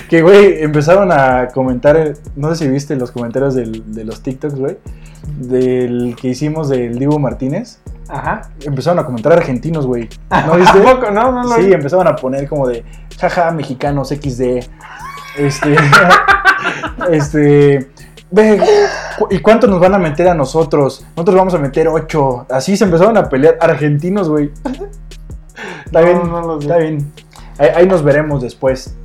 Que, 0.10 0.22
güey, 0.22 0.62
empezaron 0.62 1.12
a 1.12 1.48
comentar, 1.54 2.14
no 2.36 2.50
sé 2.50 2.66
si 2.66 2.70
viste 2.70 2.96
los 2.98 3.12
comentarios 3.12 3.56
del- 3.56 3.94
de 3.94 4.04
los 4.04 4.22
TikToks, 4.22 4.56
güey, 4.56 4.78
del 5.40 6.16
que 6.20 6.28
hicimos 6.28 6.68
del 6.68 7.00
Dibu 7.00 7.20
Martínez. 7.20 7.80
ajá. 8.10 8.42
Empezaron 8.66 9.00
a 9.00 9.06
comentar 9.06 9.32
argentinos, 9.32 9.86
güey. 9.88 10.10
¿No 10.46 10.58
viste? 10.58 10.80
¿A 10.86 10.94
poco? 10.96 11.12
No, 11.12 11.32
no 11.32 11.44
lo 11.44 11.56
Sí, 11.56 11.72
empezaron 11.72 12.08
a 12.10 12.16
poner 12.18 12.50
como 12.50 12.68
de, 12.68 12.84
jaja, 13.18 13.52
mexicanos, 13.52 14.10
XD. 14.10 14.42
Este, 15.38 15.76
este, 17.10 17.90
ve, 18.32 18.62
¿y 19.30 19.40
cuánto 19.40 19.68
nos 19.68 19.80
van 19.80 19.94
a 19.94 20.00
meter 20.00 20.28
a 20.28 20.34
nosotros? 20.34 21.06
Nosotros 21.16 21.36
vamos 21.36 21.54
a 21.54 21.58
meter 21.58 21.88
8. 21.88 22.48
Así 22.50 22.78
se 22.78 22.86
empezaron 22.86 23.18
a 23.18 23.30
pelear 23.30 23.58
argentinos, 23.60 24.30
güey. 24.30 24.52
Está 25.86 26.02
No, 26.02 26.06
bien, 26.06 26.32
no 26.32 26.60
está 26.60 26.78
bien. 26.78 27.12
Ahí, 27.58 27.70
ahí 27.76 27.88
nos 27.88 28.04
veremos 28.04 28.42
después 28.42 28.96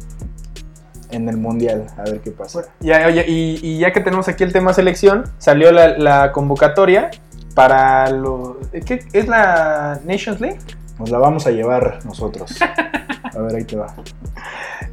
en 1.10 1.28
el 1.28 1.36
mundial, 1.36 1.86
a 1.96 2.02
ver 2.02 2.20
qué 2.20 2.30
pasa. 2.30 2.62
Ya, 2.80 3.06
oye, 3.06 3.24
y, 3.26 3.58
y 3.62 3.78
ya 3.78 3.92
que 3.92 4.00
tenemos 4.00 4.28
aquí 4.28 4.44
el 4.44 4.52
tema 4.52 4.72
selección, 4.72 5.24
salió 5.38 5.72
la, 5.72 5.96
la 5.98 6.32
convocatoria 6.32 7.10
para 7.54 8.10
lo. 8.10 8.58
¿Qué 8.84 9.04
es 9.12 9.28
la 9.28 10.00
Nations 10.04 10.40
League? 10.40 10.58
Nos 10.98 11.10
la 11.10 11.18
vamos 11.18 11.46
a 11.46 11.50
llevar 11.50 12.00
nosotros. 12.04 12.56
A 13.34 13.38
ver, 13.40 13.56
ahí 13.56 13.64
te 13.64 13.76
va. 13.76 13.94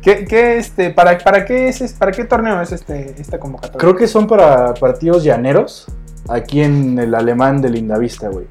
¿Qué, 0.03 0.25
qué, 0.25 0.57
este, 0.57 0.89
para, 0.89 1.17
para, 1.17 1.45
qué 1.45 1.69
es, 1.69 1.93
¿Para 1.93 2.11
qué 2.11 2.25
torneo 2.25 2.61
es 2.61 2.71
este, 2.73 3.15
esta 3.19 3.39
convocatoria? 3.39 3.79
Creo 3.79 3.95
que 3.95 4.07
son 4.07 4.27
para 4.27 4.73
partidos 4.73 5.23
llaneros 5.23 5.87
aquí 6.27 6.61
en 6.61 6.99
el 6.99 7.15
alemán 7.15 7.61
de 7.61 7.69
Lindavista, 7.69 8.27
güey. 8.27 8.45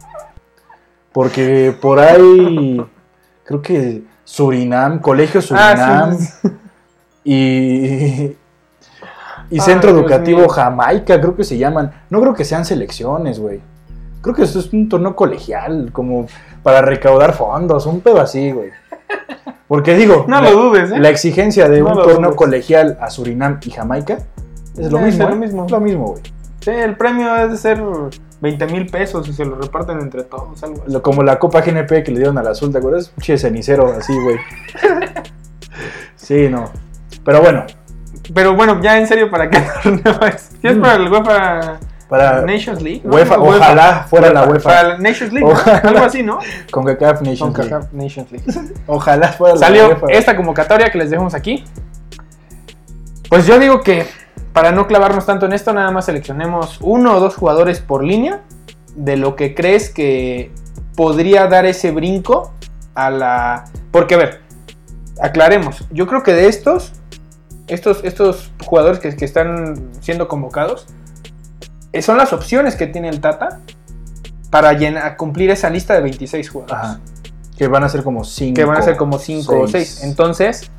Porque 1.12 1.74
por 1.78 1.98
ahí, 2.00 2.82
creo 3.44 3.60
que 3.60 4.02
Surinam, 4.24 5.00
Colegio 5.00 5.42
Surinam 5.42 5.76
Ah, 5.78 6.14
sí. 6.14 6.48
y, 7.24 8.36
y 9.50 9.60
Centro 9.60 9.90
Educativo. 9.90 10.48
Jamaica, 10.48 11.20
creo 11.20 11.36
que 11.36 11.44
se 11.44 11.58
llaman. 11.58 11.92
No 12.08 12.20
creo 12.22 12.32
que 12.32 12.46
sean 12.46 12.64
selecciones, 12.64 13.38
güey. 13.38 13.60
Creo 14.22 14.34
que 14.34 14.44
esto 14.44 14.58
es 14.60 14.72
un 14.72 14.88
torneo 14.88 15.14
colegial, 15.14 15.90
como 15.92 16.26
para 16.62 16.80
recaudar 16.80 17.34
fondos, 17.34 17.84
un 17.84 18.00
pedo 18.00 18.20
así, 18.22 18.52
güey. 18.52 18.70
Porque 19.68 19.94
digo, 19.96 20.26
No 20.28 20.40
la- 20.40 20.50
lo 20.50 20.56
dudes, 20.62 20.90
¿eh? 20.92 20.98
la 20.98 21.08
exigencia 21.08 21.68
de 21.68 21.80
No 21.80 21.88
un 21.88 21.94
torneo 21.94 22.16
dudes. 22.20 22.34
colegial 22.36 22.98
a 23.00 23.08
Surinam 23.10 23.58
y 23.64 23.70
Jamaica 23.70 24.18
es 24.76 24.90
lo 24.92 24.98
Es 24.98 25.04
mismo. 25.06 25.28
lo 25.28 25.34
¿eh? 25.34 25.36
mismo. 25.38 25.64
Es 25.64 25.70
lo 25.70 25.80
mismo, 25.80 26.06
güey. 26.08 26.22
Sí, 26.60 26.70
el 26.70 26.96
premio 26.96 27.34
es 27.36 27.50
de 27.50 27.56
ser 27.56 27.82
20 28.40 28.66
mil 28.66 28.86
pesos 28.86 29.26
y 29.28 29.32
se 29.32 29.44
lo 29.44 29.56
reparten 29.56 29.98
entre 30.00 30.22
todos, 30.24 30.62
algo 30.62 30.82
así. 30.86 31.00
Como 31.00 31.22
la 31.22 31.38
Copa 31.38 31.60
GNP 31.62 32.04
que 32.04 32.12
le 32.12 32.18
dieron 32.18 32.38
al 32.38 32.46
azul, 32.48 32.70
¿te 32.70 32.78
acuerdas? 32.78 33.12
Che, 33.20 33.36
cenicero, 33.38 33.92
así, 33.98 34.12
güey. 34.20 34.36
Sí, 36.16 36.48
no. 36.48 36.70
Pero 37.24 37.40
bueno, 37.40 37.64
Pero 38.34 38.54
bueno, 38.54 38.80
ya 38.80 38.98
en 38.98 39.06
serio, 39.08 39.30
¿para 39.30 39.50
qué 39.50 39.58
torneo 39.82 40.20
es? 40.28 40.50
Si 40.60 40.68
es 40.68 40.76
para 40.76 40.94
el 40.94 41.10
UEFA 41.10 41.78
para 42.12 42.42
Nations 42.42 42.82
League. 42.82 43.00
¿no? 43.02 43.14
UEFA, 43.14 43.38
UEFA. 43.38 43.56
ojalá 43.56 44.06
fuera 44.06 44.32
la 44.34 44.44
UEFA. 44.44 44.68
Para 44.68 44.88
la 44.88 44.98
Nations 44.98 45.32
League, 45.32 45.50
algo 45.82 46.04
así, 46.04 46.22
¿no? 46.22 46.40
con 46.70 46.84
CACAF 46.84 47.22
Nations 47.22 47.90
Nations 47.90 48.30
League. 48.30 48.44
Ojalá 48.86 49.28
fuera 49.28 49.54
la 49.54 49.60
Salió 49.60 49.88
UEFA. 49.88 50.06
esta 50.10 50.36
convocatoria 50.36 50.90
que 50.90 50.98
les 50.98 51.08
dejamos 51.08 51.32
aquí. 51.32 51.64
Pues 53.30 53.46
yo 53.46 53.58
digo 53.58 53.80
que 53.80 54.06
para 54.52 54.72
no 54.72 54.86
clavarnos 54.86 55.24
tanto 55.24 55.46
en 55.46 55.54
esto, 55.54 55.72
nada 55.72 55.90
más 55.90 56.04
seleccionemos 56.04 56.76
uno 56.82 57.16
o 57.16 57.20
dos 57.20 57.34
jugadores 57.34 57.80
por 57.80 58.04
línea 58.04 58.42
de 58.94 59.16
lo 59.16 59.34
que 59.34 59.54
crees 59.54 59.88
que 59.88 60.50
podría 60.94 61.46
dar 61.46 61.64
ese 61.64 61.92
brinco 61.92 62.52
a 62.94 63.08
la... 63.08 63.64
Porque 63.90 64.16
a 64.16 64.18
ver, 64.18 64.42
aclaremos, 65.18 65.88
yo 65.90 66.06
creo 66.06 66.22
que 66.22 66.34
de 66.34 66.48
estos, 66.48 66.92
estos, 67.68 68.04
estos 68.04 68.52
jugadores 68.66 68.98
que, 68.98 69.16
que 69.16 69.24
están 69.24 69.88
siendo 70.02 70.28
convocados, 70.28 70.86
son 72.00 72.16
las 72.16 72.32
opciones 72.32 72.76
que 72.76 72.86
tiene 72.86 73.08
el 73.08 73.20
Tata 73.20 73.60
para 74.50 74.72
llenar, 74.72 75.16
cumplir 75.16 75.50
esa 75.50 75.68
lista 75.68 75.94
de 75.94 76.00
26 76.00 76.48
jugadores 76.48 76.84
Ajá. 76.84 77.00
Que 77.56 77.68
van 77.68 77.84
a 77.84 77.88
ser 77.88 78.02
como 78.02 78.24
cinco. 78.24 78.54
que 78.54 78.64
van 78.64 78.78
a 78.78 78.82
ser 78.82 78.96
como 78.96 79.18
5 79.18 79.60
o 79.60 79.68
seis. 79.68 79.96
6. 80.00 80.04
Entonces, 80.04 80.70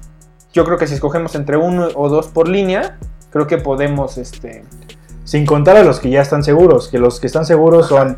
yo 0.54 0.66
creo 0.66 0.78
que 0.78 0.88
si 0.88 0.96
escogemos 0.96 1.36
entre 1.36 1.56
uno 1.58 1.88
o 1.96 2.10
dos 2.10 2.28
por 2.28 2.48
línea, 2.50 2.98
creo 3.32 3.48
que 3.48 3.58
podemos, 3.58 4.18
este, 4.18 4.64
Sin 5.24 5.46
contar 5.46 5.78
a 5.78 5.84
los 5.84 6.00
que 6.00 6.10
ya 6.10 6.22
están 6.22 6.44
seguros. 6.44 6.90
Que 6.90 7.00
los 7.00 7.20
que 7.20 7.28
están 7.28 7.46
seguros 7.46 7.88
son. 7.88 8.18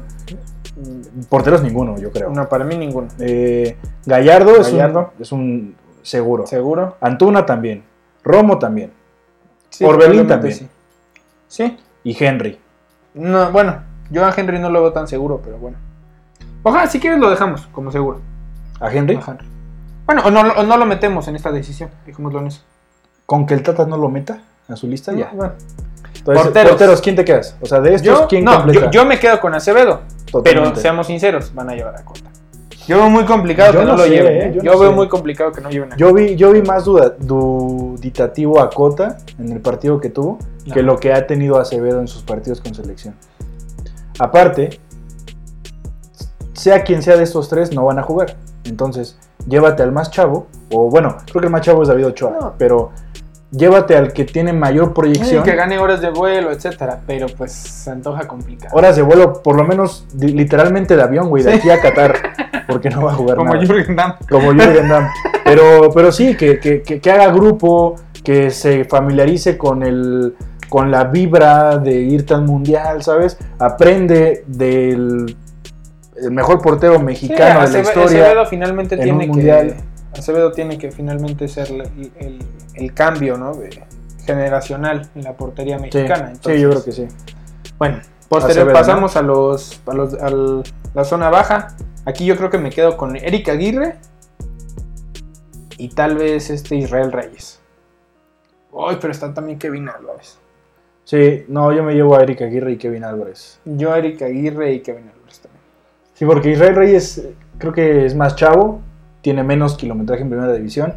mm, 0.78 1.24
Porteros 1.30 1.62
ninguno, 1.62 1.98
yo 1.98 2.12
creo. 2.12 2.30
no, 2.32 2.50
para 2.50 2.66
mí 2.66 2.78
ninguno. 2.78 3.08
Eh, 3.20 3.78
Gallardo, 4.06 4.60
es 4.60 4.72
un-. 4.72 5.08
Es, 5.20 5.32
un, 5.32 5.76
seguro. 6.02 6.48
¿Seguro? 6.48 6.98
Antuna 7.02 7.46
también. 7.46 7.84
Romo 8.24 8.58
también. 8.58 8.92
Sí, 9.70 9.84
Orbelín 9.86 10.28
también. 10.28 10.56
Sí. 10.56 10.68
Sí. 11.48 11.78
Y 12.04 12.24
Henry. 12.24 12.60
No, 13.16 13.52
bueno, 13.52 13.80
yo 14.12 14.26
a 14.26 14.34
Henry 14.36 14.60
no 14.60 14.70
lo 14.70 14.82
veo 14.82 14.94
tan 14.94 15.08
seguro, 15.08 15.42
pero 15.44 15.58
bueno. 15.58 15.78
Ojalá, 16.64 16.88
si 16.88 17.00
quieres 17.00 17.20
lo 17.20 17.30
dejamos 17.30 17.68
como 17.72 17.92
seguro. 17.92 18.22
¿A 18.80 18.92
Henry? 18.92 19.16
A 19.16 19.32
Henry. 19.32 19.48
Bueno, 20.06 20.22
o 20.26 20.30
no, 20.32 20.42
o 20.42 20.64
no 20.64 20.78
lo 20.78 20.86
metemos 20.86 21.28
en 21.28 21.36
esta 21.36 21.52
decisión, 21.52 21.90
dejémoslo 22.06 22.40
en 22.40 22.48
eso. 22.48 22.62
Con 23.26 23.46
que 23.48 23.54
el 23.56 23.64
Tata 23.64 23.86
no 23.88 23.98
lo 23.98 24.10
meta 24.10 24.40
a 24.68 24.76
su 24.76 24.88
lista, 24.88 25.14
ya. 25.14 25.32
Bueno. 25.34 25.54
Entonces, 26.16 26.44
Porteros. 26.44 26.72
porteros. 26.72 27.02
¿quién 27.02 27.16
te 27.16 27.26
quedas? 27.26 27.56
O 27.62 27.66
sea, 27.66 27.80
de 27.80 27.96
estos, 27.96 28.20
Yo, 28.22 28.28
¿quién 28.28 28.46
no, 28.46 28.56
completa? 28.58 28.86
yo, 28.86 28.92
yo 28.92 29.06
me 29.06 29.20
quedo 29.20 29.40
con 29.40 29.54
Acevedo, 29.54 30.02
pero 30.44 30.76
seamos 30.76 31.08
sinceros, 31.08 31.54
van 31.54 31.70
a 31.70 31.74
llevar 31.76 31.96
a 31.96 32.04
Cota. 32.04 32.30
Yo 32.88 32.98
veo 32.98 33.10
muy 33.10 33.26
complicado 33.26 33.74
Yo 33.74 33.80
que 33.80 33.86
no, 33.86 33.92
no 33.94 33.98
lo 33.98 34.04
sé, 34.04 34.10
lleven. 34.10 34.34
eh, 34.34 34.46
¿eh? 34.46 34.52
yo 34.56 34.62
Yo, 34.64 34.74
no 34.74 34.80
veo 34.80 34.90
sé. 34.92 34.96
muy 34.96 35.08
complicado 35.08 35.52
que 35.52 35.62
no 35.62 35.70
lleven 35.70 35.94
a 35.94 35.98
Yo 35.98 36.14
vi, 36.14 36.36
yo 36.36 36.52
vi 36.52 36.62
más 36.62 36.86
duda- 36.86 37.16
duditativo 37.20 38.60
a 38.60 38.70
Cota 38.70 39.18
en 39.40 39.52
el 39.52 39.60
partido 39.62 40.00
que 40.00 40.10
tuvo 40.10 40.38
que 40.74 40.82
lo 40.84 40.98
que 40.98 41.14
ha 41.14 41.26
tenido 41.28 41.60
Acevedo 41.60 42.00
en 42.00 42.08
sus 42.08 42.24
partidos 42.24 42.62
con 42.62 42.74
selección. 42.76 43.16
Aparte, 44.20 44.80
sea 46.54 46.84
quien 46.84 47.02
sea 47.04 47.18
de 47.18 47.24
estos 47.24 47.50
tres, 47.50 47.74
no 47.74 47.86
van 47.86 48.00
a 48.00 48.04
jugar. 48.04 48.36
Entonces, 48.64 49.18
llévate 49.48 49.84
al 49.84 49.92
más 49.92 50.10
chavo, 50.10 50.48
o 50.72 50.90
bueno, 50.90 51.18
creo 51.26 51.42
que 51.42 51.48
el 51.48 51.52
más 51.52 51.62
chavo 51.62 51.84
es 51.84 51.88
David 51.90 52.08
Ochoa, 52.08 52.38
No. 52.40 52.54
pero 52.58 52.92
llévate 53.52 53.96
al 53.96 54.12
que 54.14 54.26
tiene 54.26 54.52
mayor 54.54 54.88
Sí, 54.88 54.94
proyección. 54.94 55.44
que 55.44 55.56
gane 55.56 55.78
horas 55.80 56.02
de 56.02 56.10
vuelo, 56.10 56.52
etcétera, 56.52 57.00
pero 57.08 57.28
pues 57.38 57.52
se 57.54 57.90
antoja 57.92 58.28
complicado. 58.28 58.76
Horas 58.76 58.96
de 58.96 59.02
vuelo, 59.02 59.42
por 59.42 59.56
lo 59.56 59.64
menos 59.66 60.06
literalmente 60.20 60.96
de 60.96 61.04
avión, 61.04 61.30
güey, 61.30 61.44
de 61.44 61.52
Sí. 61.54 61.58
aquí 61.60 61.70
a 61.70 61.80
Qatar, 61.82 62.16
porque 62.68 62.90
no 62.90 63.02
va 63.04 63.12
a 63.12 63.16
jugar 63.16 63.38
Como 63.38 63.54
nada. 63.54 63.66
Jürgen 63.66 63.96
Damm. 63.96 64.14
como 64.30 64.52
Jürgen 64.52 64.90
Damm. 64.90 65.08
Pero, 65.44 65.92
pero 65.94 66.12
sí, 66.12 66.36
que, 66.36 66.60
que, 66.60 66.82
que- 66.82 67.00
que 67.00 67.12
haga 67.12 67.28
grupo, 67.32 67.96
que 68.24 68.50
se 68.50 68.86
familiarice 68.86 69.58
con 69.58 69.84
el 69.84 70.36
con 70.68 70.90
la 70.90 71.04
vibra 71.06 71.78
de 71.78 71.94
irte 71.94 72.34
al 72.34 72.42
mundial, 72.42 73.04
¿sabes? 73.04 73.38
Aprende 73.60 74.44
del 74.48 75.38
el 76.18 76.32
mejor 76.32 76.60
portero 76.62 76.98
Sí, 76.98 77.04
mexicano 77.04 77.62
de 77.62 77.72
la 77.72 77.80
historia. 77.82 78.24
Acevedo 78.24 78.46
finalmente 78.48 78.96
en 78.96 79.02
tiene 79.02 79.14
un 79.14 79.20
que 79.20 79.28
mundial. 79.28 79.76
Acevedo 80.20 80.52
tiene 80.52 80.78
que 80.78 80.92
finalmente 80.92 81.48
ser 81.48 81.70
el, 81.72 82.12
el- 82.20 82.40
el 82.74 82.94
cambio, 82.94 83.38
¿no? 83.38 83.54
generacional 84.26 85.08
en 85.14 85.24
la 85.24 85.34
portería 85.38 85.78
mexicana. 85.78 86.28
sí, 86.30 86.34
Entonces, 86.34 86.62
yo 86.62 86.70
creo 86.72 86.84
que 86.84 86.92
sí. 86.92 87.08
Bueno, 87.78 88.00
posterior 88.28 88.64
Acevedo, 88.70 88.74
pasamos 88.74 89.16
a 89.16 89.22
los 89.22 89.82
a 89.86 89.94
los 89.94 90.14
a 90.16 90.30
la 90.96 91.04
zona 91.04 91.30
baja. 91.30 91.76
Aquí 92.06 92.26
yo 92.26 92.36
creo 92.36 92.50
que 92.50 92.58
me 92.58 92.70
quedo 92.72 92.98
con 92.98 93.16
Eric 93.16 93.50
Aguirre 93.50 93.98
y 95.78 95.90
tal 95.90 96.16
vez 96.16 96.50
este 96.50 96.76
Israel 96.76 97.12
Reyes. 97.12 97.60
Ay, 98.78 98.98
pero 99.00 99.12
está 99.12 99.34
también 99.34 99.58
Kevin 99.60 99.90
Álvarez. 99.90 100.38
Sí, 101.04 101.46
no, 101.48 101.72
yo 101.72 101.84
me 101.84 101.94
llevo 101.94 102.16
a 102.16 102.24
Eric 102.24 102.42
Aguirre 102.42 102.72
y 102.74 102.78
Kevin 102.78 103.04
Álvarez. 103.04 103.60
Yo 103.66 103.96
Eric 103.96 104.22
Aguirre 104.24 104.74
y 104.74 104.80
Kevin 104.82 105.10
Álvarez 105.14 105.40
también. 105.40 105.62
Sí, 106.14 106.26
porque 106.26 106.52
Israel 106.52 106.76
Reyes 106.76 107.18
eh, 107.20 107.36
creo 107.60 107.72
que 107.74 108.06
es 108.06 108.16
más 108.16 108.36
chavo, 108.36 108.82
tiene 109.26 109.42
menos 109.44 109.76
kilometraje 109.76 110.22
en 110.22 110.30
primera 110.30 110.54
división. 110.54 110.94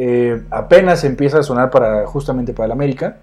eh, 0.00 0.44
apenas 0.50 1.02
empieza 1.02 1.40
a 1.40 1.42
sonar 1.42 1.68
para 1.70 2.06
justamente 2.06 2.52
para 2.52 2.66
el 2.66 2.70
América. 2.72 3.16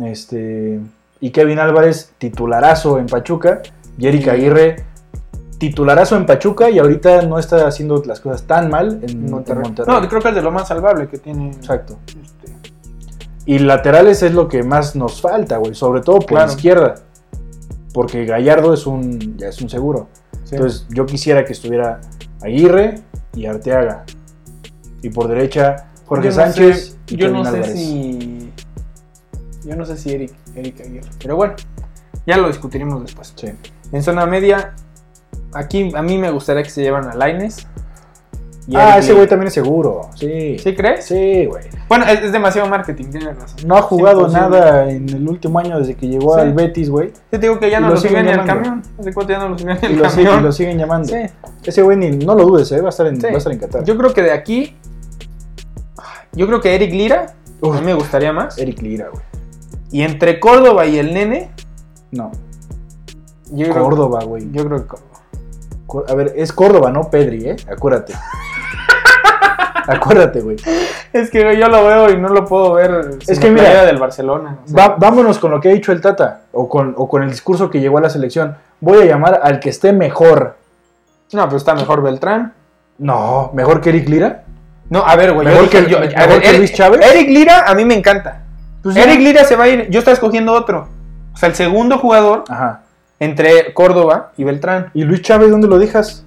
Este, 0.00 0.78
y 1.18 1.30
Kevin 1.30 1.58
Álvarez, 1.58 2.12
titularazo 2.18 3.00
en 3.00 3.06
Pachuca. 3.06 3.62
Y 3.98 4.06
Eric 4.06 4.22
Sí. 4.22 4.30
Aguirre, 4.30 4.76
titularazo 5.58 6.16
en 6.16 6.26
Pachuca. 6.26 6.70
Y 6.70 6.78
ahorita 6.78 7.22
no 7.22 7.40
está 7.40 7.66
haciendo 7.66 8.00
las 8.06 8.20
cosas 8.20 8.44
tan 8.44 8.70
mal 8.70 9.00
en 9.02 9.10
en 9.10 9.28
Monterrey. 9.32 9.72
No, 9.88 10.08
creo 10.08 10.22
que 10.22 10.28
es 10.28 10.34
de 10.36 10.42
lo 10.42 10.52
más 10.52 10.68
salvable 10.68 11.08
que 11.08 11.18
tiene. 11.18 11.50
Exacto. 11.50 11.98
este, 12.06 12.52
Y 13.46 13.58
laterales 13.58 14.22
es 14.22 14.32
lo 14.32 14.46
que 14.46 14.62
más 14.62 14.94
nos 14.94 15.20
falta, 15.20 15.56
güey. 15.56 15.74
Sobre 15.74 16.02
todo 16.02 16.20
por 16.20 16.26
Claro. 16.28 16.52
izquierda. 16.52 16.94
Porque 17.92 18.24
Gallardo 18.24 18.72
es 18.72 18.86
un, 18.86 19.36
ya 19.36 19.48
es 19.48 19.60
un 19.60 19.68
seguro. 19.68 20.06
sí. 20.44 20.54
Entonces 20.54 20.86
yo 20.90 21.04
quisiera 21.06 21.44
que 21.44 21.52
estuviera 21.54 22.00
Aguirre 22.42 23.00
y 23.34 23.46
Arteaga. 23.46 24.04
Y 25.02 25.10
por 25.10 25.28
derecha 25.28 25.88
Jorge 26.06 26.24
Yo 26.24 26.30
no 26.30 26.36
Sánchez 26.36 26.86
sé- 26.90 26.96
y 27.14 27.16
yo 27.16 27.26
Kevin 27.26 27.32
no 27.32 27.42
sé 27.44 27.48
Álvarez. 27.56 27.72
si. 27.74 28.52
Yo 29.64 29.76
no 29.76 29.84
sé 29.84 29.96
si 29.96 30.12
Eric, 30.12 30.32
Eric 30.54 30.80
Aguirre. 30.80 31.10
Pero 31.20 31.36
bueno, 31.36 31.54
ya 32.26 32.36
lo 32.38 32.48
discutiremos 32.48 33.02
después. 33.02 33.32
Sí. 33.36 33.48
En 33.92 34.02
zona 34.02 34.24
media, 34.26 34.74
aquí 35.52 35.92
a 35.94 36.02
mí 36.02 36.18
me 36.18 36.30
gustaría 36.30 36.62
que 36.62 36.70
se 36.70 36.82
llevan 36.82 37.08
a 37.08 37.14
Laines. 37.14 37.66
Ah, 38.74 38.98
ese 38.98 39.14
güey 39.14 39.26
también 39.26 39.48
es 39.48 39.54
seguro. 39.54 40.10
Sí. 40.14 40.58
¿Sí 40.58 40.74
crees? 40.74 41.06
Sí, 41.06 41.46
güey. 41.46 41.64
Bueno, 41.88 42.04
es, 42.04 42.20
es 42.22 42.32
demasiado 42.32 42.68
marketing, 42.68 43.06
tienes 43.06 43.34
razón. 43.38 43.66
No 43.66 43.76
ha 43.76 43.82
jugado 43.82 44.28
nada 44.28 44.90
en 44.90 45.08
el 45.08 45.26
último 45.26 45.58
año 45.58 45.78
desde 45.78 45.94
que 45.94 46.06
llegó 46.06 46.34
Sí. 46.34 46.40
al 46.42 46.52
Betis, 46.52 46.90
güey. 46.90 47.08
Yo 47.08 47.12
te 47.30 47.38
digo 47.38 47.58
que 47.58 47.70
ya 47.70 47.80
no 47.80 47.88
lo 47.88 47.94
lo, 47.94 48.00
siguen 48.00 48.26
ni 48.26 48.32
al 48.32 48.38
llamando. 48.40 48.54
camión. 48.62 48.82
¿Hace 49.00 49.14
cuánto 49.14 49.32
ya 49.32 49.38
no 49.38 49.48
lo 49.48 49.58
suben 49.58 49.78
ni 49.80 49.88
al 49.88 50.02
camión? 50.10 50.40
y 50.40 50.42
lo 50.42 50.52
siguen 50.52 50.78
llamando. 50.78 51.08
Sí. 51.08 51.18
Ese 51.64 51.80
güey 51.82 51.96
ni, 51.96 52.10
no 52.10 52.34
lo 52.34 52.44
dudes, 52.44 52.70
¿eh? 52.72 52.80
va, 52.82 52.88
a 52.88 52.90
estar 52.90 53.06
en, 53.06 53.18
va 53.18 53.28
a 53.28 53.38
estar 53.38 53.52
en 53.52 53.58
Qatar. 53.58 53.84
Yo 53.84 53.96
creo 53.96 54.12
que 54.12 54.22
de 54.22 54.32
aquí. 54.32 54.76
Yo 56.32 56.46
creo 56.46 56.60
que 56.60 56.74
Eric 56.74 56.92
Lira. 56.92 57.34
Uf. 57.62 57.74
A 57.76 57.80
mí 57.80 57.86
me 57.86 57.94
gustaría 57.94 58.32
más. 58.32 58.58
Eric 58.58 58.82
Lira, 58.82 59.08
güey. 59.08 59.22
Y 59.90 60.02
entre 60.02 60.38
Córdoba 60.38 60.84
y 60.84 60.98
el 60.98 61.14
nene. 61.14 61.50
No, 62.10 62.30
Yo 63.50 63.72
Córdoba, 63.72 64.24
güey. 64.24 64.50
Yo 64.52 64.66
creo 64.66 64.82
que 64.82 64.86
Córdoba. 64.86 65.08
Có- 65.86 66.04
A 66.06 66.14
ver, 66.14 66.34
es 66.36 66.52
Córdoba, 66.52 66.90
no 66.90 67.10
Pedri, 67.10 67.48
¿eh? 67.48 67.56
Acuérdate. 67.70 68.12
Acuérdate, 69.96 70.40
güey. 70.40 70.56
Es 71.12 71.30
que 71.30 71.56
yo 71.58 71.68
lo 71.68 71.84
veo 71.86 72.10
y 72.10 72.16
no 72.18 72.28
lo 72.28 72.44
puedo 72.44 72.74
ver. 72.74 73.18
Es 73.26 73.38
que 73.38 73.50
mira, 73.50 73.84
del 73.84 73.98
Barcelona. 73.98 74.58
o 74.64 74.68
sea, 74.68 74.88
Va- 74.88 74.96
vámonos 74.98 75.38
con 75.38 75.50
lo 75.50 75.60
que 75.60 75.70
ha 75.70 75.72
dicho 75.72 75.92
el 75.92 76.00
Tata, 76.00 76.42
o 76.52 76.68
con, 76.68 76.94
o 76.96 77.08
con 77.08 77.22
el 77.22 77.30
discurso 77.30 77.70
que 77.70 77.80
llegó 77.80 77.98
a 77.98 78.02
la 78.02 78.10
selección. 78.10 78.56
Voy 78.80 79.02
a 79.02 79.04
llamar 79.06 79.40
al 79.42 79.58
que 79.60 79.70
esté 79.70 79.92
mejor. 79.92 80.56
No, 81.32 81.44
pero 81.46 81.56
está 81.56 81.74
mejor 81.74 82.02
Beltrán. 82.02 82.52
No, 82.98 83.50
mejor 83.54 83.80
que 83.80 83.90
Eric 83.90 84.08
Lira. 84.08 84.44
No, 84.90 85.00
a 85.04 85.16
ver, 85.16 85.32
güey. 85.32 85.46
¿Mejor 85.46 85.68
que- 85.68 85.86
yo- 85.86 86.00
mejor 86.00 86.28
ver, 86.28 86.40
que 86.42 86.58
Luis 86.58 86.72
Chávez? 86.72 87.00
Eric 87.04 87.28
Lira 87.28 87.64
a 87.66 87.74
mí 87.74 87.84
me 87.84 87.94
encanta. 87.94 88.42
Pues. 88.82 88.96
Eric 88.96 89.20
Lira 89.20 89.44
se 89.44 89.56
va 89.56 89.64
a 89.64 89.68
ir. 89.68 89.88
Yo 89.90 89.98
estaba 89.98 90.14
escogiendo 90.14 90.52
otro. 90.52 90.88
O 91.34 91.36
sea, 91.36 91.48
el 91.48 91.54
segundo 91.54 91.98
jugador 91.98 92.44
Ajá. 92.48 92.82
entre 93.20 93.72
Córdoba 93.74 94.32
y 94.36 94.44
Beltrán. 94.44 94.90
¿Y 94.94 95.04
Luis 95.04 95.22
Chávez 95.22 95.50
dónde 95.50 95.68
lo 95.68 95.78
dejas? 95.78 96.24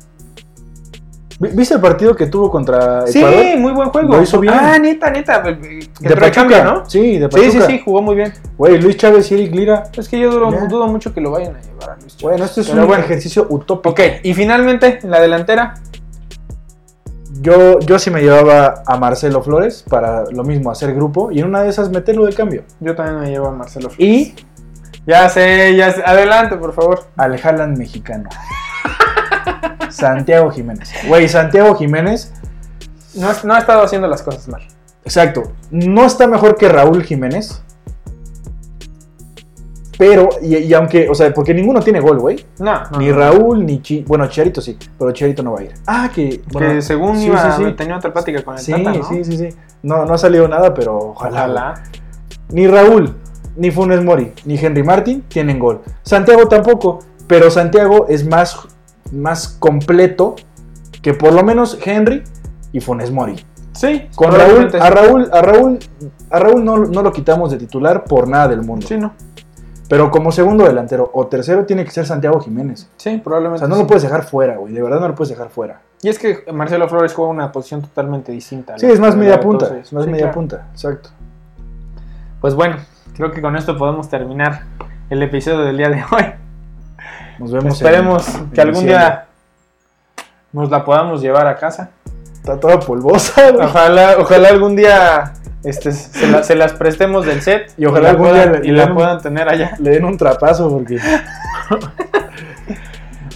Vi- 1.42 1.50
¿Viste 1.56 1.74
el 1.74 1.82
partido 1.82 2.16
que 2.16 2.28
tuvo 2.28 2.52
contra 2.52 3.08
Sí, 3.08 3.18
Ecuador? 3.18 3.58
muy 3.58 3.72
buen 3.72 3.90
juego. 3.90 4.16
Lo 4.16 4.22
hizo 4.22 4.40
bien. 4.40 4.54
Ah, 4.56 4.78
neta, 4.78 5.10
neta. 5.10 5.42
Que 5.42 5.80
de 6.10 6.16
Pachuca, 6.16 6.64
¿no? 6.64 6.88
Sí, 6.88 7.18
de 7.18 7.26
Sí, 7.32 7.36
Pachuca. 7.36 7.66
sí, 7.66 7.72
sí, 7.78 7.82
jugó 7.84 8.02
muy 8.04 8.16
bien. 8.16 8.32
Güey, 8.58 8.80
Luis 8.80 8.96
Chávez 8.98 9.32
y 9.32 9.34
Eric 9.34 9.56
Lira. 9.56 9.84
Es 9.98 10.08
que 10.08 10.20
yo 10.20 10.30
dudo, 10.32 10.88
mucho 10.88 11.14
que 11.14 11.20
lo 11.20 11.32
vayan 11.32 11.56
a 11.56 11.62
llevar 11.62 11.90
a 11.90 11.96
Luis 11.96 12.16
Chávez. 12.16 12.22
Bueno, 12.22 12.46
esto 12.46 12.62
es 12.62 12.70
Pero 12.70 12.82
un 12.84 12.88
bueno. 12.88 13.04
ejercicio 13.04 13.48
utópico. 13.50 13.90
Ok, 13.90 14.00
y 14.22 14.34
finalmente, 14.36 15.00
en 15.02 15.10
la 15.10 15.20
delantera. 15.20 15.74
Yo, 17.42 17.80
yo 17.80 17.98
sí 17.98 18.12
me 18.12 18.22
llevaba 18.22 18.84
a 18.86 18.98
Marcelo 18.98 19.42
Flores 19.42 19.84
para 19.90 20.26
lo 20.32 20.44
mismo, 20.44 20.70
hacer 20.70 20.94
grupo 20.94 21.32
y 21.32 21.40
en 21.40 21.46
una 21.48 21.64
de 21.64 21.70
esas 21.70 21.90
meterlo 21.90 22.26
de 22.26 22.34
cambio. 22.34 22.64
Yo 22.82 22.94
también 22.96 23.20
me 23.20 23.30
llevo 23.32 23.48
a 23.48 23.52
Marcelo 23.52 23.90
Flores. 23.90 23.98
Y 24.08 24.36
Ya 25.08 25.28
sé, 25.28 25.76
ya 25.76 25.92
sé. 25.92 26.04
Adelante, 26.06 26.56
por 26.58 26.74
favor. 26.74 27.04
al 27.18 27.34
Haaland 27.44 27.80
mexicano. 27.80 28.30
Santiago 29.92 30.50
Jiménez. 30.52 30.90
Güey, 31.08 31.28
Santiago 31.30 31.76
Jiménez, 31.76 32.34
No, 33.16 33.54
ha 33.54 33.60
estado 33.60 33.84
haciendo 33.84 34.08
las 34.08 34.22
cosas 34.22 34.48
mal. 34.48 34.62
exacto, 35.04 35.52
no 35.70 36.06
está 36.06 36.28
mejor 36.28 36.56
que 36.56 36.70
Raúl 36.70 37.04
Jiménez. 37.04 37.62
Pero, 39.98 40.30
y, 40.42 40.56
y 40.58 40.74
aunque, 40.74 41.08
o 41.10 41.14
sea, 41.14 41.32
porque 41.32 41.54
ninguno 41.54 41.80
tiene 41.80 42.00
gol, 42.00 42.18
güey. 42.18 42.44
No, 42.58 42.90
no, 42.90 42.98
Ni. 42.98 43.12
Raúl, 43.12 43.64
ni 43.64 43.82
Chi. 43.84 44.04
Bueno, 44.08 44.26
Chicharito 44.28 44.60
sí, 44.60 44.76
pero 44.98 45.12
Chicharito 45.12 45.44
no 45.44 45.54
va 45.54 45.60
a 45.60 45.64
ir. 45.64 45.74
Ah, 45.86 46.10
que. 46.14 46.30
Que 46.42 46.44
bueno, 46.52 46.82
según 46.82 47.18
sí, 47.20 47.26
iba, 47.28 47.56
sí, 47.56 47.64
sí. 47.66 47.72
tenía 47.74 47.98
otra 47.98 48.12
plática 48.12 48.42
con 48.44 48.56
el 48.56 48.62
Sí, 48.62 48.72
Tata, 48.72 48.94
¿no? 48.94 49.04
sí, 49.08 49.24
sí, 49.24 49.38
sí. 49.38 49.50
No, 49.84 50.06
no 50.06 50.14
ha 50.16 50.18
salido 50.18 50.48
nada, 50.48 50.74
pero 50.74 50.98
ojalá. 50.98 51.42
Ojalá. 51.44 51.84
Ni 52.50 52.66
Raúl, 52.68 53.16
ni 53.56 53.70
Funes 53.70 54.04
Mori, 54.04 54.34
ni 54.46 54.58
Henry 54.58 54.82
Martin 54.82 55.22
tienen 55.28 55.60
gol. 55.60 55.82
Santiago 56.02 56.48
tampoco, 56.48 57.00
pero 57.28 57.52
Santiago 57.52 58.08
es 58.10 58.26
más, 58.28 58.58
más 59.12 59.48
completo 59.60 60.36
que 61.02 61.14
por 61.14 61.34
lo 61.34 61.44
menos 61.44 61.78
Henry 61.84 62.24
y 62.72 62.80
Funes 62.80 63.12
Mori. 63.12 63.36
Sí, 63.74 64.10
Con 64.16 64.32
Raúl, 64.32 64.70
a. 64.80 64.90
Raúl, 64.90 65.30
a 65.32 65.42
Raúl, 65.42 65.80
a 66.30 66.40
Raúl 66.40 66.66
no, 66.66 66.78
no 66.78 67.02
lo 67.02 67.12
quitamos 67.14 67.52
de 67.52 67.58
titular 67.58 68.04
por 68.04 68.28
nada 68.28 68.50
del 68.50 68.62
mundo. 68.64 68.86
Sí, 68.86 68.98
no. 68.98 69.14
Pero 69.88 70.10
como 70.12 70.32
segundo 70.32 70.66
delantero 70.66 71.10
o 71.14 71.28
tercero 71.28 71.66
tiene 71.66 71.84
que 71.84 71.92
ser 71.92 72.06
Santiago 72.06 72.40
Jiménez. 72.40 72.90
Sí, 72.98 73.18
O 73.20 73.24
probablemente. 73.24 73.60
sea, 73.60 73.68
no 73.68 73.76
sí. 73.76 73.82
lo 73.82 73.88
puedes 73.88 74.04
dejar 74.04 74.24
fuera, 74.24 74.58
güey. 74.58 74.74
De 74.74 74.82
verdad 74.82 75.00
no 75.00 75.08
lo 75.10 75.16
puedes 75.16 75.30
dejar 75.30 75.50
fuera. 75.50 75.82
Y 76.02 76.10
es 76.10 76.18
que 76.18 76.46
Marcelo 76.54 76.88
Flores 76.88 77.14
juega 77.14 77.32
una 77.32 77.52
posición 77.52 77.82
totalmente 77.82 78.32
distinta. 78.32 78.78
Sí, 78.78 78.86
es 78.88 79.00
más 79.00 79.16
media 79.16 79.36
Entonces, 79.36 79.70
punta. 79.70 79.82
Es 79.82 79.94
más 79.94 80.04
sí, 80.06 80.10
media 80.10 80.24
claro. 80.26 80.36
punta. 80.36 80.68
Exacto. 80.72 81.10
Pues 82.40 82.56
bueno, 82.56 82.78
creo 83.16 83.32
que 83.32 83.42
con 83.42 83.56
esto 83.56 83.78
podemos 83.78 84.10
terminar 84.10 84.64
el 85.10 85.22
episodio 85.24 85.60
del 85.60 85.78
día 85.78 85.90
de 85.90 86.04
hoy. 86.12 86.24
Nos 87.42 87.52
vemos. 87.52 87.74
Esperemos 87.74 88.28
en- 88.36 88.52
que 88.52 88.62
en 88.62 88.68
algún 88.68 88.84
diciembre. 88.84 88.98
día 89.08 89.26
nos 90.54 90.70
la 90.70 90.86
podamos 90.86 91.22
llevar 91.22 91.48
a 91.48 91.56
casa. 91.58 91.90
Está 92.36 92.60
toda 92.60 92.80
polvosa, 92.80 93.52
güey. 93.52 93.66
Ojalá, 93.66 94.16
ojalá 94.20 94.50
algún 94.50 94.76
día 94.76 95.34
este, 95.64 95.92
se, 95.92 96.28
la- 96.28 96.44
se 96.44 96.56
las 96.56 96.74
prestemos 96.74 97.26
del 97.26 97.42
set 97.42 97.72
Y 97.78 97.86
ojalá 97.86 98.04
la 98.04 98.10
algún 98.12 98.28
puedan- 98.30 98.52
día 98.52 98.62
le- 98.62 98.68
y 98.68 98.72
la 98.72 98.86
un- 98.86 98.94
puedan 98.96 99.22
tener 99.22 99.48
allá. 99.50 99.76
Le 99.80 99.92
den 99.92 100.06
un 100.06 100.18
trapazo 100.18 100.70
porque. 100.70 100.98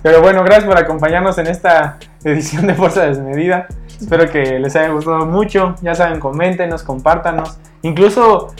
Pero 0.01 0.22
bueno, 0.22 0.43
gracias 0.43 0.66
por 0.66 0.78
acompañarnos 0.78 1.38
en 1.39 1.47
esta 1.47 1.97
edición 2.24 2.68
de 2.68 2.76
Fuerza 2.76 3.06
Desmedida. 3.06 3.68
Espero 3.99 4.30
que 4.30 4.60
les 4.60 4.76
haya 4.76 4.89
gustado 4.89 5.26
mucho. 5.26 5.76
Ya 5.82 5.95
saben, 5.95 6.20
coméntenos, 6.20 6.84
compártanos. 6.84 7.58
Incluso 7.82 8.53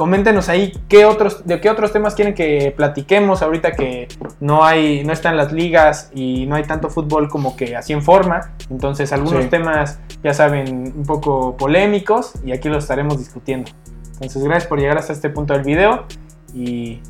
coméntenos 0.00 0.48
ahí 0.48 0.72
qué 0.88 1.04
otros, 1.04 1.46
de 1.46 1.60
qué 1.60 1.68
otros 1.68 1.92
temas 1.92 2.14
quieren 2.14 2.32
que 2.32 2.72
platiquemos 2.74 3.42
ahorita 3.42 3.72
que 3.72 4.08
no 4.40 4.64
hay, 4.64 5.04
no 5.04 5.12
están 5.12 5.36
las 5.36 5.52
ligas 5.52 6.10
y 6.14 6.46
no 6.46 6.56
hay 6.56 6.62
tanto 6.62 6.88
fútbol 6.88 7.28
como 7.28 7.54
que 7.54 7.76
así 7.76 7.92
en 7.92 8.00
forma. 8.00 8.54
Entonces 8.70 9.12
algunos 9.12 9.42
Sí. 9.44 9.50
temas, 9.50 9.98
ya 10.24 10.32
saben, 10.32 10.94
un 10.96 11.04
poco 11.04 11.54
polémicos 11.54 12.32
y 12.46 12.52
aquí 12.52 12.70
los 12.70 12.84
estaremos 12.84 13.18
discutiendo. 13.18 13.70
Entonces 14.14 14.42
gracias 14.42 14.68
por 14.68 14.78
llegar 14.80 14.96
hasta 14.96 15.12
este 15.12 15.28
punto 15.28 15.52
del 15.52 15.64
video 15.64 16.06
y 16.54 17.02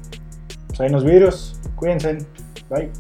Pues 0.67 0.81
ahí 0.81 0.91
nos 0.91 1.05
vidrios. 1.05 1.61
Cuídense. 1.77 2.19
Bye. 2.69 2.91